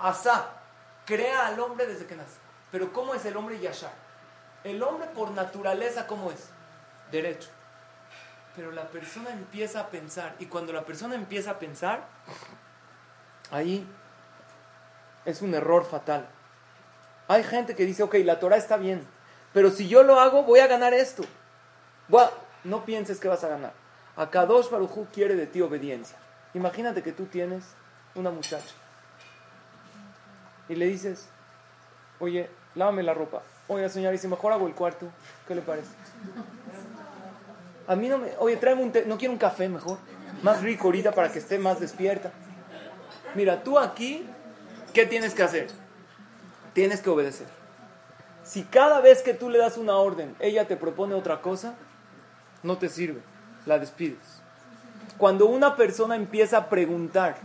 Asa, 0.00 0.48
crea 1.04 1.46
al 1.46 1.60
hombre 1.60 1.86
desde 1.86 2.06
que 2.06 2.16
nace. 2.16 2.38
Pero 2.72 2.92
¿cómo 2.92 3.14
es 3.14 3.24
el 3.26 3.36
hombre 3.36 3.60
Yashar? 3.60 3.92
El 4.64 4.82
hombre 4.82 5.08
por 5.08 5.30
naturaleza, 5.30 6.06
¿cómo 6.06 6.30
es? 6.30 6.48
Derecho. 7.12 7.50
Pero 8.56 8.70
la 8.70 8.88
persona 8.88 9.30
empieza 9.30 9.80
a 9.80 9.88
pensar. 9.88 10.34
Y 10.38 10.46
cuando 10.46 10.72
la 10.72 10.84
persona 10.84 11.14
empieza 11.14 11.50
a 11.52 11.58
pensar, 11.58 12.06
ahí 13.50 13.86
es 15.24 15.42
un 15.42 15.54
error 15.54 15.84
fatal. 15.84 16.26
Hay 17.28 17.42
gente 17.42 17.74
que 17.74 17.86
dice, 17.86 18.02
ok, 18.02 18.16
la 18.24 18.38
Torah 18.38 18.56
está 18.56 18.76
bien, 18.76 19.06
pero 19.52 19.70
si 19.70 19.88
yo 19.88 20.02
lo 20.02 20.20
hago, 20.20 20.42
voy 20.42 20.60
a 20.60 20.66
ganar 20.66 20.94
esto. 20.94 21.24
no 22.64 22.84
pienses 22.84 23.20
que 23.20 23.28
vas 23.28 23.44
a 23.44 23.48
ganar. 23.48 23.72
Akadosh 24.16 24.70
Barujú 24.70 25.06
quiere 25.12 25.34
de 25.34 25.46
ti 25.46 25.60
obediencia. 25.60 26.16
Imagínate 26.54 27.02
que 27.02 27.12
tú 27.12 27.26
tienes 27.26 27.64
una 28.14 28.30
muchacha 28.30 28.74
y 30.68 30.74
le 30.76 30.86
dices, 30.86 31.28
oye, 32.20 32.48
lávame 32.74 33.02
la 33.02 33.14
ropa. 33.14 33.42
Oye, 33.68 33.88
señora, 33.88 34.16
si 34.16 34.28
mejor 34.28 34.52
hago 34.52 34.66
el 34.66 34.74
cuarto, 34.74 35.08
¿qué 35.48 35.54
le 35.54 35.62
parece? 35.62 35.90
A 37.86 37.96
mí 37.96 38.08
no 38.08 38.18
me. 38.18 38.32
Oye, 38.38 38.56
tráeme 38.56 38.82
un 38.82 38.92
té, 38.92 39.04
no 39.06 39.18
quiero 39.18 39.32
un 39.32 39.38
café 39.38 39.68
mejor. 39.68 39.98
Más 40.42 40.62
rico 40.62 40.84
ahorita 40.86 41.12
para 41.12 41.30
que 41.30 41.38
esté 41.38 41.58
más 41.58 41.80
despierta. 41.80 42.32
Mira, 43.34 43.62
tú 43.62 43.78
aquí 43.78 44.28
¿qué 44.94 45.04
tienes 45.04 45.34
que 45.34 45.42
hacer? 45.42 45.68
Tienes 46.72 47.02
que 47.02 47.10
obedecer. 47.10 47.48
Si 48.44 48.62
cada 48.62 49.00
vez 49.00 49.22
que 49.22 49.34
tú 49.34 49.50
le 49.50 49.58
das 49.58 49.76
una 49.76 49.96
orden, 49.96 50.34
ella 50.38 50.66
te 50.66 50.76
propone 50.76 51.14
otra 51.14 51.42
cosa, 51.42 51.74
no 52.62 52.78
te 52.78 52.88
sirve, 52.88 53.20
la 53.66 53.78
despides. 53.78 54.40
Cuando 55.18 55.46
una 55.46 55.76
persona 55.76 56.16
empieza 56.16 56.56
a 56.58 56.68
preguntar, 56.68 57.36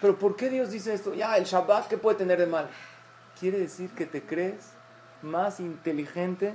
pero 0.00 0.18
¿por 0.18 0.36
qué 0.36 0.48
Dios 0.48 0.70
dice 0.70 0.94
esto? 0.94 1.14
Ya, 1.14 1.36
el 1.36 1.44
Shabbat, 1.44 1.88
¿qué 1.88 1.98
puede 1.98 2.18
tener 2.18 2.38
de 2.38 2.46
mal? 2.46 2.68
Quiere 3.38 3.58
decir 3.58 3.90
que 3.90 4.06
te 4.06 4.22
crees 4.22 4.70
más 5.22 5.60
inteligente 5.60 6.52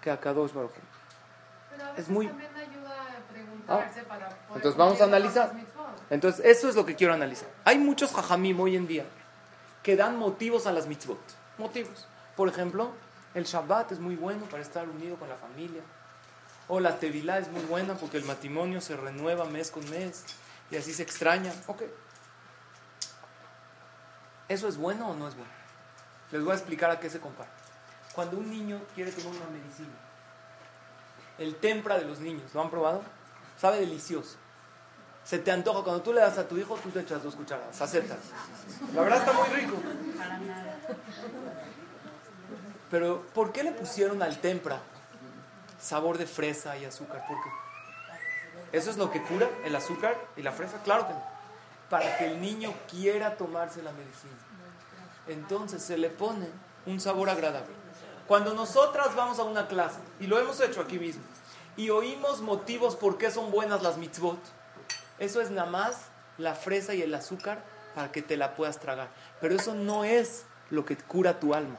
que 0.00 0.10
Akadosh 0.10 0.52
Baruch. 0.52 0.72
Pero 1.70 1.84
a 1.84 1.94
es 1.96 2.08
muy... 2.08 2.26
también 2.26 2.50
ayuda 2.56 2.90
a 2.90 3.32
preguntarse 3.32 4.00
ah, 4.00 4.08
para 4.08 4.28
poder 4.28 4.56
Entonces 4.56 4.76
vamos 4.76 5.00
a 5.00 5.04
analizar. 5.04 5.52
Entonces, 6.12 6.44
eso 6.44 6.68
es 6.68 6.76
lo 6.76 6.84
que 6.84 6.94
quiero 6.94 7.14
analizar. 7.14 7.48
Hay 7.64 7.78
muchos 7.78 8.12
jajamim 8.12 8.60
hoy 8.60 8.76
en 8.76 8.86
día 8.86 9.06
que 9.82 9.96
dan 9.96 10.18
motivos 10.18 10.66
a 10.66 10.72
las 10.72 10.86
mitzvot. 10.86 11.18
Motivos. 11.56 12.06
Por 12.36 12.50
ejemplo, 12.50 12.92
el 13.32 13.44
Shabbat 13.44 13.92
es 13.92 13.98
muy 13.98 14.14
bueno 14.16 14.44
para 14.44 14.62
estar 14.62 14.86
unido 14.86 15.16
con 15.16 15.30
la 15.30 15.36
familia. 15.36 15.80
O 16.68 16.80
la 16.80 16.98
Tevilá 16.98 17.38
es 17.38 17.48
muy 17.48 17.62
buena 17.62 17.94
porque 17.94 18.18
el 18.18 18.26
matrimonio 18.26 18.82
se 18.82 18.94
renueva 18.94 19.46
mes 19.46 19.70
con 19.70 19.88
mes 19.88 20.26
y 20.70 20.76
así 20.76 20.92
se 20.92 21.02
extraña. 21.02 21.50
Ok. 21.66 21.84
¿Eso 24.50 24.68
es 24.68 24.76
bueno 24.76 25.08
o 25.08 25.14
no 25.14 25.28
es 25.28 25.34
bueno? 25.34 25.52
Les 26.30 26.42
voy 26.42 26.52
a 26.52 26.56
explicar 26.56 26.90
a 26.90 27.00
qué 27.00 27.08
se 27.08 27.20
compara. 27.20 27.50
Cuando 28.12 28.36
un 28.36 28.50
niño 28.50 28.82
quiere 28.94 29.12
tomar 29.12 29.32
una 29.32 29.48
medicina, 29.48 29.96
el 31.38 31.56
tempra 31.56 31.96
de 31.96 32.04
los 32.04 32.20
niños, 32.20 32.52
¿lo 32.52 32.60
han 32.60 32.68
probado? 32.68 33.02
Sabe 33.56 33.80
delicioso 33.80 34.41
se 35.24 35.38
te 35.38 35.50
antoja. 35.50 35.82
Cuando 35.82 36.02
tú 36.02 36.12
le 36.12 36.20
das 36.20 36.38
a 36.38 36.46
tu 36.46 36.56
hijo, 36.56 36.76
tú 36.82 36.90
te 36.90 37.00
echas 37.00 37.22
dos 37.22 37.34
cucharadas. 37.34 37.80
Aceptas. 37.80 38.18
La 38.94 39.02
verdad 39.02 39.18
está 39.18 39.32
muy 39.32 39.48
rico. 39.48 39.76
Pero, 42.90 43.22
¿por 43.34 43.52
qué 43.52 43.62
le 43.62 43.72
pusieron 43.72 44.22
al 44.22 44.38
tempra 44.40 44.80
sabor 45.80 46.18
de 46.18 46.26
fresa 46.26 46.76
y 46.76 46.84
azúcar? 46.84 47.24
¿Por 47.26 47.36
qué? 47.42 47.50
¿Eso 48.76 48.90
es 48.90 48.96
lo 48.96 49.10
que 49.10 49.22
cura 49.22 49.48
el 49.64 49.74
azúcar 49.74 50.16
y 50.36 50.42
la 50.42 50.52
fresa? 50.52 50.82
Claro 50.82 51.06
que 51.06 51.14
no. 51.14 51.22
Para 51.88 52.16
que 52.18 52.26
el 52.26 52.40
niño 52.40 52.72
quiera 52.90 53.36
tomarse 53.36 53.82
la 53.82 53.92
medicina. 53.92 54.32
Entonces 55.28 55.82
se 55.82 55.98
le 55.98 56.10
pone 56.10 56.48
un 56.86 57.00
sabor 57.00 57.30
agradable. 57.30 57.74
Cuando 58.26 58.54
nosotras 58.54 59.14
vamos 59.14 59.38
a 59.38 59.44
una 59.44 59.68
clase, 59.68 59.98
y 60.20 60.26
lo 60.26 60.38
hemos 60.38 60.60
hecho 60.60 60.80
aquí 60.80 60.98
mismo, 60.98 61.22
y 61.76 61.90
oímos 61.90 62.40
motivos 62.40 62.96
por 62.96 63.18
qué 63.18 63.30
son 63.30 63.50
buenas 63.50 63.82
las 63.82 63.98
mitzvot, 63.98 64.38
eso 65.22 65.40
es 65.40 65.50
nada 65.50 65.70
más 65.70 65.96
la 66.36 66.54
fresa 66.54 66.94
y 66.94 67.02
el 67.02 67.14
azúcar 67.14 67.62
para 67.94 68.10
que 68.10 68.22
te 68.22 68.36
la 68.36 68.54
puedas 68.54 68.80
tragar. 68.80 69.08
Pero 69.40 69.54
eso 69.54 69.74
no 69.74 70.04
es 70.04 70.44
lo 70.70 70.84
que 70.84 70.96
cura 70.96 71.38
tu 71.38 71.54
alma. 71.54 71.76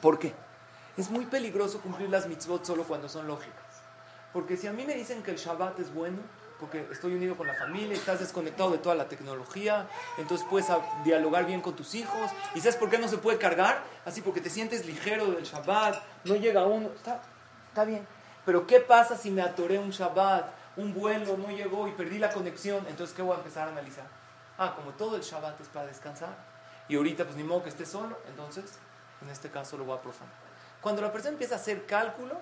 ¿Por 0.00 0.18
qué? 0.18 0.32
Es 0.96 1.10
muy 1.10 1.26
peligroso 1.26 1.80
cumplir 1.80 2.08
las 2.10 2.28
mitzvot 2.28 2.64
solo 2.64 2.84
cuando 2.84 3.08
son 3.08 3.26
lógicas. 3.26 3.58
Porque 4.32 4.56
si 4.56 4.68
a 4.68 4.72
mí 4.72 4.84
me 4.84 4.94
dicen 4.94 5.22
que 5.22 5.32
el 5.32 5.36
Shabbat 5.36 5.80
es 5.80 5.92
bueno, 5.92 6.18
porque 6.60 6.86
estoy 6.92 7.14
unido 7.14 7.36
con 7.36 7.48
la 7.48 7.54
familia, 7.54 7.94
estás 7.94 8.20
desconectado 8.20 8.70
de 8.70 8.78
toda 8.78 8.94
la 8.94 9.08
tecnología, 9.08 9.88
entonces 10.18 10.46
puedes 10.48 10.68
dialogar 11.04 11.46
bien 11.46 11.60
con 11.60 11.74
tus 11.74 11.94
hijos. 11.94 12.30
¿Y 12.54 12.60
sabes 12.60 12.76
por 12.76 12.88
qué 12.88 12.98
no 12.98 13.08
se 13.08 13.18
puede 13.18 13.38
cargar? 13.38 13.82
Así 14.04 14.20
porque 14.20 14.40
te 14.40 14.50
sientes 14.50 14.86
ligero 14.86 15.32
del 15.32 15.44
Shabbat, 15.44 16.00
no 16.24 16.36
llega 16.36 16.64
uno, 16.64 16.90
está, 16.94 17.20
está 17.68 17.84
bien. 17.84 18.06
Pero 18.46 18.66
¿qué 18.66 18.80
pasa 18.80 19.16
si 19.16 19.30
me 19.30 19.42
atoré 19.42 19.78
un 19.78 19.90
Shabbat, 19.90 20.46
un 20.76 20.94
vuelo 20.94 21.36
no 21.36 21.48
llegó 21.50 21.88
y 21.88 21.92
perdí 21.92 22.18
la 22.18 22.32
conexión? 22.32 22.84
Entonces, 22.88 23.14
¿qué 23.14 23.22
voy 23.22 23.34
a 23.34 23.38
empezar 23.38 23.68
a 23.68 23.72
analizar? 23.72 24.06
Ah, 24.58 24.74
como 24.76 24.92
todo 24.92 25.16
el 25.16 25.22
Shabbat 25.22 25.60
es 25.60 25.68
para 25.68 25.86
descansar, 25.86 26.36
y 26.88 26.96
ahorita 26.96 27.24
pues 27.24 27.36
ni 27.36 27.42
modo 27.42 27.62
que 27.62 27.70
esté 27.70 27.86
solo, 27.86 28.18
entonces 28.28 28.78
en 29.22 29.30
este 29.30 29.50
caso 29.50 29.76
lo 29.76 29.84
voy 29.84 29.96
a 29.96 30.00
profanar. 30.00 30.34
Cuando 30.80 31.02
la 31.02 31.12
persona 31.12 31.32
empieza 31.32 31.54
a 31.54 31.58
hacer 31.58 31.86
cálculos, 31.86 32.38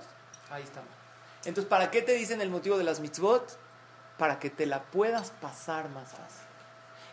ahí 0.50 0.62
está 0.62 0.80
Entonces, 1.44 1.66
¿para 1.68 1.90
qué 1.90 2.02
te 2.02 2.12
dicen 2.12 2.40
el 2.40 2.50
motivo 2.50 2.76
de 2.76 2.84
las 2.84 3.00
mitzvot? 3.00 3.58
para 4.18 4.38
que 4.38 4.50
te 4.50 4.66
la 4.66 4.82
puedas 4.82 5.30
pasar 5.30 5.88
más 5.88 6.10
fácil. 6.10 6.46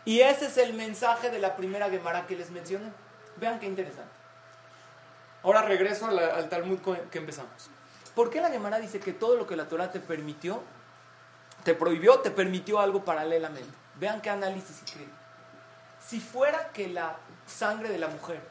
Y 0.05 0.21
ese 0.21 0.45
es 0.45 0.57
el 0.57 0.73
mensaje 0.73 1.29
de 1.29 1.39
la 1.39 1.55
primera 1.55 1.89
Gemara 1.89 2.27
que 2.27 2.35
les 2.35 2.51
mencioné. 2.51 2.91
Vean 3.37 3.59
qué 3.59 3.65
interesante. 3.65 4.11
Ahora 5.41 5.63
regreso 5.63 6.05
al, 6.05 6.49
Talmud 6.49 6.79
que 7.09 7.17
empezamos. 7.17 7.71
¿Por 8.13 8.29
qué 8.29 8.41
la 8.41 8.49
Gemara 8.49 8.79
dice 8.79 8.99
que 8.99 9.13
todo 9.13 9.37
lo 9.37 9.47
que 9.47 9.55
la 9.55 9.67
Torah 9.67 9.91
te 9.91 9.99
permitió, 9.99 10.61
te 11.63 11.73
prohibió, 11.73 12.19
te 12.19 12.31
permitió 12.31 12.79
algo 12.79 13.03
paralelamente? 13.03 13.73
Vean 13.95 14.21
qué 14.21 14.29
análisis 14.29 14.81
increíble. 14.81 15.13
Si 16.05 16.19
fuera 16.19 16.69
que 16.69 16.87
la 16.87 17.17
sangre 17.45 17.89
de 17.89 17.97
la 17.97 18.07
mujer 18.07 18.41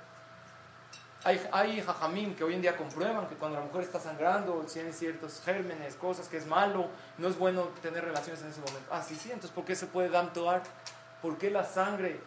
hay, 1.25 1.41
hay 1.51 1.81
jajamim 1.81 2.35
que 2.37 2.45
hoy 2.45 2.55
en 2.55 2.63
día 2.63 2.77
comprueban 2.77 3.27
que 3.27 3.35
cuando 3.35 3.59
la 3.59 3.65
mujer 3.65 3.83
está 3.83 3.99
sangrando, 3.99 4.65
tiene 4.73 4.93
ciertos 4.93 5.43
gérmenes, 5.45 5.97
cosas 5.97 6.29
que 6.29 6.37
es 6.37 6.47
malo, 6.47 6.89
no 7.19 7.29
es 7.29 7.37
bueno 7.37 7.63
tener 7.83 8.05
relaciones 8.05 8.41
en 8.43 8.49
ese 8.49 8.61
momento. 8.61 8.89
Ah, 8.91 9.03
sí, 9.03 9.17
sí, 9.17 9.31
entonces 9.31 9.51
¿por 9.51 9.65
qué 9.65 9.75
se 9.75 9.87
puede 9.87 10.11
damtoar? 10.11 10.63
¿Por 11.21 11.37
qué 11.37 11.51
la 11.51 11.65
sangre 11.65 12.21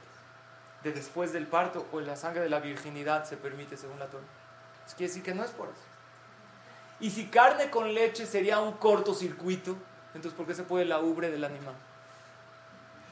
de 0.83 0.91
después 0.91 1.31
del 1.31 1.47
parto 1.47 1.87
o 1.91 2.01
la 2.01 2.15
sangre 2.15 2.41
de 2.41 2.49
la 2.49 2.59
virginidad 2.59 3.23
se 3.23 3.37
permite 3.37 3.77
según 3.77 3.97
la 3.97 4.07
Torah? 4.07 4.25
Es 4.85 4.93
quiere 4.93 5.09
decir 5.09 5.23
que 5.23 5.33
no 5.33 5.43
es 5.45 5.51
por 5.51 5.69
eso. 5.69 5.79
Y 6.99 7.09
si 7.09 7.27
carne 7.27 7.69
con 7.69 7.93
leche 7.93 8.25
sería 8.25 8.59
un 8.59 8.73
cortocircuito, 8.73 9.77
entonces 10.13 10.33
¿por 10.33 10.45
qué 10.45 10.53
se 10.53 10.63
puede 10.63 10.85
la 10.85 10.99
ubre 10.99 11.29
del 11.29 11.43
animal? 11.43 11.75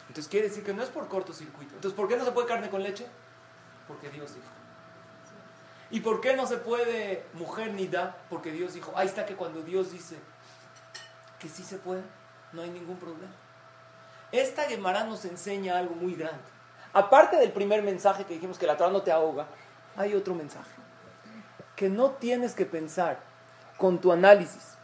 Entonces 0.08 0.28
quiere 0.28 0.50
decir 0.50 0.64
que 0.64 0.74
no 0.74 0.84
es 0.84 0.90
por 0.90 1.08
cortocircuito. 1.08 1.76
Entonces 1.76 1.96
¿por 1.96 2.08
qué 2.08 2.18
no 2.18 2.26
se 2.26 2.32
puede 2.32 2.48
carne 2.48 2.70
con 2.70 2.84
leche? 2.84 3.08
Porque 3.88 4.10
Dios 4.10 4.34
dijo. 4.34 4.48
¿Y 5.92 6.02
por 6.02 6.22
qué 6.22 6.36
no 6.36 6.46
se 6.46 6.58
puede 6.58 7.26
mujer 7.34 7.74
ni 7.74 7.88
da? 7.88 8.16
Porque 8.30 8.52
Dios 8.52 8.74
dijo, 8.74 8.94
ahí 8.96 9.08
está 9.08 9.26
que 9.26 9.36
cuando 9.36 9.62
Dios 9.62 9.92
dice 9.92 10.18
que 11.40 11.50
sí 11.50 11.64
se 11.64 11.78
puede, 11.78 12.04
no 12.54 12.62
hay 12.62 12.70
ningún 12.70 12.98
problema. 12.98 13.34
Esta 14.32 14.64
Gemara 14.64 15.06
nos 15.06 15.26
enseña 15.26 15.78
algo 15.78 15.96
muy 15.96 16.14
grande. 16.14 16.44
Aparte 16.94 17.38
del 17.38 17.52
primer 17.52 17.82
mensaje 17.82 18.26
que 18.26 18.36
dijimos 18.36 18.60
que 18.60 18.68
la 18.68 18.78
Torah 18.78 18.92
no 18.92 19.02
te 19.02 19.12
ahoga, 19.12 19.48
hay 19.96 20.14
otro 20.14 20.36
mensaje. 20.36 20.70
Que 21.76 21.90
no 21.90 22.12
tienes 22.12 22.54
que 22.54 22.66
pensar 22.66 23.20
con 23.78 24.00
tu 24.00 24.12
análisis, 24.12 24.76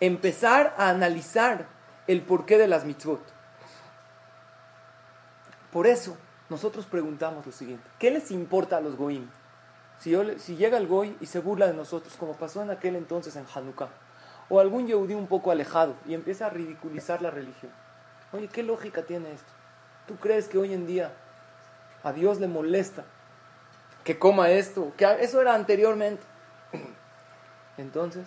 empezar 0.00 0.74
a 0.78 0.88
analizar 0.88 1.66
el 2.06 2.22
porqué 2.22 2.58
de 2.58 2.68
las 2.68 2.84
mitzvot. 2.84 3.20
Por 5.72 5.86
eso 5.86 6.16
nosotros 6.48 6.86
preguntamos 6.86 7.46
lo 7.46 7.52
siguiente, 7.52 7.88
¿qué 7.98 8.10
les 8.10 8.30
importa 8.30 8.78
a 8.78 8.80
los 8.80 8.96
goim? 8.96 9.28
Si, 10.00 10.56
llega 10.56 10.78
el 10.78 10.86
Goy 10.86 11.14
y 11.20 11.26
se 11.26 11.40
burla 11.40 11.66
de 11.66 11.74
nosotros, 11.74 12.16
como 12.16 12.32
pasó 12.32 12.62
en 12.62 12.70
aquel 12.70 12.96
entonces 12.96 13.36
en 13.36 13.44
Hanukkah, 13.54 13.90
o 14.48 14.58
algún 14.58 14.86
Yehudí 14.86 15.12
un 15.12 15.26
poco 15.26 15.50
alejado 15.50 15.94
y 16.06 16.14
empieza 16.14 16.46
a 16.46 16.50
ridiculizar 16.50 17.20
la 17.20 17.30
religión. 17.30 17.70
Oye, 18.32 18.48
¿qué 18.48 18.62
lógica 18.62 19.02
tiene 19.02 19.30
esto? 19.32 19.52
¿Tú 20.08 20.16
crees 20.16 20.48
que 20.48 20.56
hoy 20.56 20.72
en 20.72 20.86
día 20.86 21.12
a 22.02 22.12
Dios 22.12 22.40
le 22.40 22.48
molesta 22.48 23.04
que 24.02 24.18
coma 24.18 24.48
esto? 24.48 24.94
Que 24.96 25.04
eso 25.20 25.42
era 25.42 25.54
anteriormente. 25.54 26.22
Entonces, 27.76 28.26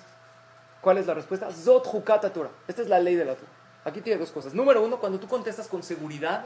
¿cuál 0.83 0.99
es 0.99 1.07
la 1.07 1.15
respuesta? 1.15 1.49
Zot 1.51 1.89
Torah. 2.33 2.51
Esta 2.67 2.81
es 2.83 2.89
la 2.89 2.99
ley 2.99 3.15
de 3.15 3.25
la 3.25 3.33
Torah. 3.33 3.51
Aquí 3.85 4.01
tiene 4.01 4.19
dos 4.19 4.31
cosas. 4.31 4.53
Número 4.53 4.83
uno, 4.83 4.99
cuando 4.99 5.19
tú 5.19 5.27
contestas 5.27 5.67
con 5.67 5.81
seguridad, 5.81 6.45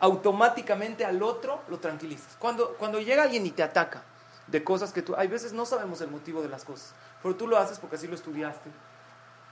automáticamente 0.00 1.04
al 1.04 1.22
otro 1.22 1.60
lo 1.68 1.78
tranquilizas. 1.78 2.36
Cuando, 2.38 2.74
cuando 2.78 3.00
llega 3.00 3.24
alguien 3.24 3.44
y 3.44 3.50
te 3.50 3.62
ataca, 3.62 4.02
de 4.46 4.64
cosas 4.64 4.92
que 4.92 5.02
tú, 5.02 5.14
hay 5.16 5.28
veces 5.28 5.52
no 5.52 5.66
sabemos 5.66 6.00
el 6.00 6.08
motivo 6.08 6.42
de 6.42 6.48
las 6.48 6.64
cosas, 6.64 6.94
pero 7.22 7.36
tú 7.36 7.46
lo 7.46 7.56
haces 7.58 7.78
porque 7.78 7.96
así 7.96 8.06
lo 8.06 8.14
estudiaste. 8.14 8.70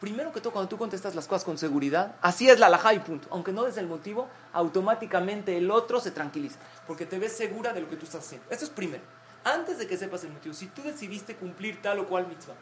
Primero 0.01 0.33
que 0.33 0.41
todo, 0.41 0.53
cuando 0.53 0.69
tú 0.69 0.79
contestas 0.79 1.15
las 1.15 1.27
cosas 1.27 1.45
con 1.45 1.59
seguridad, 1.59 2.17
así 2.23 2.49
es 2.49 2.59
la 2.59 2.67
alajá 2.67 2.95
y 2.95 3.01
punto. 3.01 3.29
Aunque 3.31 3.53
no 3.53 3.65
des 3.65 3.77
el 3.77 3.87
motivo, 3.87 4.29
automáticamente 4.53 5.57
el 5.59 5.71
otro 5.71 6.01
se 6.01 6.11
tranquiliza, 6.11 6.59
porque 6.87 7.05
te 7.05 7.19
ves 7.19 7.37
segura 7.37 7.73
de 7.73 7.83
lo 7.83 7.91
que 7.91 7.97
tú 7.97 8.07
estás 8.07 8.25
haciendo. 8.25 8.47
Esto 8.51 8.65
es 8.65 8.71
primero. 8.71 9.03
Antes 9.45 9.79
de 9.79 9.87
que 9.87 9.97
sepas 9.97 10.25
el 10.25 10.33
motivo, 10.33 10.55
si 10.55 10.67
tú 10.67 10.83
decidiste 10.83 11.37
cumplir 11.37 11.83
tal 11.83 11.99
o 11.99 12.07
cual 12.07 12.27
mitzvah, 12.27 12.55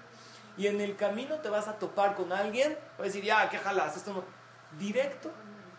y 0.59 0.67
en 0.67 0.81
el 0.81 0.97
camino 0.97 1.37
te 1.37 1.49
vas 1.49 1.69
a 1.69 1.79
topar 1.79 2.15
con 2.15 2.33
alguien, 2.33 2.77
vas 2.99 3.01
a 3.01 3.03
decir, 3.05 3.25
ya, 3.25 3.49
¿qué 3.49 3.59
jalas? 3.59 3.97
Esto 3.97 4.13
no. 4.13 4.25
Directo, 4.79 5.31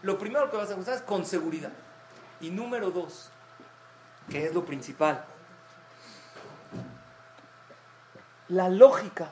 lo 0.02 0.18
primero 0.18 0.50
que 0.50 0.58
vas 0.58 0.72
a 0.72 0.74
contestar 0.74 0.96
es 0.96 1.02
con 1.02 1.26
seguridad. 1.26 1.72
Y 2.42 2.50
número 2.50 2.90
dos, 2.90 3.30
que 4.30 4.46
es 4.46 4.54
lo 4.54 4.66
principal, 4.66 5.26
La 8.50 8.68
lógica 8.68 9.30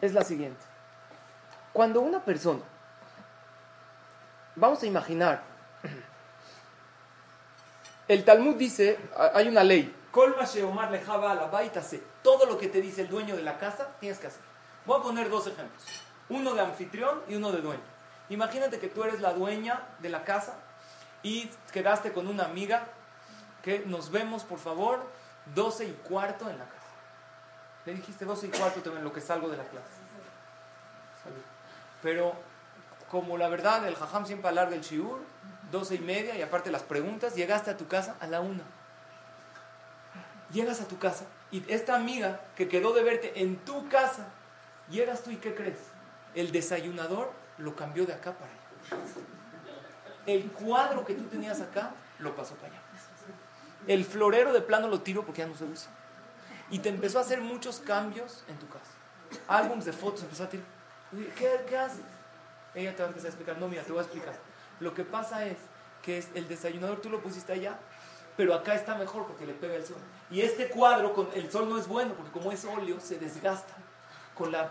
es 0.00 0.12
la 0.12 0.24
siguiente. 0.24 0.64
Cuando 1.72 2.00
una 2.00 2.24
persona, 2.24 2.62
vamos 4.56 4.82
a 4.82 4.86
imaginar, 4.86 5.42
el 8.08 8.24
Talmud 8.24 8.56
dice, 8.56 8.98
hay 9.34 9.46
una 9.46 9.62
ley, 9.62 9.94
todo 12.28 12.44
lo 12.44 12.58
que 12.58 12.68
te 12.68 12.82
dice 12.82 13.00
el 13.00 13.08
dueño 13.08 13.36
de 13.36 13.42
la 13.42 13.56
casa, 13.56 13.88
tienes 14.00 14.18
que 14.18 14.26
hacer. 14.26 14.42
Voy 14.84 15.00
a 15.00 15.02
poner 15.02 15.30
dos 15.30 15.46
ejemplos, 15.46 15.82
uno 16.28 16.52
de 16.52 16.60
anfitrión 16.60 17.22
y 17.26 17.36
uno 17.36 17.50
de 17.52 17.62
dueño. 17.62 17.80
Imagínate 18.28 18.78
que 18.78 18.88
tú 18.88 19.02
eres 19.02 19.22
la 19.22 19.32
dueña 19.32 19.80
de 20.00 20.10
la 20.10 20.24
casa 20.24 20.58
y 21.22 21.48
quedaste 21.72 22.12
con 22.12 22.26
una 22.26 22.44
amiga 22.44 22.86
que 23.62 23.82
nos 23.86 24.10
vemos, 24.10 24.44
por 24.44 24.58
favor, 24.58 25.06
12 25.54 25.86
y 25.86 25.92
cuarto 26.06 26.50
en 26.50 26.58
la 26.58 26.66
casa. 26.66 26.76
Le 27.86 27.94
dijiste 27.94 28.26
12 28.26 28.48
y 28.48 28.50
cuarto 28.50 28.82
te 28.82 28.90
en 28.90 29.04
lo 29.04 29.12
que 29.14 29.22
salgo 29.22 29.48
de 29.48 29.56
la 29.56 29.64
clase. 29.64 29.86
Pero 32.02 32.34
como 33.10 33.38
la 33.38 33.48
verdad 33.48 33.88
el 33.88 33.96
jajam 33.96 34.26
siempre 34.26 34.50
alarga 34.50 34.74
el 34.74 34.82
shiur, 34.82 35.20
12 35.72 35.94
y 35.94 36.00
media 36.00 36.36
y 36.36 36.42
aparte 36.42 36.70
las 36.70 36.82
preguntas, 36.82 37.34
llegaste 37.34 37.70
a 37.70 37.78
tu 37.78 37.88
casa 37.88 38.16
a 38.20 38.26
la 38.26 38.42
una. 38.42 38.64
Llegas 40.52 40.82
a 40.82 40.84
tu 40.86 40.98
casa 40.98 41.24
y 41.50 41.64
esta 41.68 41.94
amiga 41.96 42.40
que 42.56 42.68
quedó 42.68 42.92
de 42.92 43.02
verte 43.02 43.40
en 43.40 43.56
tu 43.64 43.88
casa, 43.88 44.28
llegas 44.90 45.22
tú 45.22 45.30
y 45.30 45.36
¿qué 45.36 45.54
crees? 45.54 45.78
El 46.34 46.52
desayunador 46.52 47.32
lo 47.56 47.74
cambió 47.74 48.04
de 48.06 48.12
acá 48.12 48.34
para 48.34 48.50
allá. 48.50 49.04
El 50.26 50.50
cuadro 50.52 51.04
que 51.04 51.14
tú 51.14 51.24
tenías 51.24 51.60
acá 51.60 51.94
lo 52.18 52.36
pasó 52.36 52.54
para 52.56 52.68
allá. 52.68 52.82
El 53.86 54.04
florero 54.04 54.52
de 54.52 54.60
plano 54.60 54.88
lo 54.88 55.00
tiro 55.00 55.24
porque 55.24 55.40
ya 55.40 55.48
no 55.48 55.56
se 55.56 55.64
usa. 55.64 55.90
Y 56.70 56.80
te 56.80 56.90
empezó 56.90 57.18
a 57.18 57.22
hacer 57.22 57.40
muchos 57.40 57.80
cambios 57.80 58.44
en 58.48 58.58
tu 58.58 58.68
casa. 58.68 58.90
Álbums 59.46 59.86
de 59.86 59.92
fotos, 59.92 60.22
empezó 60.22 60.44
a 60.44 60.48
tirar. 60.48 60.66
¿Qué, 61.36 61.64
¿Qué 61.66 61.78
haces? 61.78 62.04
Ella 62.74 62.94
te 62.94 63.02
va 63.02 63.06
a 63.06 63.08
empezar 63.08 63.28
a 63.28 63.30
explicar. 63.30 63.56
No, 63.58 63.68
mira, 63.68 63.82
te 63.82 63.92
voy 63.92 64.00
a 64.00 64.02
explicar. 64.02 64.34
Lo 64.80 64.92
que 64.92 65.04
pasa 65.04 65.46
es 65.46 65.56
que 66.02 66.18
es 66.18 66.28
el 66.34 66.46
desayunador 66.46 67.00
tú 67.00 67.08
lo 67.08 67.20
pusiste 67.20 67.52
allá, 67.52 67.78
pero 68.36 68.54
acá 68.54 68.74
está 68.74 68.94
mejor 68.94 69.26
porque 69.26 69.46
le 69.46 69.54
pega 69.54 69.74
el 69.74 69.86
sol. 69.86 69.96
Y 70.30 70.42
este 70.42 70.68
cuadro 70.68 71.14
con 71.14 71.28
el 71.34 71.50
sol 71.50 71.68
no 71.68 71.78
es 71.78 71.88
bueno 71.88 72.14
porque 72.14 72.30
como 72.30 72.52
es 72.52 72.64
óleo 72.64 73.00
se 73.00 73.18
desgasta. 73.18 73.74
Con 74.34 74.52
la, 74.52 74.70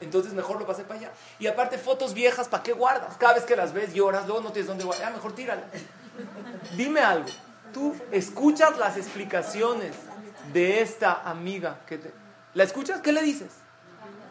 entonces 0.00 0.32
mejor 0.34 0.58
lo 0.58 0.66
pasé 0.66 0.84
para 0.84 1.00
allá. 1.00 1.12
Y 1.38 1.46
aparte 1.46 1.78
fotos 1.78 2.14
viejas, 2.14 2.48
¿para 2.48 2.62
qué 2.62 2.72
guardas? 2.72 3.16
Cada 3.16 3.34
vez 3.34 3.44
que 3.44 3.56
las 3.56 3.72
ves 3.72 3.94
lloras, 3.94 4.26
luego 4.26 4.42
no 4.42 4.52
tienes 4.52 4.68
dónde 4.68 4.84
guardar. 4.84 5.08
Ya 5.08 5.14
mejor 5.14 5.34
tírala. 5.34 5.62
Dime 6.76 7.00
algo. 7.00 7.28
Tú 7.72 7.96
escuchas 8.10 8.78
las 8.78 8.96
explicaciones 8.96 9.94
de 10.52 10.80
esta 10.80 11.22
amiga 11.28 11.80
que 11.86 11.98
te... 11.98 12.12
¿La 12.54 12.64
escuchas? 12.64 13.00
¿Qué 13.00 13.12
le 13.12 13.22
dices? 13.22 13.52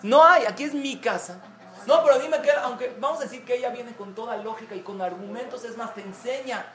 No 0.04 0.24
hay, 0.24 0.46
aquí 0.46 0.64
es 0.64 0.74
mi 0.74 0.98
casa. 0.98 1.40
No, 1.86 2.04
pero 2.04 2.20
dime 2.20 2.42
que, 2.42 2.52
aunque 2.52 2.96
vamos 3.00 3.20
a 3.20 3.24
decir 3.24 3.46
que 3.46 3.56
ella 3.56 3.70
viene 3.70 3.94
con 3.94 4.14
toda 4.14 4.38
lógica 4.38 4.76
y 4.76 4.82
con 4.82 5.02
argumentos, 5.02 5.64
es 5.64 5.78
más, 5.78 5.94
te 5.94 6.02
enseña 6.02 6.66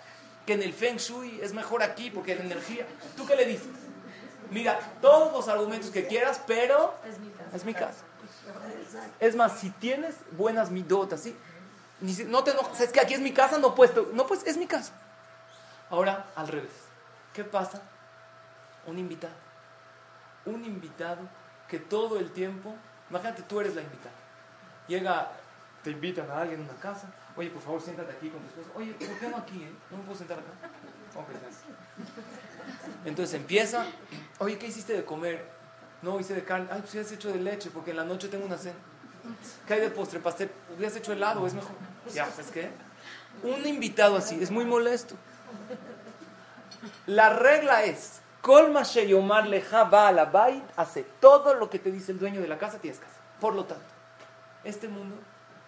que 0.46 0.54
en 0.54 0.62
el 0.62 0.72
Feng 0.72 0.96
Shui 0.96 1.40
es 1.42 1.52
mejor 1.52 1.82
aquí 1.82 2.10
porque 2.10 2.34
la 2.34 2.42
energía. 2.42 2.86
¿Tú 3.16 3.26
qué 3.26 3.36
le 3.36 3.44
dices? 3.44 3.68
Mira, 4.52 4.78
todos 5.00 5.32
los 5.32 5.48
argumentos 5.48 5.90
que 5.90 6.06
quieras, 6.06 6.40
pero 6.46 6.94
es 7.54 7.64
mi 7.64 7.74
casa. 7.74 8.04
Es 9.18 9.34
más, 9.34 9.58
si 9.58 9.70
tienes 9.70 10.16
buenas 10.32 10.70
midotas, 10.70 11.20
¿sí? 11.20 11.36
no 12.26 12.42
te 12.42 12.50
enojas, 12.50 12.80
es 12.80 12.90
que 12.90 13.00
aquí 13.00 13.14
es 13.14 13.20
mi 13.20 13.32
casa, 13.32 13.58
no 13.58 13.74
puesto. 13.74 14.10
No, 14.12 14.26
pues 14.26 14.44
es 14.46 14.56
mi 14.56 14.66
casa. 14.66 14.92
Ahora, 15.88 16.26
al 16.34 16.48
revés. 16.48 16.72
¿Qué 17.32 17.44
pasa? 17.44 17.80
Un 18.86 18.98
invitado. 18.98 19.34
Un 20.44 20.64
invitado 20.64 21.20
que 21.68 21.78
todo 21.78 22.18
el 22.18 22.32
tiempo, 22.32 22.74
imagínate, 23.08 23.42
tú 23.42 23.60
eres 23.60 23.74
la 23.74 23.82
invitada. 23.82 24.14
Llega, 24.88 25.32
te 25.82 25.90
invitan 25.90 26.30
a 26.30 26.40
alguien 26.40 26.60
a 26.60 26.64
una 26.64 26.80
casa. 26.80 27.12
Oye, 27.36 27.50
por 27.50 27.62
favor, 27.62 27.80
siéntate 27.80 28.12
aquí 28.12 28.28
con 28.28 28.40
tu 28.42 28.48
esposa. 28.48 28.70
Oye, 28.74 28.92
¿por 28.94 29.18
qué 29.18 29.28
no 29.28 29.36
aquí? 29.36 29.62
Eh? 29.62 29.72
¿No 29.90 29.98
me 29.98 30.02
puedo 30.02 30.18
sentar 30.18 30.38
acá? 30.38 30.50
Entonces 33.04 33.34
empieza. 33.34 33.86
Oye, 34.42 34.58
¿qué 34.58 34.66
hiciste 34.66 34.92
de 34.94 35.04
comer? 35.04 35.44
No, 36.02 36.18
hice 36.18 36.34
de 36.34 36.42
carne. 36.42 36.66
Ay, 36.70 36.80
pues 36.80 36.96
has 36.96 37.12
hecho 37.12 37.32
de 37.32 37.38
leche, 37.38 37.70
porque 37.70 37.92
en 37.92 37.96
la 37.96 38.04
noche 38.04 38.26
tengo 38.26 38.44
una 38.44 38.58
cena. 38.58 38.74
¿Qué 39.66 39.74
hay 39.74 39.80
de 39.80 39.90
postre? 39.90 40.18
Pastel. 40.18 40.50
Hubieras 40.74 40.96
hecho 40.96 41.12
helado, 41.12 41.46
es 41.46 41.54
mejor. 41.54 41.76
Ya, 42.12 42.28
¿sabes 42.28 42.50
qué? 42.50 42.70
Un 43.44 43.64
invitado 43.64 44.16
así 44.16 44.42
es 44.42 44.50
muy 44.50 44.64
molesto. 44.64 45.14
La 47.06 47.30
regla 47.30 47.84
es, 47.84 48.20
Colma 48.40 48.82
Sheyomar 48.82 49.46
Leja 49.46 49.84
va 49.84 50.08
a 50.08 50.12
la 50.12 50.24
bait, 50.24 50.64
hace 50.76 51.04
todo 51.20 51.54
lo 51.54 51.70
que 51.70 51.78
te 51.78 51.92
dice 51.92 52.10
el 52.10 52.18
dueño 52.18 52.40
de 52.40 52.48
la 52.48 52.58
casa, 52.58 52.78
tienes 52.78 52.98
casa. 52.98 53.14
Por 53.40 53.54
lo 53.54 53.64
tanto, 53.64 53.86
este 54.64 54.88
mundo, 54.88 55.14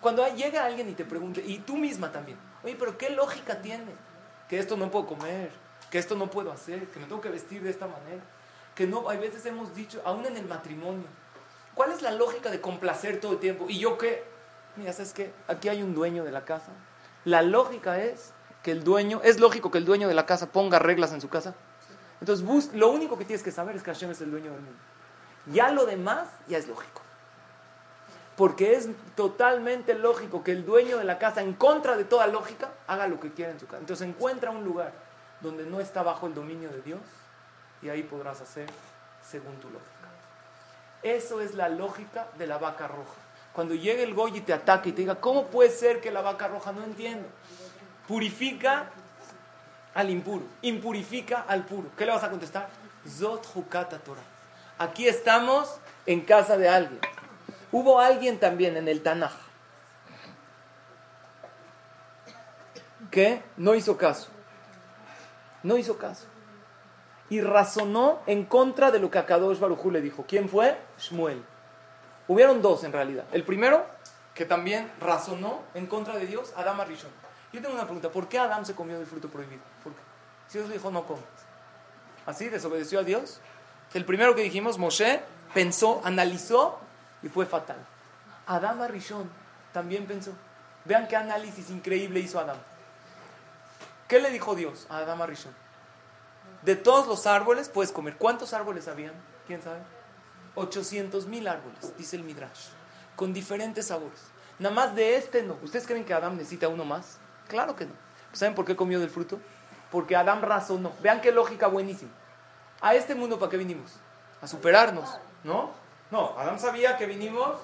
cuando 0.00 0.26
llega 0.34 0.64
alguien 0.64 0.88
y 0.88 0.94
te 0.94 1.04
pregunte, 1.04 1.42
y 1.46 1.58
tú 1.58 1.76
misma 1.76 2.10
también, 2.10 2.36
oye, 2.64 2.74
pero 2.76 2.98
¿qué 2.98 3.10
lógica 3.10 3.62
tiene? 3.62 3.92
Que 4.48 4.58
esto 4.58 4.76
no 4.76 4.90
puedo 4.90 5.06
comer, 5.06 5.52
que 5.90 5.98
esto 5.98 6.16
no 6.16 6.28
puedo 6.28 6.50
hacer, 6.50 6.88
que 6.88 6.98
me 6.98 7.06
tengo 7.06 7.20
que 7.20 7.30
vestir 7.30 7.62
de 7.62 7.70
esta 7.70 7.86
manera. 7.86 8.22
Que 8.74 8.86
no, 8.86 9.08
hay 9.08 9.18
veces 9.18 9.46
hemos 9.46 9.74
dicho, 9.74 10.02
aún 10.04 10.26
en 10.26 10.36
el 10.36 10.46
matrimonio, 10.46 11.06
¿cuál 11.74 11.92
es 11.92 12.02
la 12.02 12.10
lógica 12.10 12.50
de 12.50 12.60
complacer 12.60 13.20
todo 13.20 13.32
el 13.32 13.38
tiempo? 13.38 13.66
¿Y 13.68 13.78
yo 13.78 13.96
qué? 13.98 14.24
Mira, 14.76 14.92
¿sabes 14.92 15.12
qué? 15.12 15.32
Aquí 15.46 15.68
hay 15.68 15.82
un 15.82 15.94
dueño 15.94 16.24
de 16.24 16.32
la 16.32 16.44
casa. 16.44 16.72
La 17.24 17.42
lógica 17.42 18.02
es 18.02 18.32
que 18.62 18.72
el 18.72 18.82
dueño, 18.82 19.20
es 19.22 19.38
lógico 19.38 19.70
que 19.70 19.78
el 19.78 19.84
dueño 19.84 20.08
de 20.08 20.14
la 20.14 20.26
casa 20.26 20.50
ponga 20.50 20.78
reglas 20.78 21.12
en 21.12 21.20
su 21.20 21.28
casa. 21.28 21.54
Entonces, 22.20 22.72
lo 22.74 22.90
único 22.90 23.16
que 23.16 23.24
tienes 23.24 23.44
que 23.44 23.52
saber 23.52 23.76
es 23.76 23.82
que 23.82 23.92
Hashem 23.92 24.10
es 24.10 24.20
el 24.20 24.30
dueño 24.30 24.50
del 24.50 24.60
mundo. 24.60 24.78
Ya 25.52 25.70
lo 25.70 25.86
demás 25.86 26.28
ya 26.48 26.58
es 26.58 26.66
lógico. 26.66 27.02
Porque 28.36 28.74
es 28.74 28.88
totalmente 29.14 29.94
lógico 29.94 30.42
que 30.42 30.52
el 30.52 30.64
dueño 30.64 30.98
de 30.98 31.04
la 31.04 31.18
casa, 31.18 31.42
en 31.42 31.52
contra 31.52 31.96
de 31.96 32.04
toda 32.04 32.26
lógica, 32.26 32.72
haga 32.88 33.06
lo 33.06 33.20
que 33.20 33.32
quiera 33.32 33.52
en 33.52 33.60
su 33.60 33.66
casa. 33.66 33.78
Entonces 33.78 34.08
encuentra 34.08 34.50
un 34.50 34.64
lugar 34.64 34.92
donde 35.40 35.64
no 35.66 35.78
está 35.78 36.02
bajo 36.02 36.26
el 36.26 36.34
dominio 36.34 36.70
de 36.70 36.82
Dios 36.82 37.00
y 37.84 37.90
ahí 37.90 38.02
podrás 38.02 38.40
hacer 38.40 38.66
según 39.22 39.56
tu 39.60 39.68
lógica. 39.68 39.90
Eso 41.02 41.40
es 41.42 41.54
la 41.54 41.68
lógica 41.68 42.26
de 42.38 42.46
la 42.46 42.56
vaca 42.56 42.88
roja. 42.88 43.14
Cuando 43.52 43.74
llegue 43.74 44.02
el 44.02 44.14
Goy 44.14 44.38
y 44.38 44.40
te 44.40 44.54
ataque 44.54 44.88
y 44.88 44.92
te 44.92 45.02
diga, 45.02 45.16
¿cómo 45.16 45.46
puede 45.46 45.70
ser 45.70 46.00
que 46.00 46.10
la 46.10 46.22
vaca 46.22 46.48
roja 46.48 46.72
no 46.72 46.82
entiende? 46.82 47.28
Purifica 48.08 48.90
al 49.94 50.10
impuro, 50.10 50.44
impurifica 50.62 51.44
al 51.46 51.64
puro. 51.64 51.90
¿Qué 51.96 52.06
le 52.06 52.12
vas 52.12 52.24
a 52.24 52.30
contestar? 52.30 52.68
Zot 53.06 53.46
Torah. 54.02 54.22
Aquí 54.78 55.06
estamos 55.06 55.78
en 56.06 56.22
casa 56.22 56.56
de 56.56 56.68
alguien. 56.68 57.00
Hubo 57.70 58.00
alguien 58.00 58.40
también 58.40 58.76
en 58.76 58.88
el 58.88 59.02
Tanaj 59.02 59.32
que 63.10 63.42
no 63.56 63.74
hizo 63.74 63.96
caso. 63.96 64.28
No 65.62 65.76
hizo 65.76 65.96
caso. 65.98 66.26
Y 67.30 67.40
razonó 67.40 68.20
en 68.26 68.44
contra 68.44 68.90
de 68.90 68.98
lo 68.98 69.10
que 69.10 69.18
Akadosh 69.18 69.58
Barujú 69.58 69.90
le 69.90 70.00
dijo. 70.00 70.24
¿Quién 70.28 70.48
fue? 70.48 70.78
Shmuel. 70.98 71.42
Hubieron 72.28 72.62
dos 72.62 72.84
en 72.84 72.92
realidad. 72.92 73.24
El 73.32 73.44
primero, 73.44 73.86
que 74.34 74.44
también 74.44 74.90
razonó 75.00 75.62
en 75.74 75.86
contra 75.86 76.16
de 76.16 76.26
Dios, 76.26 76.52
Adam 76.56 76.80
Arishon. 76.80 77.10
Yo 77.52 77.60
tengo 77.62 77.74
una 77.74 77.84
pregunta. 77.84 78.10
¿Por 78.10 78.28
qué 78.28 78.38
Adam 78.38 78.64
se 78.64 78.74
comió 78.74 78.98
del 78.98 79.06
fruto 79.06 79.28
prohibido? 79.28 79.62
¿Por 79.82 79.92
qué? 79.92 80.00
Si 80.48 80.58
Dios 80.58 80.68
le 80.68 80.76
dijo 80.76 80.90
no 80.90 81.06
comas. 81.06 81.24
¿Así? 82.26 82.48
¿Desobedeció 82.48 83.00
a 83.00 83.02
Dios? 83.04 83.40
El 83.92 84.04
primero 84.04 84.34
que 84.34 84.42
dijimos, 84.42 84.78
Moshe, 84.78 85.20
pensó, 85.52 86.00
analizó 86.04 86.78
y 87.22 87.28
fue 87.28 87.46
fatal. 87.46 87.76
Adam 88.46 88.82
Arishon 88.82 89.30
también 89.72 90.06
pensó. 90.06 90.32
Vean 90.84 91.06
qué 91.06 91.16
análisis 91.16 91.70
increíble 91.70 92.20
hizo 92.20 92.38
Adam. 92.38 92.56
¿Qué 94.08 94.20
le 94.20 94.30
dijo 94.30 94.54
Dios 94.54 94.86
a 94.90 94.98
Adam 94.98 95.22
Arishon? 95.22 95.63
De 96.64 96.76
todos 96.76 97.06
los 97.06 97.26
árboles 97.26 97.68
puedes 97.68 97.92
comer. 97.92 98.16
¿Cuántos 98.16 98.54
árboles 98.54 98.88
habían? 98.88 99.12
¿Quién 99.46 99.62
sabe? 99.62 99.80
800 100.54 101.26
mil 101.26 101.46
árboles, 101.48 101.96
dice 101.98 102.16
el 102.16 102.22
Midrash, 102.22 102.68
con 103.16 103.32
diferentes 103.32 103.88
sabores. 103.88 104.20
Nada 104.58 104.74
más 104.74 104.94
de 104.94 105.16
este 105.16 105.42
no. 105.42 105.58
¿Ustedes 105.62 105.86
creen 105.86 106.04
que 106.04 106.14
Adam 106.14 106.36
necesita 106.36 106.68
uno 106.68 106.84
más? 106.84 107.18
Claro 107.48 107.74
que 107.74 107.86
no. 107.86 107.92
¿Saben 108.32 108.54
por 108.54 108.64
qué 108.64 108.76
comió 108.76 109.00
del 109.00 109.10
fruto? 109.10 109.40
Porque 109.90 110.16
Adam 110.16 110.40
razonó. 110.42 110.92
Vean 111.02 111.20
qué 111.20 111.32
lógica 111.32 111.66
buenísima. 111.66 112.12
A 112.80 112.94
este 112.94 113.14
mundo, 113.14 113.38
¿para 113.38 113.50
qué 113.50 113.56
vinimos? 113.56 113.92
A 114.40 114.46
superarnos, 114.46 115.18
¿no? 115.42 115.72
No, 116.10 116.38
Adam 116.38 116.58
sabía 116.58 116.96
que 116.96 117.06
vinimos 117.06 117.56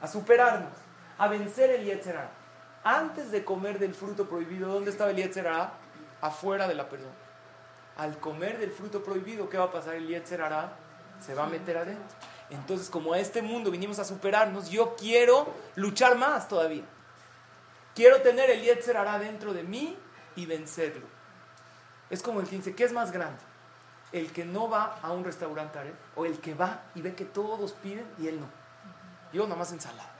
a 0.00 0.08
superarnos, 0.08 0.72
a 1.18 1.28
vencer 1.28 1.70
el 1.70 1.84
Yetzerara. 1.84 2.30
Antes 2.84 3.30
de 3.30 3.44
comer 3.44 3.78
del 3.78 3.94
fruto 3.94 4.28
prohibido, 4.28 4.72
¿dónde 4.72 4.90
estaba 4.90 5.10
el 5.10 5.16
Yetzerara? 5.16 5.74
Afuera 6.20 6.66
de 6.66 6.74
la 6.74 6.88
perdón. 6.88 7.21
Al 7.96 8.18
comer 8.18 8.58
del 8.58 8.72
fruto 8.72 9.02
prohibido, 9.02 9.48
¿qué 9.48 9.58
va 9.58 9.64
a 9.64 9.70
pasar? 9.72 9.94
El 9.94 10.08
Yetzerara 10.08 10.76
se 11.24 11.34
va 11.34 11.44
a 11.44 11.48
meter 11.48 11.76
adentro. 11.76 12.16
Entonces, 12.50 12.90
como 12.90 13.12
a 13.12 13.18
este 13.18 13.42
mundo 13.42 13.70
vinimos 13.70 13.98
a 13.98 14.04
superarnos, 14.04 14.70
yo 14.70 14.96
quiero 14.96 15.52
luchar 15.74 16.16
más 16.16 16.48
todavía. 16.48 16.84
Quiero 17.94 18.20
tener 18.22 18.50
el 18.50 18.62
Yetzerara 18.62 19.18
dentro 19.18 19.52
de 19.52 19.62
mí 19.62 19.96
y 20.36 20.46
vencerlo. 20.46 21.06
Es 22.10 22.22
como 22.22 22.40
el 22.40 22.48
que 22.48 22.56
dice, 22.56 22.74
¿qué 22.74 22.84
es 22.84 22.92
más 22.92 23.12
grande? 23.12 23.40
el 24.12 24.30
que 24.30 24.44
no 24.44 24.68
va 24.68 24.98
a 25.02 25.10
un 25.12 25.24
restaurante 25.24 25.78
o 26.14 26.26
el 26.26 26.38
que 26.38 26.54
va 26.54 26.82
y 26.94 27.00
ve 27.00 27.14
que 27.14 27.24
todos 27.24 27.72
piden 27.72 28.06
y 28.18 28.28
él 28.28 28.40
no. 28.40 28.46
Yo 29.32 29.44
nada 29.44 29.56
más 29.56 29.72
ensalada. 29.72 30.10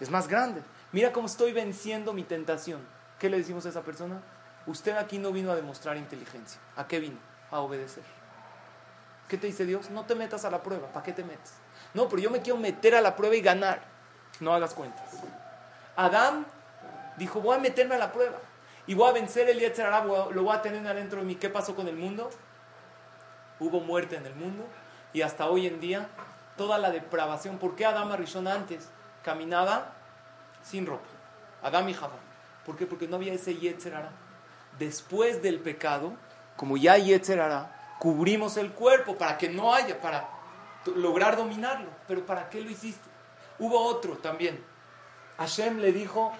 Es 0.00 0.10
más 0.10 0.28
grande. 0.28 0.62
Mira 0.92 1.12
cómo 1.12 1.26
estoy 1.26 1.52
venciendo 1.52 2.12
mi 2.12 2.22
tentación. 2.22 2.80
¿Qué 3.18 3.30
le 3.30 3.38
decimos 3.38 3.66
a 3.66 3.70
esa 3.70 3.82
persona? 3.82 4.20
Usted 4.68 4.96
aquí 4.96 5.18
no 5.18 5.32
vino 5.32 5.50
a 5.50 5.56
demostrar 5.56 5.96
inteligencia. 5.96 6.60
¿A 6.76 6.86
qué 6.86 7.00
vino? 7.00 7.18
A 7.50 7.58
obedecer. 7.60 8.04
¿Qué 9.26 9.36
te 9.36 9.48
dice 9.48 9.64
Dios? 9.64 9.90
No 9.90 10.04
te 10.04 10.14
metas 10.14 10.44
a 10.44 10.50
la 10.50 10.62
prueba. 10.62 10.88
¿Para 10.88 11.04
qué 11.04 11.12
te 11.12 11.24
metes? 11.24 11.54
No, 11.94 12.08
pero 12.08 12.22
yo 12.22 12.30
me 12.30 12.40
quiero 12.40 12.58
meter 12.58 12.94
a 12.94 13.00
la 13.00 13.16
prueba 13.16 13.34
y 13.34 13.40
ganar. 13.40 13.80
No 14.38 14.54
hagas 14.54 14.74
cuentas. 14.74 15.10
Adán 15.96 16.46
dijo, 17.16 17.40
voy 17.40 17.56
a 17.56 17.58
meterme 17.58 17.96
a 17.96 17.98
la 17.98 18.12
prueba. 18.12 18.38
Y 18.86 18.94
voy 18.94 19.08
a 19.08 19.12
vencer 19.12 19.48
el 19.48 19.58
Yetzirah, 19.58 20.04
lo 20.04 20.42
voy 20.42 20.54
a 20.54 20.62
tener 20.62 20.86
adentro 20.86 21.20
de 21.20 21.26
mí. 21.26 21.34
¿Qué 21.34 21.48
pasó 21.48 21.74
con 21.74 21.88
el 21.88 21.96
mundo? 21.96 22.30
hubo 23.60 23.80
muerte 23.80 24.16
en 24.16 24.26
el 24.26 24.34
mundo 24.34 24.64
y 25.12 25.22
hasta 25.22 25.46
hoy 25.48 25.66
en 25.66 25.80
día 25.80 26.08
toda 26.56 26.78
la 26.78 26.90
depravación. 26.90 27.58
¿Por 27.58 27.76
qué 27.76 27.86
Adán 27.86 28.16
Rishon 28.16 28.48
antes 28.48 28.88
caminaba 29.22 29.92
sin 30.62 30.86
ropa? 30.86 31.08
Adán 31.62 31.88
y 31.88 31.94
Java. 31.94 32.16
¿Por 32.64 32.76
qué? 32.76 32.86
Porque 32.86 33.08
no 33.08 33.16
había 33.16 33.32
ese 33.32 33.56
Yetzerara. 33.56 34.10
Después 34.78 35.42
del 35.42 35.60
pecado, 35.60 36.12
como 36.56 36.76
ya 36.76 36.92
hay 36.92 37.06
Yetzerara, 37.06 37.96
cubrimos 37.98 38.56
el 38.56 38.72
cuerpo 38.72 39.16
para 39.16 39.38
que 39.38 39.48
no 39.48 39.74
haya, 39.74 40.00
para 40.00 40.28
lograr 40.94 41.36
dominarlo. 41.36 41.88
Pero 42.06 42.24
¿para 42.24 42.48
qué 42.48 42.60
lo 42.60 42.70
hiciste? 42.70 43.08
Hubo 43.58 43.80
otro 43.80 44.16
también. 44.18 44.62
Hashem 45.38 45.78
le 45.78 45.92
dijo 45.92 46.32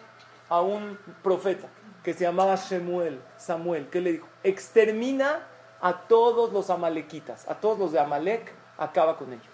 a 0.49 0.61
un 0.61 0.99
profeta 1.23 1.69
que 2.03 2.15
se 2.15 2.25
llamaba 2.25 2.57
Shemuel, 2.57 3.21
Samuel, 3.37 3.89
que 3.89 4.01
le 4.01 4.13
dijo, 4.13 4.29
extermina 4.43 5.47
a 5.81 6.03
todos 6.03 6.53
los 6.53 6.71
amalequitas, 6.71 7.49
a 7.49 7.55
todos 7.55 7.79
los 7.79 7.93
de 7.93 8.01
Amalek, 8.01 8.53
acaba 8.77 9.17
con 9.17 9.33
ellos. 9.33 9.47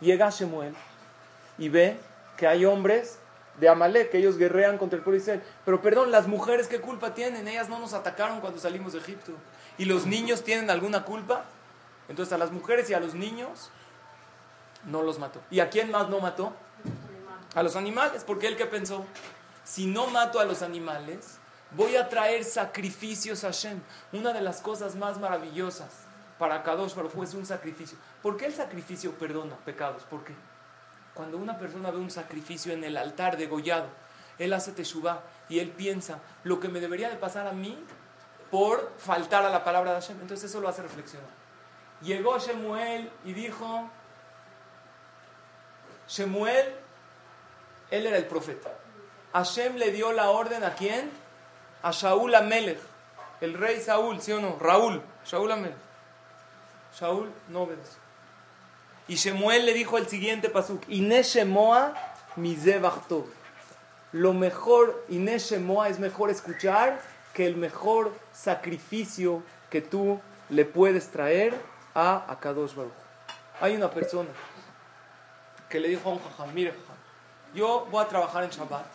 Llega 0.00 0.30
Shemuel 0.30 0.74
y 1.58 1.68
ve 1.68 1.96
que 2.36 2.46
hay 2.46 2.64
hombres 2.64 3.18
de 3.58 3.68
Amalek, 3.68 4.10
que 4.10 4.18
ellos 4.18 4.38
guerrean 4.38 4.78
contra 4.78 4.96
el 4.96 5.02
pueblo 5.02 5.20
Israel. 5.20 5.42
Pero 5.64 5.82
perdón, 5.82 6.10
las 6.10 6.26
mujeres, 6.26 6.68
¿qué 6.68 6.80
culpa 6.80 7.14
tienen? 7.14 7.46
Ellas 7.48 7.68
no 7.68 7.78
nos 7.78 7.92
atacaron 7.92 8.40
cuando 8.40 8.58
salimos 8.58 8.92
de 8.92 9.00
Egipto. 9.00 9.32
¿Y 9.78 9.84
los 9.84 10.06
niños 10.06 10.42
tienen 10.42 10.70
alguna 10.70 11.04
culpa? 11.04 11.44
Entonces 12.08 12.32
a 12.32 12.38
las 12.38 12.50
mujeres 12.50 12.88
y 12.90 12.94
a 12.94 13.00
los 13.00 13.14
niños 13.14 13.70
no 14.84 15.02
los 15.02 15.18
mató. 15.18 15.40
¿Y 15.50 15.60
a 15.60 15.70
quién 15.70 15.90
más 15.90 16.08
no 16.08 16.20
mató? 16.20 16.52
A 17.54 17.62
los 17.62 17.76
animales, 17.76 18.24
porque 18.24 18.46
él 18.46 18.56
que 18.56 18.66
pensó, 18.66 19.04
si 19.64 19.86
no 19.86 20.06
mato 20.06 20.40
a 20.40 20.44
los 20.44 20.62
animales, 20.62 21.38
voy 21.72 21.96
a 21.96 22.08
traer 22.08 22.44
sacrificios 22.44 23.44
a 23.44 23.48
Hashem. 23.48 23.80
Una 24.12 24.32
de 24.32 24.40
las 24.40 24.60
cosas 24.60 24.96
más 24.96 25.18
maravillosas 25.18 25.90
para 26.38 26.62
Kadosh 26.62 26.94
Baruj 26.94 27.22
es 27.22 27.34
un 27.34 27.46
sacrificio. 27.46 27.96
¿Por 28.22 28.36
qué 28.36 28.46
el 28.46 28.54
sacrificio 28.54 29.12
perdona 29.12 29.56
pecados? 29.64 30.02
¿Por 30.04 30.24
qué? 30.24 30.34
Cuando 31.14 31.36
una 31.36 31.58
persona 31.58 31.90
ve 31.90 31.98
un 31.98 32.10
sacrificio 32.10 32.72
en 32.72 32.84
el 32.84 32.96
altar 32.96 33.36
degollado, 33.36 33.88
él 34.38 34.52
hace 34.52 34.72
teshuvah 34.72 35.20
y 35.48 35.58
él 35.58 35.70
piensa 35.70 36.20
lo 36.44 36.58
que 36.58 36.68
me 36.68 36.80
debería 36.80 37.10
de 37.10 37.16
pasar 37.16 37.46
a 37.46 37.52
mí 37.52 37.78
por 38.50 38.92
faltar 38.98 39.44
a 39.44 39.50
la 39.50 39.64
palabra 39.64 39.92
de 39.92 40.00
Hashem. 40.00 40.20
Entonces 40.20 40.50
eso 40.50 40.60
lo 40.60 40.68
hace 40.68 40.82
reflexionar. 40.82 41.28
Llegó 42.02 42.38
Shemuel 42.38 43.10
y 43.24 43.32
dijo, 43.32 43.88
Shemuel, 46.08 46.74
Él 47.90 48.06
era 48.06 48.16
el 48.16 48.26
profeta. 48.26 48.70
Hashem 49.32 49.76
le 49.76 49.92
dio 49.92 50.12
la 50.12 50.30
orden 50.30 50.64
a 50.64 50.74
quién? 50.74 51.10
A 51.82 51.90
Shaul 51.90 52.34
Amelech, 52.34 52.80
el 53.40 53.54
rey 53.54 53.80
Saúl, 53.80 54.20
¿sí 54.20 54.32
o 54.32 54.40
no? 54.40 54.58
Raúl, 54.58 55.02
Shaul 55.24 55.52
Amelech. 55.52 55.76
Shaul 56.98 57.32
no 57.48 57.62
obedeció. 57.62 58.01
Y 59.08 59.16
Shemuel 59.16 59.66
le 59.66 59.74
dijo 59.74 59.98
el 59.98 60.06
siguiente 60.08 60.48
pasuk, 60.48 60.82
Ine 60.88 61.22
Shemoa 61.22 61.94
Lo 64.12 64.32
mejor, 64.32 65.04
Ine 65.08 65.38
Shemoa 65.38 65.88
es 65.88 65.98
mejor 65.98 66.30
escuchar 66.30 67.00
que 67.34 67.46
el 67.46 67.56
mejor 67.56 68.12
sacrificio 68.32 69.42
que 69.70 69.80
tú 69.80 70.20
le 70.50 70.64
puedes 70.64 71.10
traer 71.10 71.54
a 71.94 72.30
Akadosh 72.30 72.74
Baruch. 72.74 72.92
Hay 73.60 73.74
una 73.74 73.90
persona 73.90 74.30
que 75.68 75.80
le 75.80 75.88
dijo 75.88 76.08
a 76.08 76.12
un 76.12 76.20
jajam, 76.20 76.52
mire 76.54 76.74
yo 77.54 77.86
voy 77.90 78.02
a 78.02 78.08
trabajar 78.08 78.44
en 78.44 78.50
Shabbat, 78.50 78.86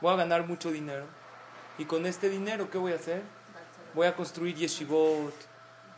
voy 0.00 0.12
a 0.12 0.16
ganar 0.16 0.46
mucho 0.46 0.70
dinero, 0.70 1.06
y 1.76 1.84
con 1.84 2.06
este 2.06 2.28
dinero, 2.28 2.70
¿qué 2.70 2.78
voy 2.78 2.92
a 2.92 2.96
hacer? 2.96 3.22
Voy 3.94 4.06
a 4.06 4.14
construir 4.14 4.54
yeshivot, 4.54 5.34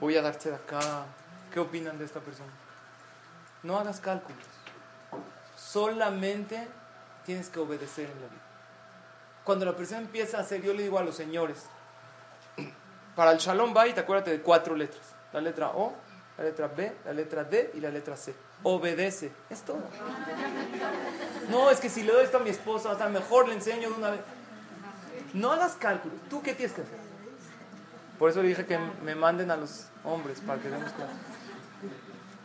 voy 0.00 0.16
a 0.16 0.22
darse 0.22 0.48
de 0.48 0.56
acá. 0.56 1.04
¿Qué 1.52 1.60
opinan 1.60 1.98
de 1.98 2.06
esta 2.06 2.20
persona? 2.20 2.50
No 3.62 3.78
hagas 3.78 4.00
cálculos. 4.00 4.44
Solamente 5.56 6.68
tienes 7.24 7.48
que 7.48 7.60
obedecer 7.60 8.06
en 8.06 8.20
la 8.20 8.26
vida. 8.26 8.42
Cuando 9.44 9.64
la 9.64 9.76
persona 9.76 10.00
empieza 10.00 10.38
a 10.38 10.40
hacer, 10.40 10.62
yo 10.62 10.72
le 10.74 10.82
digo 10.82 10.98
a 10.98 11.02
los 11.02 11.14
señores, 11.14 11.64
para 13.16 13.32
el 13.32 13.38
Shalom 13.38 13.72
Bait, 13.72 13.96
acuérdate 13.98 14.30
de 14.30 14.40
cuatro 14.40 14.76
letras. 14.76 15.02
La 15.32 15.40
letra 15.40 15.70
O, 15.70 15.94
la 16.38 16.44
letra 16.44 16.68
B, 16.68 16.92
la 17.04 17.12
letra 17.12 17.44
D 17.44 17.72
y 17.74 17.80
la 17.80 17.90
letra 17.90 18.16
C. 18.16 18.34
Obedece. 18.62 19.32
Es 19.50 19.62
todo. 19.62 19.82
No, 21.50 21.70
es 21.70 21.80
que 21.80 21.88
si 21.88 22.02
le 22.02 22.12
doy 22.12 22.24
esto 22.24 22.38
a 22.38 22.40
mi 22.40 22.50
esposa, 22.50 22.90
o 22.90 22.96
sea, 22.96 23.08
mejor 23.08 23.48
le 23.48 23.54
enseño 23.54 23.90
de 23.90 23.94
una 23.94 24.10
vez. 24.10 24.20
No 25.34 25.50
hagas 25.50 25.74
cálculos. 25.74 26.18
¿Tú 26.28 26.42
qué 26.42 26.54
tienes 26.54 26.74
que 26.74 26.82
hacer? 26.82 26.98
Por 28.18 28.30
eso 28.30 28.42
le 28.42 28.48
dije 28.48 28.66
que 28.66 28.78
me 28.78 29.14
manden 29.14 29.50
a 29.50 29.56
los 29.56 29.86
hombres 30.04 30.40
para 30.46 30.60
que 30.60 30.68
demos 30.68 30.92
clase. 30.92 31.12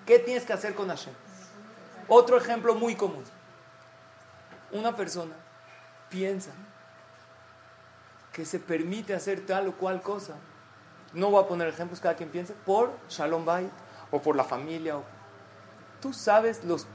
¿Qué 0.07 0.19
tienes 0.19 0.45
que 0.45 0.53
hacer 0.53 0.73
con 0.73 0.87
Hashem? 0.87 1.13
Otro 2.07 2.37
ejemplo 2.37 2.73
muy 2.73 2.95
común. 2.95 3.25
Una 4.71 4.95
persona 4.95 5.35
piensa 6.09 6.51
que 8.31 8.45
se 8.45 8.59
permite 8.59 9.13
hacer 9.13 9.45
tal 9.45 9.67
o 9.67 9.73
cual 9.73 10.01
cosa. 10.01 10.35
No 11.11 11.29
voy 11.29 11.43
a 11.43 11.47
poner 11.47 11.67
ejemplos, 11.67 11.99
cada 11.99 12.15
quien 12.15 12.29
piense, 12.29 12.53
por 12.53 12.91
Shalom 13.09 13.43
Bait 13.43 13.69
o 14.09 14.21
por 14.21 14.37
la 14.37 14.45
familia. 14.45 14.95
Tú 16.01 16.13
sabes 16.13 16.63
los, 16.63 16.87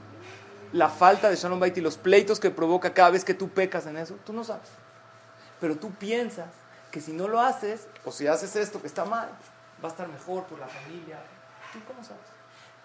la 0.71 0.89
falta 0.89 1.29
de 1.29 1.35
Shalom 1.35 1.59
Bait 1.59 1.77
y 1.77 1.81
los 1.81 1.97
pleitos 1.97 2.39
que 2.39 2.49
provoca 2.49 2.95
cada 2.95 3.11
vez 3.11 3.23
que 3.23 3.35
tú 3.35 3.49
pecas 3.49 3.85
en 3.85 3.97
eso. 3.97 4.15
Tú 4.25 4.33
no 4.33 4.43
sabes. 4.43 4.69
Pero 5.61 5.75
tú 5.75 5.91
piensas 5.91 6.49
que 6.89 6.99
si 6.99 7.13
no 7.13 7.27
lo 7.27 7.39
haces, 7.39 7.87
o 8.05 8.11
si 8.11 8.25
haces 8.25 8.55
esto 8.55 8.81
que 8.81 8.87
está 8.87 9.05
mal, 9.05 9.29
va 9.83 9.89
a 9.89 9.91
estar 9.91 10.07
mejor 10.07 10.45
por 10.45 10.57
la 10.57 10.67
familia. 10.67 11.19
¿Tú 11.71 11.79
cómo 11.85 12.03
sabes? 12.03 12.32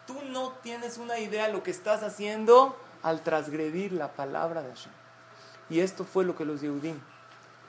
Tú 0.08 0.20
no 0.30 0.50
tienes 0.62 0.98
una 0.98 1.20
idea 1.20 1.46
de 1.46 1.52
lo 1.52 1.62
que 1.62 1.70
estás 1.70 2.02
haciendo 2.02 2.76
al 3.04 3.22
transgredir 3.22 3.92
la 3.92 4.10
palabra 4.12 4.62
de 4.62 4.70
Hashem. 4.70 4.92
Y 5.70 5.80
esto 5.80 6.04
fue 6.04 6.24
lo 6.24 6.34
que 6.34 6.44
los 6.44 6.62
Yehudim 6.62 6.98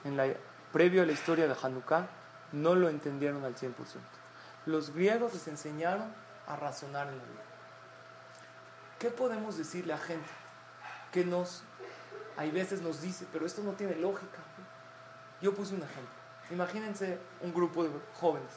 en 0.04 0.16
la 0.16 0.26
previo 0.72 1.02
a 1.02 1.06
la 1.06 1.12
historia 1.12 1.46
de 1.46 1.54
Hanukkah, 1.60 2.08
no 2.52 2.74
lo 2.74 2.88
entendieron 2.88 3.44
al 3.44 3.54
100%. 3.56 3.74
Los 4.64 4.94
griegos 4.94 5.34
les 5.34 5.48
enseñaron 5.48 6.12
a 6.46 6.56
razonar 6.56 7.08
en 7.08 7.18
la 7.18 7.24
vida. 7.24 7.42
¿Qué 8.98 9.10
podemos 9.10 9.56
decirle 9.58 9.92
a 9.92 9.98
gente 9.98 10.30
que 11.12 11.24
nos, 11.24 11.62
hay 12.36 12.50
veces 12.50 12.80
nos 12.80 13.02
dice, 13.02 13.26
pero 13.32 13.46
esto 13.46 13.62
no 13.62 13.72
tiene 13.72 13.96
lógica? 13.96 14.38
Yo 15.40 15.54
puse 15.54 15.74
un 15.74 15.82
ejemplo. 15.82 16.14
Imagínense 16.50 17.18
un 17.42 17.52
grupo 17.52 17.84
de 17.84 17.90
jóvenes 18.18 18.50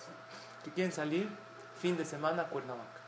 que 0.64 0.72
quieren 0.72 0.94
salir 0.94 1.30
fin 1.82 1.98
de 1.98 2.06
semana 2.06 2.44
a 2.44 2.48
Cuernavaca. 2.48 3.03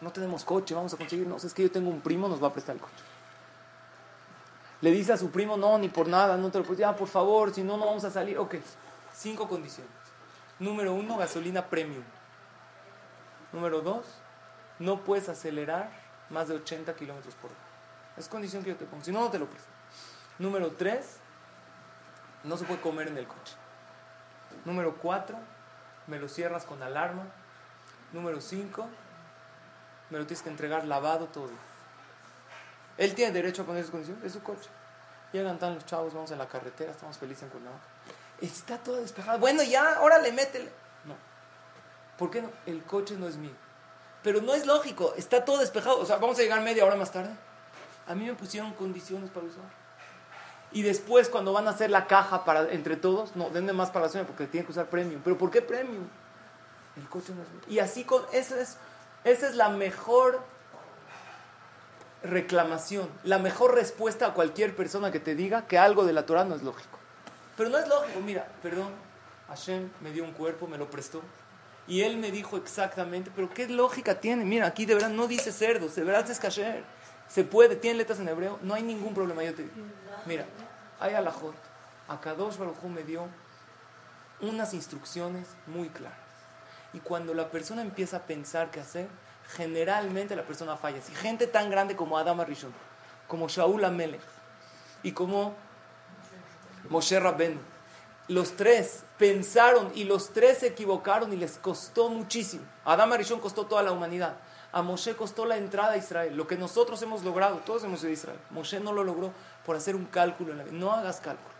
No 0.00 0.10
tenemos 0.10 0.44
coche, 0.44 0.74
vamos 0.74 0.94
a 0.94 0.96
conseguirnos. 0.96 1.44
Es 1.44 1.52
que 1.52 1.62
yo 1.62 1.70
tengo 1.70 1.90
un 1.90 2.00
primo, 2.00 2.28
nos 2.28 2.42
va 2.42 2.48
a 2.48 2.52
prestar 2.52 2.76
el 2.76 2.80
coche 2.80 3.04
le 4.80 4.90
dice 4.90 5.12
a 5.12 5.16
su 5.16 5.30
primo, 5.30 5.56
no, 5.56 5.78
ni 5.78 5.88
por 5.88 6.08
nada, 6.08 6.36
no 6.36 6.50
te 6.50 6.58
lo 6.58 6.64
puedo, 6.64 6.96
por 6.96 7.08
favor, 7.08 7.52
si 7.52 7.62
no, 7.62 7.76
no 7.76 7.86
vamos 7.86 8.04
a 8.04 8.10
salir. 8.10 8.38
Ok, 8.38 8.56
cinco 9.12 9.48
condiciones. 9.48 9.92
Número 10.58 10.94
uno, 10.94 11.16
gasolina 11.16 11.66
premium. 11.66 12.02
Número 13.52 13.80
dos, 13.82 14.06
no 14.78 15.00
puedes 15.00 15.28
acelerar 15.28 15.90
más 16.30 16.48
de 16.48 16.54
80 16.54 16.94
kilómetros 16.94 17.34
por 17.34 17.50
hora. 17.50 17.60
Es 18.16 18.28
condición 18.28 18.62
que 18.62 18.70
yo 18.70 18.76
te 18.76 18.86
pongo, 18.86 19.04
si 19.04 19.12
no, 19.12 19.20
no 19.20 19.30
te 19.30 19.38
lo 19.38 19.46
presto. 19.46 19.68
Número 20.38 20.70
tres, 20.70 21.18
no 22.44 22.56
se 22.56 22.64
puede 22.64 22.80
comer 22.80 23.08
en 23.08 23.18
el 23.18 23.26
coche. 23.26 23.54
Número 24.64 24.96
cuatro, 24.96 25.36
me 26.06 26.18
lo 26.18 26.28
cierras 26.28 26.64
con 26.64 26.82
alarma. 26.82 27.24
Número 28.12 28.40
cinco, 28.40 28.88
me 30.10 30.18
lo 30.18 30.26
tienes 30.26 30.42
que 30.42 30.50
entregar 30.50 30.84
lavado 30.86 31.26
todo. 31.26 31.50
Él 32.98 33.14
tiene 33.14 33.32
derecho 33.32 33.62
a 33.62 33.64
poner 33.64 33.82
sus 33.82 33.92
condiciones, 33.92 34.24
es 34.24 34.32
su 34.32 34.42
coche. 34.42 34.68
Llegan 35.32 35.58
tan 35.58 35.74
los 35.74 35.86
chavos, 35.86 36.12
vamos 36.12 36.30
en 36.32 36.38
la 36.38 36.48
carretera, 36.48 36.90
estamos 36.90 37.16
felices 37.16 37.44
en 37.44 37.50
Cuernavaca. 37.50 37.84
Está 38.40 38.78
todo 38.78 38.96
despejado. 38.96 39.38
Bueno, 39.38 39.62
ya, 39.62 40.00
órale, 40.00 40.32
métele. 40.32 40.70
No. 41.04 41.14
¿Por 42.18 42.30
qué 42.30 42.42
no? 42.42 42.50
El 42.66 42.82
coche 42.82 43.16
no 43.16 43.28
es 43.28 43.36
mío. 43.36 43.54
Pero 44.22 44.42
no 44.42 44.54
es 44.54 44.66
lógico, 44.66 45.14
está 45.16 45.44
todo 45.44 45.58
despejado. 45.58 46.00
O 46.00 46.04
sea, 46.04 46.16
vamos 46.16 46.38
a 46.38 46.42
llegar 46.42 46.60
media 46.60 46.84
hora 46.84 46.96
más 46.96 47.12
tarde. 47.12 47.30
A 48.06 48.14
mí 48.14 48.26
me 48.26 48.34
pusieron 48.34 48.72
condiciones 48.74 49.30
para 49.30 49.46
usar. 49.46 49.64
Y 50.72 50.82
después, 50.82 51.28
cuando 51.28 51.52
van 51.52 51.66
a 51.66 51.70
hacer 51.70 51.90
la 51.90 52.06
caja 52.06 52.44
para 52.44 52.70
entre 52.70 52.96
todos, 52.96 53.34
no, 53.34 53.50
denme 53.50 53.72
más 53.72 53.90
para 53.90 54.06
la 54.06 54.12
señora 54.12 54.26
porque 54.26 54.46
tienen 54.46 54.66
que 54.66 54.72
usar 54.72 54.86
premium. 54.86 55.20
¿Pero 55.24 55.36
por 55.36 55.50
qué 55.50 55.62
premium? 55.62 56.06
El 56.96 57.08
coche 57.08 57.32
no 57.34 57.42
es 57.42 57.48
mío. 57.50 57.60
Y 57.68 57.78
así, 57.78 58.04
con, 58.04 58.22
eso 58.32 58.56
es, 58.56 58.76
esa 59.24 59.48
es 59.48 59.54
la 59.54 59.68
mejor 59.68 60.42
reclamación, 62.22 63.08
la 63.24 63.38
mejor 63.38 63.74
respuesta 63.74 64.26
a 64.26 64.34
cualquier 64.34 64.76
persona 64.76 65.10
que 65.10 65.20
te 65.20 65.34
diga 65.34 65.66
que 65.66 65.78
algo 65.78 66.04
de 66.04 66.12
la 66.12 66.26
Torah 66.26 66.44
no 66.44 66.54
es 66.54 66.62
lógico. 66.62 66.98
Pero 67.56 67.70
no 67.70 67.78
es 67.78 67.88
lógico, 67.88 68.20
mira, 68.20 68.48
perdón, 68.62 68.88
Hashem 69.48 69.90
me 70.00 70.12
dio 70.12 70.24
un 70.24 70.32
cuerpo, 70.32 70.66
me 70.66 70.78
lo 70.78 70.88
prestó. 70.90 71.22
Y 71.86 72.02
él 72.02 72.18
me 72.18 72.30
dijo 72.30 72.56
exactamente, 72.56 73.30
pero 73.34 73.52
¿qué 73.52 73.68
lógica 73.68 74.20
tiene? 74.20 74.44
Mira, 74.44 74.66
aquí 74.66 74.86
de 74.86 74.94
verdad 74.94 75.10
no 75.10 75.26
dice 75.26 75.50
cerdo, 75.50 75.88
de 75.88 76.04
verdad 76.04 76.30
es 76.30 76.38
kasher. 76.38 76.84
Se 77.28 77.44
puede, 77.44 77.76
tiene 77.76 77.98
letras 77.98 78.20
en 78.20 78.28
hebreo, 78.28 78.58
no 78.62 78.74
hay 78.74 78.82
ningún 78.82 79.14
problema. 79.14 79.42
Yo 79.42 79.54
te 79.54 79.62
digo, 79.62 79.74
mira, 80.26 80.46
hay 80.98 81.14
alajot. 81.14 81.54
Akadosh 82.08 82.56
Baruj 82.56 82.82
me 82.84 83.02
dio 83.02 83.26
unas 84.40 84.74
instrucciones 84.74 85.48
muy 85.66 85.88
claras. 85.88 86.29
Y 86.92 86.98
cuando 86.98 87.34
la 87.34 87.50
persona 87.50 87.82
empieza 87.82 88.18
a 88.18 88.22
pensar 88.22 88.70
qué 88.70 88.80
hacer, 88.80 89.08
generalmente 89.56 90.36
la 90.36 90.42
persona 90.42 90.76
falla. 90.76 91.00
Si 91.00 91.14
gente 91.14 91.46
tan 91.46 91.70
grande 91.70 91.96
como 91.96 92.18
Adam 92.18 92.40
Arishon, 92.40 92.72
como 93.28 93.48
Shaul 93.48 93.84
Amelech 93.84 94.20
y 95.02 95.12
como 95.12 95.54
Moshe 96.88 97.18
Rabbeinu, 97.20 97.60
los 98.28 98.56
tres 98.56 99.02
pensaron 99.18 99.90
y 99.94 100.04
los 100.04 100.30
tres 100.32 100.58
se 100.58 100.68
equivocaron 100.68 101.32
y 101.32 101.36
les 101.36 101.58
costó 101.58 102.08
muchísimo. 102.08 102.64
Adam 102.84 103.12
Arishon 103.12 103.40
costó 103.40 103.66
toda 103.66 103.82
la 103.82 103.92
humanidad. 103.92 104.36
A 104.72 104.82
Moshe 104.82 105.16
costó 105.16 105.46
la 105.46 105.56
entrada 105.56 105.92
a 105.92 105.96
Israel. 105.96 106.36
Lo 106.36 106.46
que 106.46 106.56
nosotros 106.56 107.02
hemos 107.02 107.24
logrado, 107.24 107.56
todos 107.66 107.82
hemos 107.82 108.00
ido 108.02 108.10
a 108.10 108.12
Israel. 108.12 108.38
Moshe 108.50 108.78
no 108.78 108.92
lo 108.92 109.02
logró 109.02 109.32
por 109.66 109.74
hacer 109.74 109.96
un 109.96 110.04
cálculo 110.04 110.52
en 110.52 110.58
la 110.58 110.64
vida. 110.64 110.78
No 110.78 110.92
hagas 110.92 111.20
cálculos. 111.20 111.52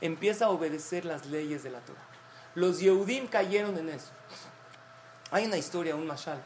Empieza 0.00 0.46
a 0.46 0.50
obedecer 0.50 1.04
las 1.04 1.26
leyes 1.26 1.64
de 1.64 1.70
la 1.70 1.80
Torah. 1.80 1.98
Los 2.54 2.78
Yehudim 2.78 3.26
cayeron 3.26 3.76
en 3.76 3.88
eso. 3.88 4.12
Hay 5.30 5.46
una 5.46 5.56
historia, 5.56 5.96
un 5.96 6.06
mashal, 6.06 6.40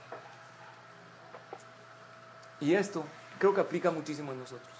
y 2.61 2.75
esto 2.75 3.05
creo 3.39 3.55
que 3.55 3.61
aplica 3.61 3.91
muchísimo 3.91 4.33
en 4.33 4.39
nosotros. 4.39 4.71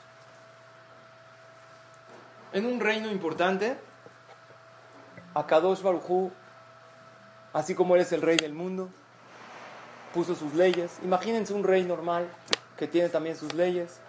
En 2.53 2.67
un 2.67 2.81
reino 2.81 3.11
importante, 3.11 3.79
Akadosh 5.35 5.83
Barujú, 5.83 6.31
así 7.53 7.75
como 7.75 7.95
eres 7.95 8.13
el 8.13 8.23
rey 8.23 8.37
del 8.37 8.53
mundo, 8.53 8.91
puso 10.13 10.35
sus 10.35 10.55
leyes. 10.55 10.99
Imagínense 11.03 11.55
un 11.55 11.65
rey 11.65 11.85
normal 11.85 12.29
que 12.77 12.87
tiene 12.87 13.09
también 13.09 13.37
sus 13.37 13.55
leyes. 13.55 14.01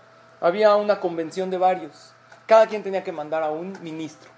Había 0.41 0.75
una 0.75 0.99
convención 0.99 1.49
de 1.49 1.57
varios. 1.57 2.13
Cada 2.47 2.67
quien 2.67 2.83
tenía 2.83 3.03
que 3.03 3.11
mandar 3.11 3.43
a 3.43 3.51
un 3.51 3.77
ministro. 3.81 4.29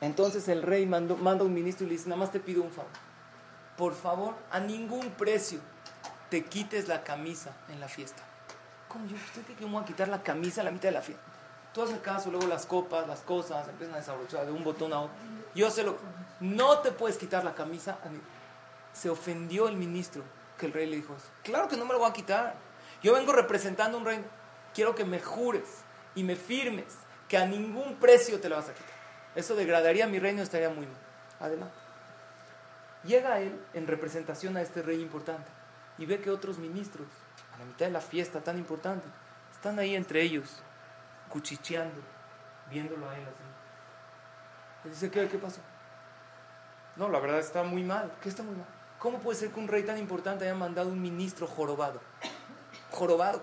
Entonces 0.00 0.48
el 0.48 0.62
rey 0.62 0.86
manda 0.86 1.44
un 1.44 1.52
ministro 1.52 1.84
y 1.84 1.90
le 1.90 1.96
dice, 1.96 2.08
nada 2.08 2.20
más 2.20 2.30
te 2.30 2.40
pido 2.40 2.62
un 2.62 2.70
favor. 2.70 3.03
Por 3.76 3.94
favor, 3.94 4.34
a 4.50 4.60
ningún 4.60 5.10
precio 5.10 5.60
te 6.30 6.44
quites 6.44 6.88
la 6.88 7.02
camisa 7.02 7.52
en 7.68 7.80
la 7.80 7.88
fiesta. 7.88 8.22
¿Cómo 8.88 9.06
yo? 9.06 9.16
¿Usted 9.16 9.42
cree 9.42 9.56
que 9.56 9.64
me 9.66 9.72
voy 9.72 9.82
a 9.82 9.86
quitar 9.86 10.08
la 10.08 10.22
camisa 10.22 10.60
a 10.60 10.64
la 10.64 10.70
mitad 10.70 10.88
de 10.88 10.92
la 10.92 11.02
fiesta? 11.02 11.24
Tú 11.72 11.82
haces 11.82 11.98
caso, 11.98 12.30
luego 12.30 12.46
las 12.46 12.66
copas, 12.66 13.08
las 13.08 13.20
cosas, 13.20 13.66
empiezan 13.68 13.96
a 13.96 13.98
desabrochar 13.98 14.46
de 14.46 14.52
un 14.52 14.62
botón 14.62 14.92
a 14.92 15.00
otro. 15.00 15.14
Yo 15.56 15.70
se 15.70 15.82
lo... 15.82 15.98
No 16.38 16.78
te 16.78 16.92
puedes 16.92 17.18
quitar 17.18 17.44
la 17.44 17.54
camisa. 17.54 17.98
Se 18.92 19.10
ofendió 19.10 19.66
el 19.66 19.76
ministro 19.76 20.22
que 20.56 20.66
el 20.66 20.72
rey 20.72 20.86
le 20.86 20.96
dijo 20.96 21.16
eso. 21.16 21.26
Claro 21.42 21.66
que 21.66 21.76
no 21.76 21.84
me 21.84 21.92
lo 21.92 21.98
voy 21.98 22.10
a 22.10 22.12
quitar. 22.12 22.54
Yo 23.02 23.12
vengo 23.14 23.32
representando 23.32 23.98
un 23.98 24.04
rey. 24.04 24.24
Quiero 24.72 24.94
que 24.94 25.04
me 25.04 25.20
jures 25.20 25.82
y 26.14 26.22
me 26.22 26.36
firmes 26.36 26.94
que 27.28 27.36
a 27.36 27.46
ningún 27.46 27.96
precio 27.96 28.40
te 28.40 28.48
lo 28.48 28.54
vas 28.54 28.68
a 28.68 28.74
quitar. 28.74 28.94
Eso 29.34 29.56
degradaría 29.56 30.06
mi 30.06 30.20
reino, 30.20 30.42
estaría 30.42 30.68
muy 30.68 30.86
mal. 30.86 30.96
Adelante. 31.40 31.83
Llega 33.04 33.40
él 33.40 33.60
en 33.74 33.86
representación 33.86 34.56
a 34.56 34.62
este 34.62 34.82
rey 34.82 35.00
importante 35.00 35.50
y 35.98 36.06
ve 36.06 36.20
que 36.20 36.30
otros 36.30 36.58
ministros, 36.58 37.06
a 37.54 37.58
la 37.58 37.64
mitad 37.64 37.86
de 37.86 37.92
la 37.92 38.00
fiesta 38.00 38.40
tan 38.40 38.58
importante, 38.58 39.06
están 39.52 39.78
ahí 39.78 39.94
entre 39.94 40.22
ellos, 40.22 40.62
cuchicheando, 41.28 42.00
viéndolo 42.70 43.08
a 43.08 43.16
él 43.16 43.22
así. 43.22 44.86
Y 44.86 44.88
dice, 44.90 45.10
¿qué, 45.10 45.28
¿qué 45.28 45.38
pasó? 45.38 45.60
No, 46.96 47.08
la 47.08 47.18
verdad 47.18 47.40
está 47.40 47.62
muy 47.62 47.82
mal. 47.82 48.12
¿Qué 48.22 48.28
está 48.28 48.42
muy 48.42 48.54
mal? 48.54 48.66
¿Cómo 48.98 49.18
puede 49.18 49.38
ser 49.38 49.50
que 49.50 49.60
un 49.60 49.68
rey 49.68 49.82
tan 49.82 49.98
importante 49.98 50.44
haya 50.44 50.54
mandado 50.54 50.88
un 50.88 51.00
ministro 51.00 51.46
jorobado? 51.46 52.00
¿Jorobado? 52.90 53.42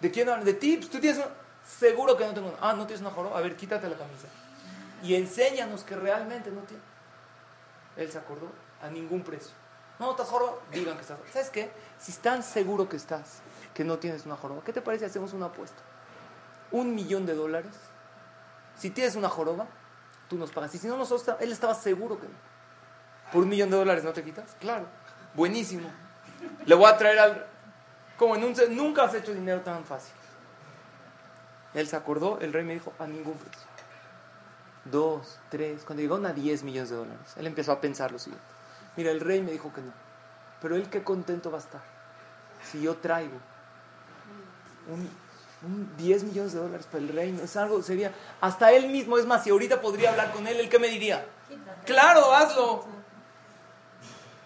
¿De 0.00 0.10
quién 0.10 0.28
hablan? 0.28 0.44
¿De 0.44 0.54
ti? 0.54 0.76
Pues 0.76 0.90
tú 0.90 0.98
tienes 0.98 1.20
Seguro 1.68 2.16
que 2.16 2.24
no 2.24 2.32
tengo 2.32 2.56
Ah, 2.60 2.72
¿no 2.72 2.86
tienes 2.86 3.02
una 3.02 3.10
joroba? 3.10 3.38
A 3.38 3.42
ver, 3.42 3.54
quítate 3.54 3.88
la 3.88 3.96
camisa. 3.96 4.26
Y 5.02 5.14
enséñanos 5.14 5.84
que 5.84 5.94
realmente 5.94 6.50
no 6.50 6.62
tiene. 6.62 6.82
Él 7.98 8.10
se 8.10 8.16
acordó 8.16 8.48
a 8.80 8.88
ningún 8.88 9.22
precio. 9.22 9.52
No, 9.98 10.12
estás 10.12 10.28
joroba. 10.28 10.54
Digan 10.72 10.94
que 10.94 11.02
estás 11.02 11.18
¿Sabes 11.32 11.50
qué? 11.50 11.70
Si 11.98 12.12
están 12.12 12.42
seguro 12.42 12.88
que 12.88 12.96
estás, 12.96 13.40
que 13.74 13.84
no 13.84 13.98
tienes 13.98 14.24
una 14.24 14.36
joroba, 14.36 14.62
¿qué 14.64 14.72
te 14.72 14.80
parece 14.80 15.04
si 15.04 15.10
hacemos 15.10 15.32
una 15.32 15.46
apuesta? 15.46 15.82
Un 16.70 16.94
millón 16.94 17.26
de 17.26 17.34
dólares. 17.34 17.72
Si 18.76 18.90
tienes 18.90 19.16
una 19.16 19.28
joroba, 19.28 19.66
tú 20.28 20.36
nos 20.36 20.52
pagas. 20.52 20.74
Y 20.76 20.78
si 20.78 20.86
no, 20.86 20.96
nosotros, 20.96 21.36
él 21.40 21.50
estaba 21.50 21.74
seguro 21.74 22.20
que 22.20 22.28
no. 22.28 22.34
¿Por 23.32 23.42
un 23.42 23.48
millón 23.48 23.70
de 23.70 23.76
dólares 23.76 24.04
no 24.04 24.12
te 24.12 24.22
quitas? 24.22 24.56
Claro. 24.60 24.86
Buenísimo. 25.34 25.90
Le 26.64 26.74
voy 26.74 26.86
a 26.86 26.96
traer 26.96 27.18
al... 27.18 27.46
Como 28.16 28.36
en 28.36 28.44
un... 28.44 28.54
Nunca 28.70 29.04
has 29.04 29.14
hecho 29.14 29.34
dinero 29.34 29.60
tan 29.62 29.84
fácil. 29.84 30.14
Él 31.74 31.86
se 31.88 31.96
acordó, 31.96 32.38
el 32.40 32.52
rey 32.52 32.64
me 32.64 32.74
dijo, 32.74 32.92
a 32.98 33.06
ningún 33.06 33.34
precio. 33.34 33.67
Dos, 34.90 35.38
tres, 35.50 35.82
cuando 35.84 36.02
llegó 36.02 36.16
a 36.16 36.32
10 36.32 36.62
millones 36.62 36.90
de 36.90 36.96
dólares, 36.96 37.34
él 37.36 37.46
empezó 37.46 37.72
a 37.72 37.80
pensar 37.80 38.12
lo 38.12 38.18
siguiente. 38.18 38.46
Mira, 38.96 39.10
el 39.10 39.20
rey 39.20 39.42
me 39.42 39.52
dijo 39.52 39.72
que 39.72 39.80
no. 39.80 39.92
Pero 40.60 40.76
él 40.76 40.88
qué 40.88 41.02
contento 41.04 41.50
va 41.50 41.58
a 41.58 41.60
estar 41.60 41.98
si 42.64 42.80
yo 42.80 42.96
traigo 42.96 43.38
un, 44.88 45.96
10 45.96 46.24
millones 46.24 46.52
de 46.52 46.60
dólares 46.60 46.86
para 46.86 46.98
el 46.98 47.08
reino. 47.08 47.42
Es 47.42 47.56
algo, 47.56 47.82
sería, 47.82 48.12
hasta 48.40 48.72
él 48.72 48.88
mismo, 48.88 49.18
es 49.18 49.26
más, 49.26 49.42
si 49.42 49.50
ahorita 49.50 49.80
podría 49.80 50.10
hablar 50.10 50.32
con 50.32 50.46
él, 50.46 50.58
¿el 50.60 50.68
qué 50.68 50.78
me 50.78 50.88
diría? 50.88 51.26
Claro, 51.84 52.32
hazlo. 52.32 52.84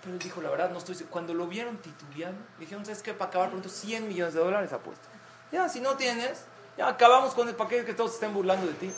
Pero 0.01 0.14
él 0.14 0.18
dijo, 0.18 0.40
la 0.40 0.51
verdad, 0.51 0.70
no 0.70 0.78
estoy... 0.78 0.97
Cuando 1.11 1.34
lo 1.34 1.47
vieron 1.47 1.76
titubeando, 1.76 2.43
dijeron, 2.59 2.84
¿sabes 2.84 3.03
qué? 3.03 3.12
Para 3.12 3.28
acabar 3.28 3.51
pronto, 3.51 3.68
100 3.68 4.09
millones 4.09 4.34
de 4.34 4.40
dólares 4.40 4.72
apuesto. 4.72 5.07
Ya, 5.53 5.68
si 5.68 5.80
no 5.80 5.97
tienes, 5.97 6.45
ya 6.78 6.88
acabamos 6.88 7.34
con 7.34 7.47
el 7.49 7.55
paquete 7.55 7.84
que 7.84 7.95
todos 7.95 8.14
estén 8.14 8.32
burlando 8.32 8.66
de 8.66 8.72
ti. 8.72 8.93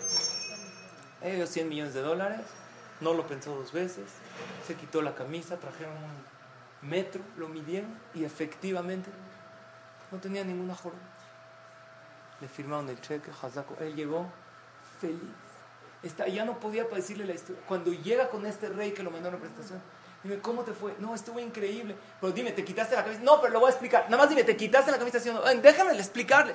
Ellos 1.25 1.49
100 1.49 1.69
millones 1.71 1.95
de 1.95 2.03
dólares, 2.03 2.41
no 3.01 3.15
lo 3.15 3.27
pensó 3.27 3.55
dos 3.55 3.73
veces, 3.73 4.05
se 4.67 4.75
quitó 4.75 5.01
la 5.01 5.15
camisa, 5.15 5.57
trajeron 5.57 5.95
un 5.95 6.89
metro, 6.89 7.23
lo 7.39 7.49
midieron 7.49 7.99
y 8.15 8.25
efectivamente 8.25 9.11
no 10.13 10.19
tenía 10.19 10.45
ninguna 10.45 10.75
jornada. 10.75 11.09
Le 12.41 12.49
firmaron 12.49 12.91
el 12.91 13.01
cheque, 13.01 13.31
Hazako. 13.31 13.77
Él 13.81 13.95
llegó 13.95 14.27
feliz. 15.01 15.19
Está, 16.03 16.29
ya 16.29 16.45
no 16.45 16.61
podía 16.61 16.85
decirle 16.85 17.25
la 17.25 17.33
historia. 17.33 17.63
Cuando 17.67 17.91
llega 17.91 18.29
con 18.29 18.45
este 18.45 18.69
rey 18.69 18.93
que 18.93 19.03
lo 19.03 19.11
mandó 19.11 19.31
a 19.31 19.33
la 19.33 19.39
presentación, 19.39 19.81
dime, 20.23 20.41
¿cómo 20.41 20.63
te 20.63 20.73
fue? 20.73 20.95
No, 20.99 21.15
estuvo 21.15 21.41
increíble. 21.41 21.97
Pero 22.21 22.35
dime, 22.35 22.53
¿te 22.53 22.63
quitaste 22.63 22.97
la 22.97 23.03
camisa? 23.03 23.23
No, 23.23 23.41
pero 23.41 23.55
lo 23.55 23.61
voy 23.61 23.69
a 23.69 23.71
explicar. 23.71 24.05
Nada 24.11 24.19
más 24.19 24.29
dime, 24.29 24.45
¿te 24.45 24.57
quitaste 24.57 24.91
la 24.91 24.99
camisa? 24.99 25.19
Sí 25.21 25.31
o 25.31 25.33
no? 25.33 25.41
Déjame 25.63 25.93
explicarle. 25.95 26.55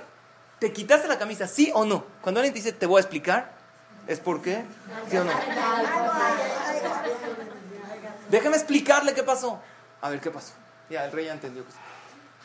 ¿Te 0.59 0.71
quitaste 0.71 1.07
la 1.07 1.17
camisa, 1.17 1.47
sí 1.47 1.71
o 1.73 1.85
no? 1.85 2.05
Cuando 2.21 2.41
alguien 2.41 2.53
te 2.53 2.59
dice, 2.59 2.73
te 2.73 2.85
voy 2.85 2.97
a 2.97 3.01
explicar, 3.01 3.58
¿es 4.09 4.19
por 4.19 4.41
qué? 4.41 4.65
¿Sí 5.09 5.17
o 5.17 5.23
no? 5.23 5.31
Déjame 8.29 8.57
explicarle 8.57 9.13
qué 9.13 9.23
pasó. 9.23 9.61
A 10.01 10.09
ver, 10.09 10.19
¿qué 10.19 10.31
pasó? 10.31 10.53
Ya, 10.89 11.05
el 11.05 11.11
rey 11.11 11.25
ya 11.25 11.33
entendió. 11.33 11.63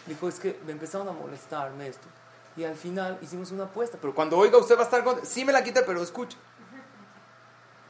Dijo, 0.06 0.28
es 0.28 0.38
que 0.38 0.60
me 0.66 0.72
empezaron 0.72 1.08
a 1.08 1.12
molestarme 1.12 1.88
esto. 1.88 2.06
Y 2.56 2.64
al 2.64 2.76
final 2.76 3.18
hicimos 3.22 3.50
una 3.50 3.64
apuesta. 3.64 3.98
Pero 4.00 4.14
cuando 4.14 4.36
oiga, 4.36 4.58
usted 4.58 4.76
va 4.76 4.82
a 4.82 4.84
estar 4.84 5.02
con... 5.02 5.24
Sí 5.24 5.44
me 5.44 5.52
la 5.52 5.64
quita, 5.64 5.84
pero 5.86 6.02
escucha. 6.02 6.36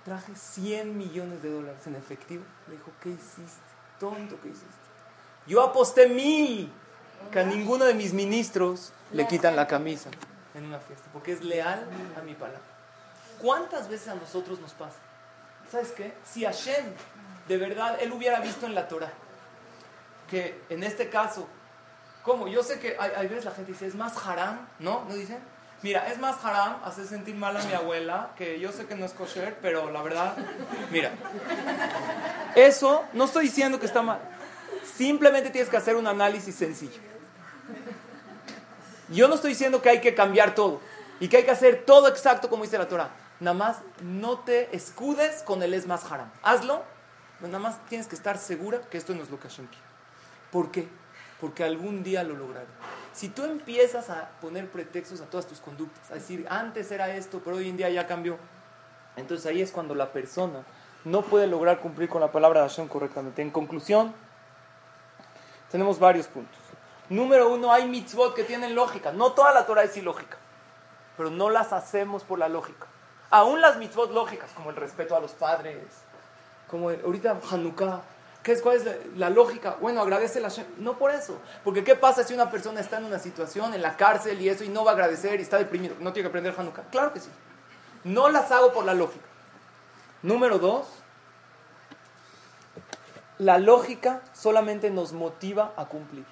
Traje 0.04 0.34
100 0.36 0.96
millones 0.96 1.42
de 1.42 1.50
dólares 1.50 1.84
en 1.86 1.96
efectivo. 1.96 2.44
Le 2.68 2.76
dijo, 2.76 2.92
¿qué 3.02 3.10
hiciste? 3.10 3.74
Tonto, 3.98 4.38
¿qué 4.40 4.48
hiciste? 4.48 4.68
Yo 5.46 5.62
aposté 5.62 6.08
mil 6.08 6.72
que 7.32 7.40
a 7.40 7.44
ninguno 7.44 7.84
de 7.84 7.94
mis 7.94 8.12
ministros 8.12 8.92
le 9.12 9.26
quitan 9.26 9.56
la 9.56 9.66
camisa 9.66 10.10
en 10.54 10.64
una 10.64 10.78
fiesta, 10.78 11.08
porque 11.12 11.32
es 11.32 11.42
leal 11.42 11.86
a 12.16 12.22
mi 12.22 12.34
palabra. 12.34 12.73
¿Cuántas 13.44 13.90
veces 13.90 14.08
a 14.08 14.14
nosotros 14.14 14.58
nos 14.58 14.72
pasa? 14.72 14.96
¿Sabes 15.70 15.92
qué? 15.92 16.14
Si 16.24 16.46
Hashem, 16.46 16.86
de 17.46 17.58
verdad, 17.58 17.98
él 18.00 18.10
hubiera 18.10 18.40
visto 18.40 18.64
en 18.64 18.74
la 18.74 18.88
Torah, 18.88 19.12
que 20.30 20.62
en 20.70 20.82
este 20.82 21.10
caso, 21.10 21.46
¿cómo? 22.22 22.48
Yo 22.48 22.62
sé 22.62 22.78
que 22.80 22.96
hay, 22.98 23.28
veces 23.28 23.44
la 23.44 23.50
gente 23.50 23.72
dice, 23.72 23.86
es 23.86 23.94
más 23.94 24.16
haram, 24.26 24.66
¿no? 24.78 25.04
¿No 25.06 25.14
dicen? 25.14 25.40
Mira, 25.82 26.10
es 26.10 26.18
más 26.18 26.42
haram 26.42 26.82
hacer 26.84 27.04
sentir 27.04 27.34
mal 27.34 27.54
a 27.54 27.62
mi 27.64 27.74
abuela, 27.74 28.30
que 28.34 28.58
yo 28.58 28.72
sé 28.72 28.86
que 28.86 28.94
no 28.94 29.04
es 29.04 29.12
kosher, 29.12 29.58
pero 29.60 29.90
la 29.90 30.00
verdad, 30.00 30.34
mira, 30.90 31.10
eso 32.54 33.04
no 33.12 33.24
estoy 33.24 33.44
diciendo 33.44 33.78
que 33.78 33.84
está 33.84 34.00
mal. 34.00 34.20
Simplemente 34.96 35.50
tienes 35.50 35.68
que 35.68 35.76
hacer 35.76 35.96
un 35.96 36.06
análisis 36.06 36.54
sencillo. 36.54 36.98
Yo 39.10 39.28
no 39.28 39.34
estoy 39.34 39.50
diciendo 39.50 39.82
que 39.82 39.90
hay 39.90 40.00
que 40.00 40.14
cambiar 40.14 40.54
todo 40.54 40.80
y 41.20 41.28
que 41.28 41.36
hay 41.36 41.44
que 41.44 41.50
hacer 41.50 41.84
todo 41.84 42.08
exacto 42.08 42.48
como 42.48 42.62
dice 42.62 42.78
la 42.78 42.88
Torah. 42.88 43.10
Nada 43.40 43.56
más 43.56 43.78
no 44.02 44.38
te 44.38 44.74
escudes 44.74 45.42
con 45.42 45.62
el 45.62 45.74
es 45.74 45.86
más 45.86 46.10
haram. 46.10 46.30
Hazlo, 46.42 46.82
pero 47.38 47.52
nada 47.52 47.62
más 47.62 47.84
tienes 47.86 48.06
que 48.06 48.14
estar 48.14 48.38
segura 48.38 48.80
que 48.90 48.98
esto 48.98 49.14
no 49.14 49.22
es 49.22 49.30
lo 49.30 49.38
que 49.38 49.48
Hashem 49.48 49.66
quiere. 49.66 49.84
¿Por 50.50 50.70
qué? 50.70 50.88
Porque 51.40 51.64
algún 51.64 52.02
día 52.02 52.22
lo 52.22 52.34
lograré. 52.34 52.66
Si 53.12 53.28
tú 53.28 53.44
empiezas 53.44 54.08
a 54.10 54.30
poner 54.40 54.70
pretextos 54.70 55.20
a 55.20 55.26
todas 55.26 55.46
tus 55.46 55.60
conductas, 55.60 56.10
a 56.10 56.14
decir, 56.14 56.46
antes 56.48 56.90
era 56.90 57.14
esto, 57.14 57.40
pero 57.44 57.56
hoy 57.56 57.68
en 57.68 57.76
día 57.76 57.90
ya 57.90 58.06
cambió, 58.06 58.38
entonces 59.16 59.46
ahí 59.46 59.60
es 59.60 59.70
cuando 59.70 59.94
la 59.94 60.12
persona 60.12 60.64
no 61.04 61.22
puede 61.22 61.46
lograr 61.46 61.80
cumplir 61.80 62.08
con 62.08 62.20
la 62.20 62.32
palabra 62.32 62.62
de 62.62 62.68
Hashem 62.68 62.88
correctamente. 62.88 63.42
En 63.42 63.50
conclusión, 63.50 64.14
tenemos 65.70 65.98
varios 65.98 66.26
puntos. 66.26 66.58
Número 67.08 67.52
uno, 67.52 67.72
hay 67.72 67.88
mitzvot 67.88 68.34
que 68.34 68.44
tienen 68.44 68.74
lógica. 68.74 69.12
No 69.12 69.32
toda 69.32 69.52
la 69.52 69.66
Torah 69.66 69.82
es 69.82 69.96
ilógica, 69.96 70.38
pero 71.16 71.30
no 71.30 71.50
las 71.50 71.72
hacemos 71.72 72.22
por 72.22 72.38
la 72.38 72.48
lógica. 72.48 72.86
Aún 73.34 73.60
las 73.60 73.78
mitzvot 73.78 74.12
lógicas, 74.12 74.48
como 74.52 74.70
el 74.70 74.76
respeto 74.76 75.16
a 75.16 75.18
los 75.18 75.32
padres, 75.32 75.82
como 76.68 76.90
ahorita 76.90 77.40
Hanukkah, 77.50 78.00
¿qué 78.44 78.52
es, 78.52 78.62
¿cuál 78.62 78.76
es 78.76 78.86
la, 79.16 79.28
lógica? 79.28 79.76
Bueno, 79.80 80.02
agradece 80.02 80.40
la 80.40 80.52
No 80.78 80.96
por 80.98 81.10
eso, 81.10 81.40
porque 81.64 81.82
¿qué 81.82 81.96
pasa 81.96 82.22
si 82.22 82.32
una 82.32 82.48
persona 82.48 82.78
está 82.78 82.98
en 82.98 83.06
una 83.06 83.18
situación, 83.18 83.74
en 83.74 83.82
la 83.82 83.96
cárcel 83.96 84.40
y 84.40 84.48
eso, 84.48 84.62
y 84.62 84.68
no 84.68 84.84
va 84.84 84.92
a 84.92 84.94
agradecer 84.94 85.40
y 85.40 85.42
está 85.42 85.58
deprimido? 85.58 85.96
¿No 85.98 86.12
tiene 86.12 86.26
que 86.26 86.28
aprender 86.28 86.54
Hanukkah? 86.56 86.84
Claro 86.92 87.12
que 87.12 87.18
sí. 87.18 87.28
No 88.04 88.28
las 88.28 88.52
hago 88.52 88.72
por 88.72 88.84
la 88.84 88.94
lógica. 88.94 89.26
Número 90.22 90.60
dos, 90.60 90.86
la 93.38 93.58
lógica 93.58 94.20
solamente 94.32 94.90
nos 94.90 95.12
motiva 95.12 95.72
a 95.76 95.86
cumplir 95.86 96.24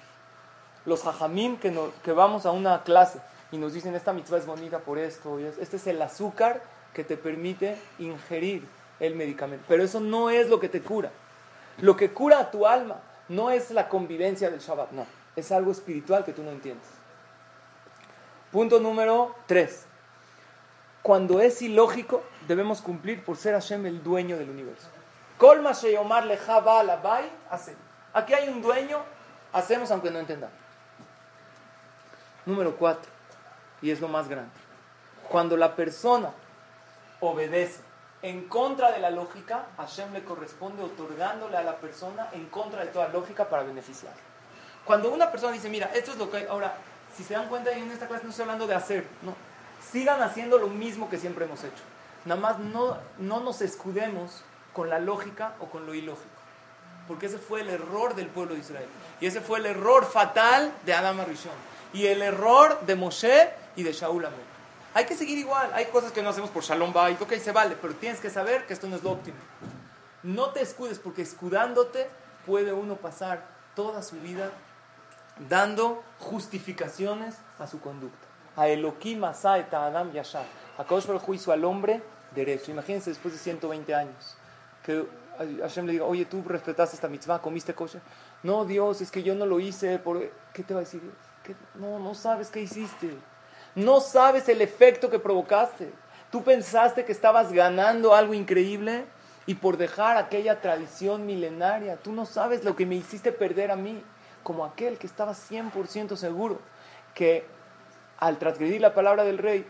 los 0.85 1.05
hajamim 1.05 1.57
que, 1.57 1.77
que 2.01 2.13
vamos 2.13 2.45
a 2.45 2.51
una 2.51 2.83
clase 2.83 3.19
y 3.51 3.57
nos 3.57 3.73
dicen 3.73 3.93
esta 3.93 4.13
mitzvah 4.13 4.37
es 4.37 4.45
bonita 4.45 4.79
por 4.79 4.97
esto, 4.97 5.37
este 5.37 5.75
es 5.75 5.87
el 5.87 6.01
azúcar 6.01 6.61
que 6.93 7.03
te 7.03 7.17
permite 7.17 7.77
ingerir 7.99 8.67
el 8.99 9.15
medicamento. 9.15 9.65
Pero 9.67 9.83
eso 9.83 9.99
no 9.99 10.29
es 10.29 10.49
lo 10.49 10.59
que 10.59 10.69
te 10.69 10.81
cura. 10.81 11.11
Lo 11.79 11.95
que 11.97 12.11
cura 12.11 12.39
a 12.39 12.51
tu 12.51 12.67
alma 12.67 13.01
no 13.29 13.49
es 13.49 13.71
la 13.71 13.89
convivencia 13.89 14.49
del 14.49 14.59
Shabbat, 14.59 14.91
no. 14.91 15.05
Es 15.35 15.51
algo 15.51 15.71
espiritual 15.71 16.23
que 16.23 16.33
tú 16.33 16.43
no 16.43 16.51
entiendes. 16.51 16.87
Punto 18.51 18.79
número 18.79 19.35
3. 19.47 19.87
Cuando 21.01 21.41
es 21.41 21.61
ilógico, 21.61 22.23
debemos 22.47 22.81
cumplir 22.81 23.23
por 23.23 23.35
ser 23.35 23.53
Hashem 23.55 23.85
el 23.87 24.03
dueño 24.03 24.37
del 24.37 24.49
universo. 24.49 24.87
Aquí 28.13 28.33
hay 28.33 28.47
un 28.47 28.61
dueño, 28.61 28.99
hacemos 29.51 29.91
aunque 29.91 30.11
no 30.11 30.19
entendamos. 30.19 30.55
Número 32.45 32.75
cuatro, 32.75 33.09
y 33.81 33.89
es 33.89 33.99
lo 33.99 34.07
más 34.07 34.27
grande. 34.29 34.51
Cuando 35.29 35.57
la 35.57 35.75
persona 35.75 36.31
obedece 37.29 37.81
en 38.21 38.47
contra 38.47 38.91
de 38.91 38.99
la 38.99 39.11
lógica, 39.11 39.65
Hashem 39.77 40.13
le 40.13 40.23
corresponde 40.23 40.81
otorgándole 40.81 41.57
a 41.57 41.63
la 41.63 41.77
persona 41.77 42.29
en 42.31 42.45
contra 42.47 42.85
de 42.85 42.87
toda 42.87 43.09
lógica 43.09 43.49
para 43.49 43.63
beneficiar. 43.63 44.13
Cuando 44.85 45.11
una 45.11 45.29
persona 45.29 45.51
dice, 45.51 45.69
mira, 45.69 45.91
esto 45.93 46.11
es 46.11 46.17
lo 46.17 46.31
que 46.31 46.37
hay, 46.37 46.45
ahora, 46.45 46.73
si 47.15 47.23
se 47.23 47.33
dan 47.33 47.49
cuenta, 47.49 47.71
yo 47.71 47.83
en 47.83 47.91
esta 47.91 48.07
clase 48.07 48.23
no 48.23 48.29
estoy 48.29 48.43
hablando 48.43 48.65
de 48.65 48.75
hacer, 48.75 49.05
no, 49.23 49.35
sigan 49.91 50.21
haciendo 50.21 50.57
lo 50.57 50.67
mismo 50.67 51.09
que 51.09 51.17
siempre 51.17 51.45
hemos 51.45 51.59
hecho. 51.63 51.83
Nada 52.23 52.39
más 52.39 52.59
no, 52.59 52.97
no 53.17 53.41
nos 53.41 53.61
escudemos 53.61 54.43
con 54.71 54.89
la 54.89 54.99
lógica 54.99 55.55
o 55.59 55.65
con 55.65 55.85
lo 55.85 55.93
ilógico. 55.93 56.29
Porque 57.07 57.25
ese 57.25 57.37
fue 57.37 57.59
el 57.61 57.69
error 57.69 58.15
del 58.15 58.27
pueblo 58.27 58.53
de 58.53 58.61
Israel. 58.61 58.87
Y 59.19 59.25
ese 59.25 59.41
fue 59.41 59.59
el 59.59 59.65
error 59.65 60.05
fatal 60.05 60.71
de 60.85 60.93
Adam 60.93 61.19
Arishon 61.19 61.51
y 61.91 62.07
el 62.07 62.21
error 62.21 62.79
de 62.85 62.95
Moshe 62.95 63.49
y 63.75 63.83
de 63.83 63.91
Shaul 63.91 64.25
Amel. 64.25 64.52
Hay 64.93 65.05
que 65.05 65.15
seguir 65.15 65.37
igual. 65.37 65.71
Hay 65.73 65.85
cosas 65.85 66.11
que 66.11 66.21
no 66.21 66.29
hacemos 66.29 66.49
por 66.49 66.63
Shalom 66.63 66.93
Bait. 66.93 67.19
Ok, 67.21 67.33
se 67.33 67.51
vale, 67.51 67.75
pero 67.81 67.93
tienes 67.95 68.19
que 68.19 68.29
saber 68.29 68.65
que 68.67 68.73
esto 68.73 68.87
no 68.87 68.95
es 68.95 69.03
lo 69.03 69.11
óptimo. 69.11 69.37
No 70.21 70.49
te 70.49 70.61
escudes, 70.61 70.99
porque 70.99 71.21
escudándote 71.21 72.09
puede 72.45 72.73
uno 72.73 72.95
pasar 72.95 73.45
toda 73.75 74.03
su 74.03 74.17
vida 74.17 74.51
dando 75.49 76.03
justificaciones 76.19 77.35
a 77.59 77.67
su 77.67 77.79
conducta. 77.81 78.27
A 78.55 78.67
Elohim 78.67 79.23
Asaeta 79.23 79.85
Adam 79.85 80.11
Yashar. 80.11 80.45
A 80.77 80.83
Kaush 80.83 81.05
juicio 81.19 81.51
al 81.53 81.65
hombre 81.65 82.03
derecho. 82.35 82.71
Imagínense 82.71 83.09
después 83.09 83.33
de 83.33 83.39
120 83.39 83.95
años 83.95 84.37
que 84.83 85.07
Hashem 85.61 85.87
le 85.87 85.93
diga, 85.93 86.05
oye, 86.05 86.25
tú 86.25 86.43
respetaste 86.45 86.95
esta 86.95 87.07
mitzvah, 87.07 87.41
comiste 87.41 87.73
kosher. 87.73 88.01
No, 88.43 88.65
Dios, 88.65 89.01
es 89.01 89.09
que 89.09 89.23
yo 89.23 89.33
no 89.33 89.45
lo 89.45 89.59
hice. 89.59 89.97
Por... 89.97 90.29
¿Qué 90.53 90.63
te 90.63 90.73
va 90.73 90.81
a 90.81 90.83
decir 90.83 91.01
Dios? 91.01 91.57
No, 91.75 91.99
no 91.99 92.13
sabes 92.13 92.49
qué 92.49 92.61
hiciste. 92.61 93.17
No 93.75 93.99
sabes 93.99 94.47
el 94.49 94.61
efecto 94.61 95.09
que 95.09 95.19
provocaste. 95.19 95.91
Tú 96.31 96.43
pensaste 96.43 97.05
que 97.05 97.11
estabas 97.11 97.51
ganando 97.51 98.13
algo 98.13 98.33
increíble 98.33 99.05
y 99.45 99.55
por 99.55 99.77
dejar 99.77 100.17
aquella 100.17 100.61
tradición 100.61 101.25
milenaria, 101.25 101.97
tú 101.97 102.11
no 102.11 102.25
sabes 102.25 102.63
lo 102.63 102.75
que 102.75 102.85
me 102.85 102.95
hiciste 102.95 103.31
perder 103.31 103.71
a 103.71 103.75
mí, 103.75 104.01
como 104.41 104.65
aquel 104.65 104.97
que 104.97 105.07
estaba 105.07 105.33
100% 105.33 106.15
seguro 106.15 106.59
que 107.13 107.45
al 108.19 108.37
transgredir 108.37 108.81
la 108.81 108.93
palabra 108.93 109.23
del 109.23 109.37
rey 109.37 109.67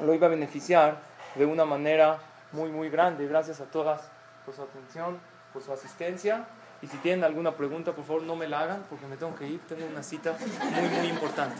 lo 0.00 0.14
iba 0.14 0.26
a 0.26 0.30
beneficiar 0.30 0.98
de 1.34 1.46
una 1.46 1.64
manera 1.64 2.18
muy, 2.52 2.70
muy 2.70 2.90
grande. 2.90 3.26
Gracias 3.26 3.60
a 3.60 3.64
todas 3.64 4.08
por 4.44 4.54
su 4.54 4.62
atención, 4.62 5.18
por 5.52 5.62
su 5.62 5.72
asistencia. 5.72 6.46
Y 6.82 6.88
si 6.88 6.96
tienen 6.98 7.22
alguna 7.24 7.52
pregunta, 7.52 7.92
por 7.92 8.04
favor 8.04 8.22
no 8.24 8.34
me 8.34 8.48
la 8.48 8.60
hagan 8.60 8.84
porque 8.90 9.06
me 9.06 9.16
tengo 9.16 9.36
que 9.36 9.46
ir. 9.46 9.60
Tengo 9.68 9.86
una 9.86 10.02
cita 10.02 10.36
muy, 10.36 10.88
muy 10.88 11.06
importante. 11.06 11.56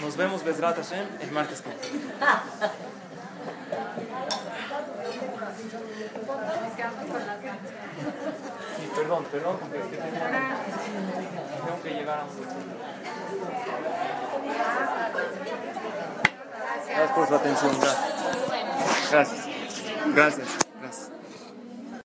Nos 0.00 0.16
vemos, 0.16 0.44
Besrat 0.44 0.76
Hashem, 0.76 1.06
el 1.20 1.30
martes 1.30 1.60
que 1.62 1.70
Sí, 8.76 8.90
perdón, 8.96 9.24
perdón, 9.30 9.58
porque 9.60 9.78
es 9.78 9.86
que 9.86 9.96
tengo, 9.96 11.82
que 11.82 11.90
llegar 11.90 12.18
a 12.18 12.24
un... 12.24 12.30
Gracias 16.86 17.12
por 17.12 17.28
su 17.28 17.34
atención. 17.34 17.78
Gracias. 19.10 19.46
Gracias. 20.14 20.64